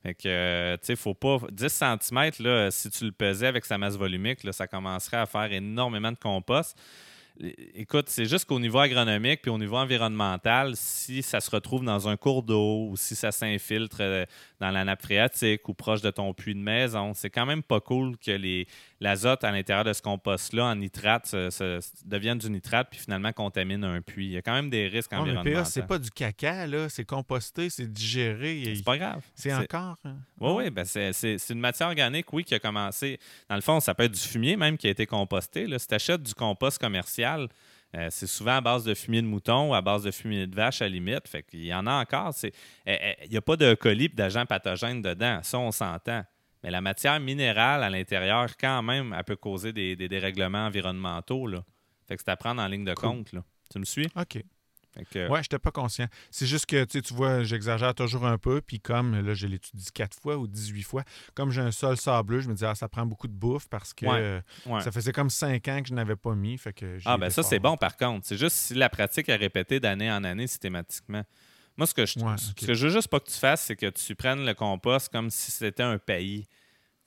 Fait 0.03 0.15
que, 0.15 0.29
euh, 0.29 0.77
tu 0.77 0.87
sais, 0.87 0.97
faut 0.97 1.15
pas. 1.15 1.39
10 1.51 1.69
cm, 1.69 2.31
là, 2.39 2.71
si 2.71 2.91
tu 2.91 3.05
le 3.05 3.13
pesais 3.13 3.49
avec 3.49 3.65
sa 3.65 3.77
masse 3.77 3.97
volumique, 3.97 4.45
là, 4.45 4.53
ça 4.53 4.69
commencerait 4.69 5.17
à 5.17 5.27
faire 5.27 5.53
énormément 5.53 6.13
de 6.13 6.19
compost. 6.19 6.79
Écoute, 7.75 8.09
c'est 8.09 8.25
juste 8.25 8.47
qu'au 8.47 8.59
niveau 8.59 8.79
agronomique 8.79 9.43
puis 9.43 9.51
au 9.51 9.59
niveau 9.59 9.77
environnemental, 9.77 10.75
si 10.75 11.23
ça 11.23 11.41
se 11.41 11.51
retrouve 11.51 11.85
dans 11.85 12.09
un 12.09 12.17
cours 12.17 12.43
d'eau 12.43 12.89
ou 12.89 12.97
si 12.97 13.15
ça 13.15 13.31
s'infiltre 13.31 13.99
euh, 14.01 14.25
dans 14.59 14.71
la 14.71 14.85
nappe 14.85 15.03
phréatique 15.03 15.69
ou 15.69 15.75
proche 15.75 16.01
de 16.01 16.11
ton 16.11 16.33
puits 16.33 16.55
de 16.55 16.61
maison, 16.61 17.13
c'est 17.13 17.29
quand 17.29 17.45
même 17.45 17.63
pas 17.63 17.81
cool 17.81 18.17
que 18.17 18.31
les 18.31 18.67
l'azote 19.01 19.45
à 19.45 19.51
l'intérieur 19.51 19.85
de 19.85 19.93
ce 19.93 20.01
compost-là 20.03 20.65
en 20.67 20.75
nitrate 20.77 21.27
se- 21.27 21.51
se- 21.51 21.81
devienne 22.05 22.39
du 22.39 22.49
nitrate 22.51 22.89
puis 22.91 22.99
finalement 22.99 23.33
contamine 23.33 23.85
un 23.85 24.01
puits. 24.01 24.27
Il 24.27 24.33
y 24.33 24.37
a 24.37 24.43
quand 24.43 24.55
même 24.55 24.71
des 24.71 24.89
risques 24.89 25.11
mais 25.13 25.19
environnementaux. 25.19 25.65
C'est 25.71 25.87
pas 25.87 25.99
du 25.99 26.11
caca, 26.11 26.67
là. 26.67 26.89
C'est 26.89 27.05
composté, 27.05 27.69
c'est 27.71 27.87
digéré. 27.93 28.73
C'est 28.77 28.85
pas 28.85 28.97
grave. 28.99 29.23
C'est 29.35 29.53
encore. 29.53 29.97
hein? 30.05 30.17
Oui, 30.41 30.53
oui, 30.65 30.71
ben 30.71 30.85
c'est, 30.85 31.37
une 31.51 31.61
matière 31.61 31.89
organique, 31.89 32.33
oui, 32.33 32.45
qui 32.45 32.55
a 32.55 32.59
commencé. 32.59 33.19
Dans 33.49 33.57
le 33.57 33.61
fond, 33.61 33.81
ça 33.81 33.95
peut 33.95 34.05
être 34.05 34.13
du 34.13 34.21
fumier 34.21 34.57
même 34.57 34.77
qui 34.79 34.87
a 34.87 34.91
été 34.91 35.07
composté. 35.07 35.67
Là. 35.67 35.79
Si 35.79 35.87
tu 35.89 35.95
achètes 35.95 36.23
du 36.23 36.35
compost 36.35 36.79
commercial, 36.79 37.49
euh, 37.95 38.09
c'est 38.11 38.27
souvent 38.27 38.57
à 38.57 38.61
base 38.61 38.85
de 38.85 38.95
fumier 38.95 39.23
de 39.23 39.27
mouton 39.27 39.71
ou 39.71 39.75
à 39.75 39.81
base 39.81 40.03
de 40.03 40.11
fumier 40.11 40.47
de 40.47 40.55
vache 40.55 40.83
à 40.83 40.87
la 40.87 40.91
limite. 40.91 41.29
Fait 41.29 41.43
qu'il 41.43 41.65
y 41.65 41.73
en 41.75 41.87
a 41.87 42.01
encore. 42.01 42.35
Euh, 42.45 42.49
euh, 42.89 43.13
il 43.25 43.31
n'y 43.31 43.37
a 43.37 43.41
pas 43.43 43.57
de 43.57 43.75
colis 43.75 44.09
d'agents 44.09 44.45
pathogènes 44.47 45.03
dedans. 45.03 45.41
Ça, 45.43 45.59
on 45.59 45.71
s'entend. 45.71 46.25
Mais 46.67 46.73
la 46.73 46.81
matière 46.81 47.21
minérale 47.21 47.85
à 47.85 47.89
l'intérieur, 47.91 48.49
quand 48.59 48.83
même, 48.83 49.15
elle 49.17 49.23
peut 49.25 49.37
causer 49.37 49.73
des, 49.73 49.95
des 49.95 50.09
dérèglements 50.09 50.67
environnementaux. 50.67 51.47
Là. 51.47 51.63
Fait 52.09 52.17
que 52.17 52.23
c'est 52.25 52.31
à 52.33 52.37
prendre 52.37 52.61
en 52.61 52.67
ligne 52.67 52.85
de 52.85 52.93
Cool. 52.93 53.09
compte. 53.09 53.33
Là. 53.33 53.45
Tu 53.73 53.79
me 53.79 53.85
suis? 53.85 54.09
OK. 54.17 54.43
Que, 55.13 55.29
Ouais, 55.29 55.43
j'étais 55.43 55.59
pas 55.59 55.71
conscient. 55.71 56.07
C'est 56.31 56.47
juste 56.47 56.65
que, 56.67 56.83
tu 56.85 57.15
vois, 57.15 57.43
j'exagère 57.45 57.95
toujours 57.95 58.25
un 58.27 58.39
peu, 58.39 58.61
puis 58.63 58.81
comme, 58.81 59.15
là, 59.21 59.35
je 59.35 59.47
l'étudie 59.47 59.87
4 59.95 60.19
fois 60.21 60.39
ou 60.39 60.47
18 60.49 60.83
fois, 60.83 61.05
comme 61.35 61.51
j'ai 61.51 61.61
un 61.61 61.71
sol 61.71 61.97
sableux, 61.99 62.41
je 62.41 62.49
me 62.49 62.55
dis, 62.55 62.65
ah, 62.65 62.75
ça 62.75 62.89
prend 62.89 63.05
beaucoup 63.07 63.29
de 63.29 63.35
bouffe 63.35 63.69
parce 63.69 63.93
que 63.95 64.07
Ouais. 64.07 64.19
euh, 64.19 64.41
ouais. 64.65 64.81
ça 64.81 64.91
faisait 64.91 65.13
comme 65.13 65.29
5 65.31 65.69
ans 65.69 65.83
que 65.83 65.89
je 65.89 65.95
n'avais 65.95 66.17
pas 66.17 66.35
mis, 66.35 66.57
fait 66.59 66.73
que 66.73 66.97
j'y 66.99 67.05
Ah, 67.07 67.19
ben 67.19 67.29
ça, 67.31 67.43
c'est 67.43 67.59
bon 67.61 67.77
par 67.77 67.97
contre. 67.99 68.27
C'est 68.27 68.39
juste 68.39 68.57
si 68.57 68.75
la 68.75 68.89
pratique 68.89 69.29
est 69.29 69.37
répétée 69.37 69.81
d'année 69.81 70.11
en 70.11 70.25
année 70.25 70.47
systématiquement. 70.47 71.23
Moi, 71.77 71.87
ce 71.87 71.95
que 71.95 72.07
je, 72.07 72.19
Ouais, 72.21 72.37
ce 72.39 72.51
ok. 72.53 72.67
que 72.67 72.75
je 72.75 72.87
veux 72.87 72.93
juste 72.93 73.09
pas 73.09 73.21
que 73.21 73.31
tu 73.31 73.39
fasses, 73.39 73.63
c'est 73.63 73.77
que 73.77 73.91
tu 73.91 74.15
prennes 74.15 74.45
le 74.47 74.55
compost 74.55 75.11
comme 75.11 75.31
si 75.31 75.51
c'était 75.51 75.83
un 75.83 75.99
pays. 75.99 76.47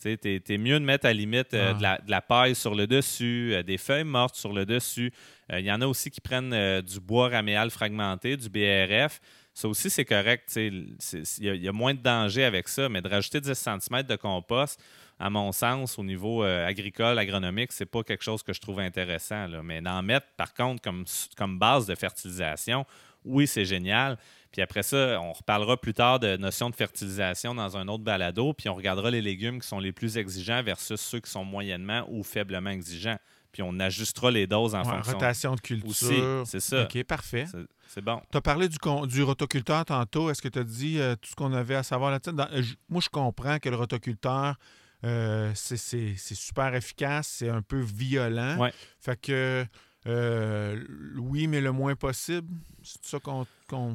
Tu 0.01 0.11
sais, 0.11 0.17
t'es, 0.17 0.39
t'es 0.39 0.57
mieux 0.57 0.79
de 0.79 0.85
mettre 0.85 1.05
à 1.07 1.09
la 1.09 1.13
limite 1.13 1.53
euh, 1.53 1.71
Ah. 1.71 1.73
de, 1.73 1.81
la, 1.83 1.97
de 1.97 2.09
la 2.11 2.21
paille 2.21 2.55
sur 2.55 2.73
le 2.75 2.87
dessus, 2.87 3.51
euh, 3.53 3.63
des 3.63 3.77
feuilles 3.77 4.05
mortes 4.05 4.35
sur 4.35 4.53
le 4.53 4.65
dessus. 4.65 5.11
Euh, 5.51 5.59
Il 5.59 5.65
y 5.65 5.71
en 5.71 5.81
a 5.81 5.87
aussi 5.87 6.09
qui 6.09 6.21
prennent 6.21 6.81
du 6.81 6.99
bois 7.01 7.29
raméal 7.29 7.69
fragmenté, 7.69 8.37
du 8.37 8.47
BRF. 8.49 9.19
Ça 9.53 9.67
aussi, 9.67 9.89
c'est 9.89 10.05
correct. 10.05 10.53
Il 10.55 10.95
y, 11.39 11.49
a- 11.49 11.53
il 11.55 11.61
y 11.63 11.67
a 11.67 11.73
moins 11.73 11.93
de 11.93 11.99
danger 11.99 12.45
avec 12.45 12.69
ça, 12.69 12.87
mais 12.87 13.01
de 13.01 13.09
rajouter 13.09 13.41
10 13.41 13.55
cm 13.57 14.03
de 14.03 14.15
compost, 14.15 14.79
à 15.19 15.29
mon 15.29 15.51
sens, 15.51 15.99
au 15.99 16.03
niveau 16.05 16.45
euh, 16.45 16.65
agricole, 16.65 17.19
agronomique, 17.19 17.73
c'est 17.73 17.85
pas 17.85 18.03
quelque 18.03 18.23
chose 18.23 18.41
que 18.41 18.53
je 18.53 18.61
trouve 18.61 18.79
intéressant. 18.79 19.47
là. 19.47 19.61
Mais 19.61 19.81
d'en 19.81 20.01
mettre, 20.01 20.27
par 20.37 20.53
contre, 20.53 20.81
comme, 20.81 21.03
comme 21.35 21.59
base 21.59 21.87
de 21.87 21.95
fertilisation, 21.95 22.85
oui, 23.25 23.47
c'est 23.47 23.65
génial. 23.65 24.17
Puis 24.51 24.61
après 24.61 24.81
ça, 24.83 25.19
on 25.21 25.31
reparlera 25.33 25.77
plus 25.77 25.93
tard 25.93 26.19
de 26.19 26.35
notion 26.37 26.69
de 26.71 26.75
fertilisation 26.75 27.53
dans 27.53 27.77
un 27.77 27.87
autre 27.87 28.03
balado, 28.03 28.53
puis 28.53 28.67
on 28.69 28.73
regardera 28.73 29.11
les 29.11 29.21
légumes 29.21 29.59
qui 29.61 29.67
sont 29.67 29.79
les 29.79 29.91
plus 29.91 30.17
exigeants 30.17 30.63
versus 30.63 30.99
ceux 30.99 31.19
qui 31.19 31.29
sont 31.29 31.45
moyennement 31.45 32.05
ou 32.09 32.23
faiblement 32.23 32.71
exigeants. 32.71 33.17
Puis 33.51 33.61
on 33.63 33.79
ajustera 33.79 34.29
les 34.31 34.45
doses 34.47 34.75
en 34.75 34.83
Ouais, 34.83 34.91
fonction. 34.91 35.13
rotation 35.13 35.55
de 35.55 35.61
culture. 35.61 36.43
C'est 36.45 36.59
ça. 36.59 36.83
OK, 36.83 37.03
parfait. 37.03 37.45
C'est- 37.87 38.01
bon. 38.01 38.21
Tu 38.31 38.37
as 38.37 38.41
parlé 38.41 38.67
du, 38.69 38.77
con- 38.77 39.05
du 39.07 39.23
rotoculteur 39.23 39.85
tantôt. 39.85 40.29
Est-ce 40.29 40.41
que 40.41 40.47
tu 40.47 40.59
as 40.59 40.63
dit 40.63 40.99
euh, 40.99 41.15
tout 41.15 41.29
ce 41.31 41.35
qu'on 41.35 41.53
avait 41.53 41.73
à 41.75 41.81
savoir 41.83 42.11
là-dessus? 42.11 42.35
Euh, 42.39 42.61
moi, 42.89 43.01
je 43.03 43.09
comprends 43.09 43.57
que 43.57 43.69
le 43.69 43.75
rotoculteur, 43.75 44.55
euh, 45.03 45.51
c'est 45.55 46.15
super 46.17 46.75
efficace, 46.75 47.27
c'est 47.39 47.49
un 47.49 47.61
peu 47.63 47.79
violent. 47.79 48.57
Ouais. 48.57 48.73
Fait 48.99 49.19
que, 49.19 49.65
euh, 50.09 50.83
oui, 51.17 51.47
mais 51.47 51.61
le 51.61 51.71
moins 51.71 51.95
possible. 51.95 52.47
C'est 52.83 53.05
ça 53.05 53.19
qu'on. 53.19 53.45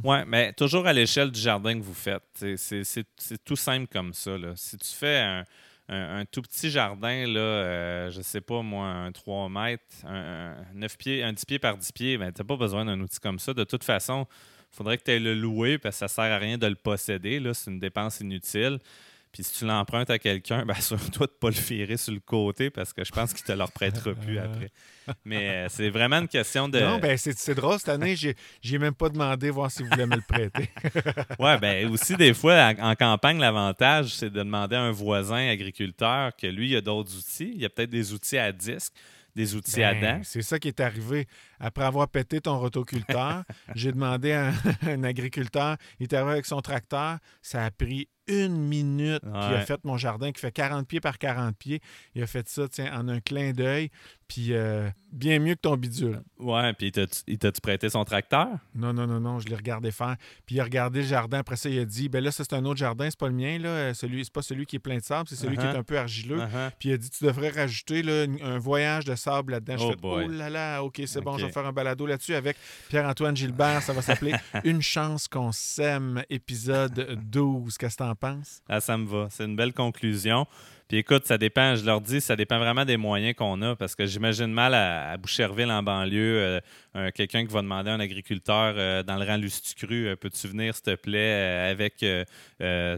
Oui, 0.05 0.19
mais 0.27 0.53
toujours 0.53 0.87
à 0.87 0.93
l'échelle 0.93 1.31
du 1.31 1.41
jardin 1.41 1.77
que 1.79 1.83
vous 1.83 1.95
faites. 1.95 2.23
C'est- 2.57 3.39
tout 3.45 3.57
simple 3.57 3.89
comme 3.93 4.13
ça. 4.15 4.37
Si 4.55 4.79
tu 4.79 4.91
fais 4.91 5.43
un, 5.89 6.25
tout 6.27 6.43
petit 6.43 6.71
jardin, 6.71 7.27
là, 7.27 7.41
euh, 7.41 8.11
je 8.11 8.23
sais 8.23 8.41
pas 8.41 8.63
moi, 8.63 8.87
un 8.87 9.13
3 9.13 9.49
mètres, 9.49 9.83
un, 10.05 10.53
un 10.53 10.75
9 10.75 10.97
pieds, 10.97 11.23
un 11.25 11.33
10 11.33 11.45
pieds 11.45 11.59
par 11.59 11.77
10 11.77 11.93
pieds, 11.93 12.17
ben, 12.19 12.33
tu 12.33 12.41
n'as 12.41 12.47
pas 12.47 12.57
besoin 12.57 12.85
d'un 12.85 13.01
outil 13.01 13.19
comme 13.19 13.39
ça. 13.39 13.53
De 13.53 13.65
toute 13.65 13.85
façon, 13.85 14.27
il 14.73 14.77
faudrait 14.77 14.99
que 14.99 15.05
tu 15.05 15.11
aies 15.11 15.21
le 15.21 15.35
louer 15.35 15.79
parce 15.79 15.97
que 15.97 16.01
ça 16.01 16.09
sert 16.09 16.33
à 16.33 16.39
rien 16.39 16.57
de 16.59 16.67
le 16.67 16.77
posséder. 16.77 17.43
C'est 17.55 17.71
une 17.71 17.81
dépense 17.81 18.21
inutile. 18.21 18.79
Puis 19.35 19.43
si 19.43 19.59
tu 19.59 19.67
l'empruntes 19.67 20.11
à 20.11 20.19
quelqu'un, 20.21 20.65
ben 20.65 20.75
assure-toi 20.79 21.27
de 21.27 21.33
ne 21.33 21.39
pas 21.39 21.49
le 21.49 21.61
virer 21.61 21.97
sur 21.97 22.13
le 22.15 22.21
côté 22.21 22.71
parce 22.71 22.93
que 22.93 23.05
je 23.05 23.11
pense 23.11 23.35
qu'il 23.35 23.45
te 23.45 23.51
le 23.51 23.65
reprêtera 23.65 24.15
plus 24.15 24.39
après. 24.39 24.71
Mais 25.25 25.49
euh, 25.49 25.67
c'est 25.69 25.91
vraiment 25.91 26.21
une 26.21 26.29
question 26.29 26.69
de. 26.69 26.79
Non, 26.79 27.01
ben 27.01 27.19
c'est 27.19 27.55
drôle. 27.55 27.81
Cette 27.81 27.89
année, 27.89 28.15
j'ai 28.15 28.37
ai 28.63 28.79
même 28.79 28.95
pas 28.95 29.09
demandé 29.09 29.51
voir 29.51 29.73
s'il 29.73 29.87
voulait 29.87 30.07
me 30.07 30.15
le 30.15 30.23
prêter. 30.23 30.71
ouais, 31.41 31.59
ben 31.59 31.91
aussi, 31.91 32.17
des 32.17 32.33
fois, 32.33 32.73
en, 32.79 32.95
campagne, 32.95 33.41
l'avantage, 33.41 34.15
c'est 34.15 34.31
de 34.31 34.39
demander 34.39 34.77
à 34.77 34.83
un 34.83 34.93
voisin 34.93 35.49
agriculteur 35.49 36.31
que 36.37 36.47
lui, 36.47 36.71
il 36.71 36.77
a 36.77 36.81
d'autres 36.81 37.15
outils. 37.19 37.51
Il 37.55 37.61
y 37.61 37.65
a 37.65 37.69
peut-être 37.69 37.91
des 37.91 38.13
outils 38.13 38.39
à 38.39 38.53
disque 38.53 38.95
des 39.35 39.57
outils 39.57 39.83
à 39.83 39.95
ben, 39.95 40.19
dents. 40.19 40.21
C'est 40.23 40.43
ça 40.43 40.59
qui 40.59 40.69
est 40.69 40.81
arrivé. 40.81 41.27
Après 41.65 41.85
avoir 41.85 42.09
pété 42.09 42.43
ton 42.43 42.59
rotoculteur, 42.59 43.43
j'ai 43.75 43.91
demandé 43.91 44.33
à 44.33 44.53
un, 44.87 45.03
agriculteur, 45.03 45.79
il 45.99 46.15
arrivé 46.15 46.33
avec 46.33 46.45
son 46.45 46.61
tracteur, 46.61 47.17
ça 47.41 47.65
a 47.65 47.71
pris 47.71 48.11
une 48.27 48.57
minute. 48.57 49.23
Puis 49.23 49.31
il 49.33 49.55
a 49.55 49.61
fait 49.61 49.83
mon 49.85 49.97
jardin 49.97 50.33
qui 50.33 50.41
fait 50.41 50.53
40 50.53 50.87
pieds 50.87 51.01
par 51.01 51.19
40 51.19 51.57
pieds. 51.57 51.81
Il 52.15 52.23
a 52.23 52.27
fait 52.27 52.49
ça 52.49 52.69
tiens, 52.69 52.91
en 52.99 53.09
un 53.09 53.21
clin 53.21 53.53
d'œil. 53.53 53.91
Puis 54.29 54.55
euh, 54.55 54.89
bien 55.13 55.39
mieux 55.39 55.55
que 55.55 55.61
ton 55.61 55.77
bidule. 55.77 56.23
Ouais, 56.39 56.73
puis 56.73 56.91
il 57.27 57.39
t'a-tu 57.39 57.61
prêté 57.61 57.91
son 57.91 58.05
tracteur? 58.05 58.49
Non, 58.75 58.93
non, 58.95 59.07
non, 59.07 59.21
non, 59.21 59.39
je 59.39 59.49
l'ai 59.49 59.55
regardé 59.55 59.91
faire. 59.91 60.17
Puis 60.47 60.57
il 60.57 60.61
a 60.61 60.65
regardé 60.65 61.01
le 61.01 61.07
jardin. 61.07 61.39
Après 61.39 61.57
ça, 61.57 61.69
il 61.69 61.79
a 61.79 61.85
dit 61.85 62.09
ben 62.09 62.25
là, 62.25 62.33
ça, 62.33 62.45
c'est 62.45 62.55
un 62.55 62.65
autre 62.65 62.79
jardin, 62.79 63.09
c'est 63.11 63.19
pas 63.19 63.29
le 63.29 63.35
mien. 63.35 63.59
Là. 63.59 63.93
Celui, 63.93 64.25
c'est 64.25 64.33
pas 64.33 64.43
celui 64.43 64.65
qui 64.65 64.77
est 64.77 64.81
plein 64.81 64.97
de 64.97 65.03
sable, 65.03 65.29
c'est 65.29 65.37
celui 65.37 65.57
qui 65.57 65.65
est 65.65 65.69
uh-huh. 65.69 65.79
un 65.79 65.83
peu 65.83 65.99
argileux. 65.99 66.39
Uh-huh. 66.39 66.71
Puis 66.79 66.89
il 66.89 66.93
a 66.93 66.97
dit 66.97 67.11
tu 67.11 67.25
devrais 67.25 67.51
rajouter 67.51 68.03
là, 68.03 68.25
un 68.43 68.59
voyage 68.59 69.05
de 69.05 69.15
sable 69.15 69.53
là-dedans. 69.53 69.77
je 69.77 69.85
oh, 69.85 69.91
fais 69.91 69.99
oh 70.03 70.29
là 70.29 70.49
là, 70.49 70.83
OK, 70.83 71.03
c'est 71.07 71.21
bon, 71.21 71.37
je 71.37 71.47
vais 71.47 71.53
faire 71.55 71.67
un 71.67 71.73
balado 71.73 72.07
là-dessus 72.07 72.35
avec 72.35 72.57
Pierre-Antoine 72.89 73.37
Gilbert. 73.37 73.83
Ça 73.83 73.93
va 73.93 74.03
s'appeler 74.03 74.35
Une 74.65 74.83
chance 74.83 75.29
qu'on 75.29 75.53
s'aime, 75.53 76.23
épisode 76.29 77.19
12. 77.31 77.79
Qu'est-ce 77.79 77.97
que 77.97 78.03
t'en 78.03 78.15
penses? 78.15 78.63
Ah, 78.69 78.81
ça 78.81 78.99
me 78.99 79.07
va. 79.07 79.29
C'est 79.31 79.45
une 79.45 79.57
belle 79.57 79.73
conclusion. 79.73 80.47
Puis 80.89 80.99
écoute, 80.99 81.27
ça 81.27 81.39
dépend, 81.39 81.77
je 81.77 81.85
leur 81.85 82.01
dis, 82.03 82.21
ça 82.21 82.37
dépend 82.37 82.59
vraiment 82.59 82.85
des 82.85 82.99
moyens 82.99 83.35
qu'on 83.35 83.63
a 83.63 83.75
parce 83.75 83.95
que 83.95 84.05
j'imagine 84.05 84.49
mal 84.49 84.75
à, 84.75 85.17
Boucherville 85.17 85.71
en 85.71 85.83
banlieue, 85.83 86.61
euh, 86.95 87.11
quelqu'un 87.15 87.47
qui 87.47 87.53
va 87.53 87.63
demander 87.63 87.91
à 87.91 87.95
un 87.95 88.01
agriculteur 88.01 88.75
euh, 88.77 89.03
dans 89.03 89.17
le 89.17 89.25
rang 89.25 89.39
Lustucru, 89.39 90.09
euh, 90.09 90.17
peux-tu 90.17 90.47
venir, 90.47 90.75
s'il 90.75 90.85
te 90.85 90.95
plaît, 90.95 91.71
avec 91.71 92.05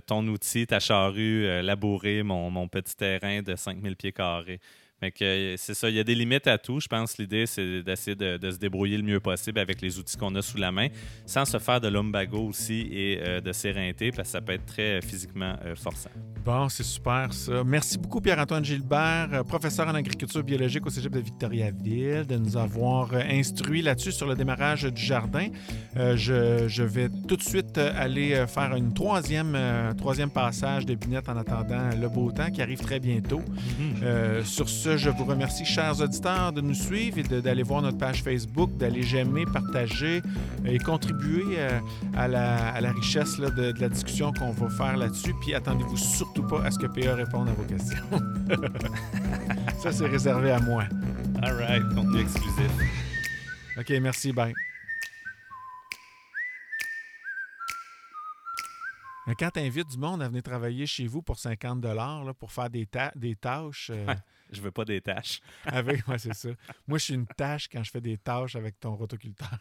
ton 0.07 0.27
outil, 0.27 0.67
ta 0.67 0.81
charrue, 0.81 1.63
labourer 1.63 2.25
mon, 2.25 2.51
mon 2.51 2.67
petit 2.67 2.97
terrain 2.97 3.43
de 3.43 3.55
5000 3.55 3.95
pieds 3.95 4.13
carrés? 4.13 4.61
C'est 5.03 5.75
ça, 5.75 5.91
il 5.91 5.97
y 5.97 6.01
a 6.01 6.05
des 6.05 6.15
limites 6.15 6.47
à 6.47 6.57
tout. 6.57 6.81
Je 6.81 6.89
pense 6.89 7.15
que 7.15 7.23
l'idée, 7.23 7.47
c'est 7.47 7.83
d'essayer 7.83 8.17
de, 8.17 8.51
se 8.51 8.57
débrouiller 8.57 8.97
le 8.97 9.03
mieux 9.03 9.21
possible 9.21 9.59
avec 9.59 9.83
les 9.83 9.99
outils 9.99 10.17
qu'on 10.17 10.35
a 10.35 10.43
sous 10.43 10.57
la 10.57 10.73
main, 10.73 10.89
sans 11.27 11.45
se 11.45 11.59
faire 11.59 11.81
de 11.81 11.89
lumbago 11.89 12.39
aussi 12.39 12.89
et 12.91 13.21
euh, 13.21 13.41
de 13.41 13.53
s'éreinter, 13.53 14.11
parce 14.11 14.29
que 14.29 14.33
ça 14.33 14.41
peut 14.41 14.53
être 14.53 14.65
très 14.65 15.03
physiquement 15.03 15.55
euh, 15.65 15.75
forçant. 15.77 16.11
Bon, 16.45 16.69
c'est 16.69 16.83
super 16.83 17.33
ça. 17.33 17.63
Merci 17.65 17.99
beaucoup 17.99 18.21
Pierre-Antoine 18.21 18.65
Gilbert, 18.65 19.29
euh, 19.33 19.43
professeur 19.43 19.87
en 19.89 19.95
agriculture 19.95 20.43
biologique 20.43 20.87
au 20.87 20.91
Cégep 20.91 21.13
de 21.13 21.21
Victoriaville, 21.21 22.25
de 22.27 22.37
nous 22.37 22.57
avoir 22.57 23.13
instruit 23.15 23.83
là-dessus 23.83 24.13
sur 24.13 24.27
le 24.27 24.35
démarrage 24.35 24.85
du 24.85 25.03
jardin. 25.03 25.49
Je, 25.95 26.83
vais 26.83 27.09
tout 27.29 27.37
de 27.37 27.43
suite 27.43 27.79
aller 27.79 28.45
faire 28.47 28.75
une 28.75 28.95
troisième, 28.95 29.57
troisième 29.99 30.31
passage 30.31 30.87
de 30.87 30.95
binette 30.95 31.29
en 31.29 31.37
attendant 31.37 31.91
le 32.01 32.09
beau 32.09 32.31
temps 32.31 32.51
qui 32.51 32.63
arrive 32.63 32.81
très 32.81 33.01
bientôt. 33.01 33.41
Mm-hmm. 33.41 34.45
sur 34.45 34.69
ce, 34.69 34.86
je 34.95 35.11
vous 35.11 35.25
remercie, 35.25 35.65
chers 35.65 36.01
auditeurs, 36.01 36.53
de 36.53 36.61
nous 36.61 36.75
suivre 36.75 37.19
et 37.19 37.23
d'aller 37.23 37.65
voir 37.65 37.83
notre 37.83 37.99
page 37.99 38.23
Facebook, 38.23 38.77
d'aller 38.77 39.03
j'aimer, 39.03 39.45
partager 39.45 40.23
et 40.65 40.79
contribuer 40.79 41.59
euh, 41.59 41.81
à, 42.15 42.29
la, 42.29 42.93
richesse 42.93 43.37
de, 43.39 43.75
la 43.81 43.89
discussion 43.89 44.33
qu'on 44.33 44.53
va 44.53 44.69
faire 44.71 44.97
là-dessus. 44.97 45.35
Puis 45.41 45.55
attendez-vous 45.55 45.97
surtout 45.97 46.45
pas 46.45 46.63
à 46.63 46.71
ce 46.71 46.79
que 46.79 46.87
PA 46.87 47.15
réponde 47.17 47.49
à 47.49 47.53
vos 47.53 47.65
questions. 47.65 48.05
Ça, 49.83 49.91
c'est 49.91 50.07
réservé 50.07 50.53
à 50.53 50.61
moi. 50.61 50.85
All 51.43 51.55
right, 51.55 51.83
contenu 51.95 52.21
exclusif. 52.21 52.71
OK, 53.79 53.91
merci, 54.01 54.33
bye. 54.33 54.55
Mais 59.27 59.35
quand 59.35 59.51
tu 59.51 59.61
invites 59.61 59.89
du 59.89 59.99
monde 59.99 60.23
à 60.23 60.29
venir 60.29 60.45
travailler 60.45 60.87
chez 60.87 61.09
vous 61.09 61.23
pour 61.23 61.39
50 61.39 61.85
là, 61.85 62.33
pour 62.39 62.53
faire 62.53 62.71
des, 62.71 62.87
des 63.17 63.35
tâches. 63.35 63.91
Euh, 63.93 64.15
je 64.51 64.61
veux 64.61 64.71
pas 64.71 64.85
des 64.85 65.01
tâches. 65.01 65.41
avec, 65.65 66.07
ouais, 66.09 66.19
c'est 66.19 66.35
ça. 66.35 66.49
Moi, 66.87 66.99
je 66.99 67.05
suis 67.05 67.15
une 67.15 67.27
tâche 67.27 67.69
quand 67.71 67.83
je 67.83 67.91
fais 67.91 68.01
des 68.01 68.19
tâches 68.19 68.57
avec 68.57 68.79
ton 68.81 68.95
rotoculteur. 68.97 69.59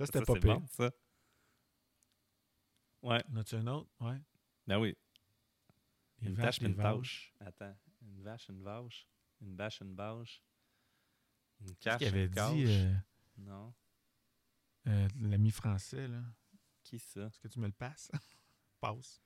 Ça, 0.00 0.06
c'était 0.06 0.24
pas 0.24 0.32
pire. 0.32 0.60
Bon, 0.60 0.66
ça. 0.66 0.90
Ouais. 3.02 3.22
En 3.30 3.36
as-tu 3.36 3.56
un 3.56 3.66
autre? 3.66 3.90
Ouais. 4.00 4.18
Ben 4.66 4.78
oui. 4.78 4.96
une 6.22 6.32
vache, 6.32 6.58
une 6.62 6.72
vache. 6.72 7.34
Attends. 7.38 7.76
Une 8.00 8.22
vache, 8.22 8.48
une 8.48 8.62
vache. 8.62 9.06
Une 9.42 9.56
vache, 9.56 9.82
une 9.82 9.94
vache. 9.94 10.42
Une 11.60 11.76
cache, 11.76 12.00
avait 12.00 12.24
une 12.24 12.30
dit, 12.30 12.64
euh, 12.66 12.94
Non. 13.36 13.74
Euh, 14.86 15.06
L'ami 15.20 15.50
français, 15.50 16.08
là? 16.08 16.22
Qui 16.82 16.98
ça? 16.98 17.26
Est-ce 17.26 17.38
que 17.38 17.48
tu 17.48 17.58
me 17.58 17.66
le 17.66 17.72
passes? 17.72 18.10
Passe. 18.80 19.20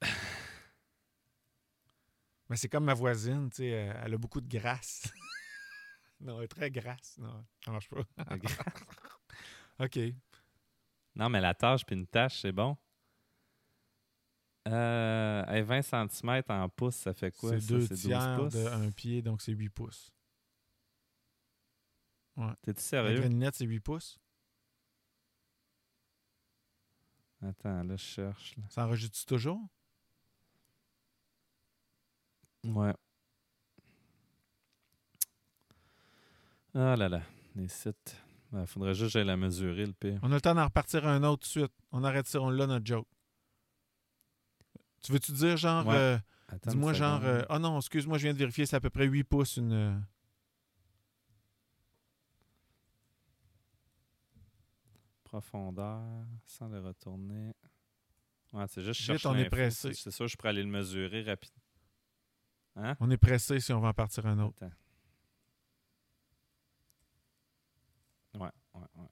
Mais 2.48 2.56
c'est 2.56 2.70
comme 2.70 2.84
ma 2.84 2.94
voisine, 2.94 3.50
tu 3.50 3.56
sais, 3.56 3.66
elle 3.66 4.14
a 4.14 4.18
beaucoup 4.18 4.40
de 4.40 4.48
grâce. 4.48 5.12
Non, 6.24 6.38
elle 6.38 6.44
est 6.44 6.48
très 6.48 6.70
grasse. 6.70 7.18
Non, 7.18 7.44
ça 7.64 7.70
marche 7.70 7.88
pas. 7.88 8.02
OK. 9.78 9.98
Non, 11.14 11.28
mais 11.28 11.40
la 11.40 11.54
tâche 11.54 11.84
puis 11.84 11.94
une 11.94 12.06
tâche, 12.06 12.40
c'est 12.40 12.52
bon. 12.52 12.76
Euh, 14.66 15.62
20 15.62 15.82
cm 15.82 16.42
en 16.48 16.68
pouces, 16.70 16.96
ça 16.96 17.12
fait 17.12 17.30
quoi? 17.30 17.60
C'est 17.60 17.66
deux 17.66 17.86
tiers 17.86 18.48
d'un 18.48 18.90
pied, 18.90 19.20
donc 19.20 19.42
c'est 19.42 19.52
8 19.52 19.68
pouces. 19.68 20.10
Ouais. 22.36 22.52
T'es-tu 22.62 22.80
sérieux? 22.80 23.20
La 23.20 23.28
lunette, 23.28 23.54
c'est 23.54 23.66
8 23.66 23.80
pouces? 23.80 24.18
Attends, 27.42 27.84
là, 27.84 27.96
je 27.96 28.02
cherche. 28.02 28.54
Ça 28.70 28.86
enregistre 28.86 29.26
toujours? 29.26 29.60
Ouais. 32.64 32.94
Ah 36.74 36.96
là 36.96 37.08
là, 37.08 37.22
les 37.54 37.68
sites. 37.68 38.16
Il 38.52 38.58
ben, 38.58 38.66
faudrait 38.66 38.94
juste 38.94 39.06
que 39.06 39.12
j'aille 39.12 39.26
la 39.26 39.36
mesurer, 39.36 39.86
le 39.86 39.92
pire. 39.92 40.18
On 40.22 40.30
a 40.30 40.34
le 40.34 40.40
temps 40.40 40.54
d'en 40.54 40.64
repartir 40.64 41.06
un 41.06 41.22
autre 41.24 41.42
tout 41.42 41.58
de 41.58 41.64
suite. 41.64 41.72
On 41.92 42.04
arrête 42.04 42.26
ça, 42.26 42.40
on 42.40 42.50
l'a 42.50 42.66
notre 42.66 42.86
joke. 42.86 43.06
Tu 45.02 45.12
veux-tu 45.12 45.32
dire 45.32 45.56
genre. 45.56 45.88
Euh, 45.90 46.16
dis-moi 46.66 46.92
genre. 46.92 47.24
Euh, 47.24 47.42
oh 47.50 47.58
non, 47.58 47.78
excuse-moi, 47.78 48.18
je 48.18 48.24
viens 48.24 48.32
de 48.32 48.38
vérifier, 48.38 48.64
c'est 48.66 48.76
à 48.76 48.80
peu 48.80 48.90
près 48.90 49.06
8 49.06 49.24
pouces 49.24 49.56
une. 49.56 49.72
Euh, 49.72 49.98
Profondeur, 55.24 56.00
sans 56.44 56.68
le 56.68 56.80
retourner. 56.80 57.54
Ouais, 58.52 58.66
c'est 58.68 58.82
juste 58.82 59.00
Vite, 59.10 59.26
on 59.26 59.34
est 59.34 59.50
pressé. 59.50 59.92
C'est 59.94 60.12
ça, 60.12 60.26
je 60.26 60.36
pourrais 60.36 60.50
aller 60.50 60.62
le 60.62 60.68
mesurer 60.68 61.22
rapidement. 61.22 61.62
Hein? 62.76 62.96
On 63.00 63.10
est 63.10 63.16
pressé 63.16 63.58
si 63.58 63.72
on 63.72 63.80
va 63.80 63.88
en 63.88 63.94
partir 63.94 64.26
un 64.26 64.38
autre. 64.38 64.64
Ouais, 64.64 64.70
ouais, 68.74 68.80
ouais. 68.96 69.08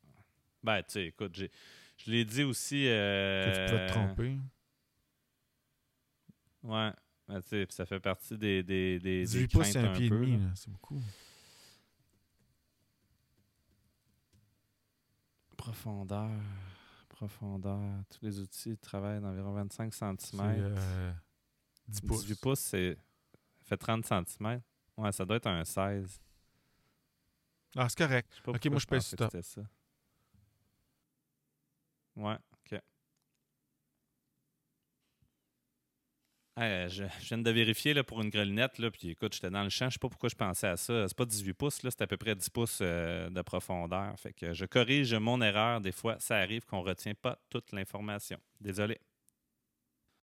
Ben, 0.62 0.83
tu 0.83 0.92
sais, 0.92 1.07
écoute, 1.07 1.37
je 1.37 2.11
l'ai 2.11 2.25
dit 2.25 2.44
aussi. 2.44 2.87
Euh, 2.87 3.44
que 3.44 3.66
tu 3.66 3.72
peux 3.72 3.87
te 3.87 3.92
tromper. 3.92 4.38
Ouais. 6.62 6.92
Ben, 7.29 7.40
tu 7.42 7.48
sais, 7.48 7.66
ça 7.70 7.87
fait 7.87 8.01
partie 8.01 8.37
des. 8.37 8.62
des, 8.62 8.98
des 8.98 9.25
18 9.25 9.48
pouces, 9.48 9.70
c'est 9.70 9.79
un, 9.79 9.92
pied 9.92 10.07
et 10.07 10.11
demi, 10.11 10.40
c'est 10.55 10.70
beaucoup. 10.70 11.01
Profondeur. 15.57 16.31
Profondeur. 17.09 17.81
Tous 18.11 18.25
les 18.25 18.40
outils 18.40 18.77
travaillent 18.79 19.20
d'environ 19.20 19.53
25 19.53 19.94
cm. 19.94 20.40
Euh, 20.40 21.12
10 21.88 22.01
pouces. 22.01 22.22
18 22.22 22.40
pouces, 22.40 22.61
c'est. 22.61 22.96
fait 23.64 23.77
30 23.77 24.05
cm. 24.05 24.61
Ouais, 24.96 25.12
ça 25.12 25.25
doit 25.25 25.37
être 25.37 25.46
un 25.46 25.64
16. 25.64 26.20
Ah, 27.77 27.88
c'est 27.88 27.98
correct. 27.98 28.29
Ok, 28.46 28.66
moi, 28.66 28.79
je 28.79 28.87
que 28.87 29.00
stop. 29.00 29.31
c'était 29.31 29.42
ça. 29.42 29.62
Ouais, 32.16 32.37
OK. 32.52 32.81
Hey, 36.54 36.88
je, 36.90 37.04
je 37.20 37.29
viens 37.29 37.38
de 37.38 37.50
vérifier 37.50 37.94
là, 37.94 38.04
pour 38.04 38.20
une 38.20 38.29
grelinette, 38.29 38.79
là, 38.79 38.90
puis 38.90 39.08
écoute, 39.10 39.33
j'étais 39.33 39.48
dans 39.48 39.62
le 39.62 39.70
champ, 39.70 39.88
je 39.88 39.94
sais 39.94 39.98
pas 39.98 40.10
pourquoi 40.10 40.29
je 40.29 40.35
pensais 40.35 40.66
à 40.66 40.77
ça. 40.77 41.08
C'est 41.08 41.16
pas 41.16 41.25
18 41.25 41.54
pouces, 41.54 41.79
c'est 41.83 42.02
à 42.02 42.06
peu 42.06 42.18
près 42.18 42.35
10 42.35 42.50
pouces 42.50 42.81
euh, 42.83 43.31
de 43.31 43.40
profondeur. 43.40 44.14
Fait 44.18 44.35
que 44.35 44.52
je 44.52 44.66
corrige 44.66 45.14
mon 45.14 45.40
erreur. 45.40 45.81
Des 45.81 45.92
fois, 45.92 46.16
ça 46.18 46.37
arrive 46.37 46.66
qu'on 46.66 46.83
retient 46.83 47.14
pas 47.14 47.38
toute 47.48 47.73
l'information. 47.73 48.38
Désolé. 48.60 49.00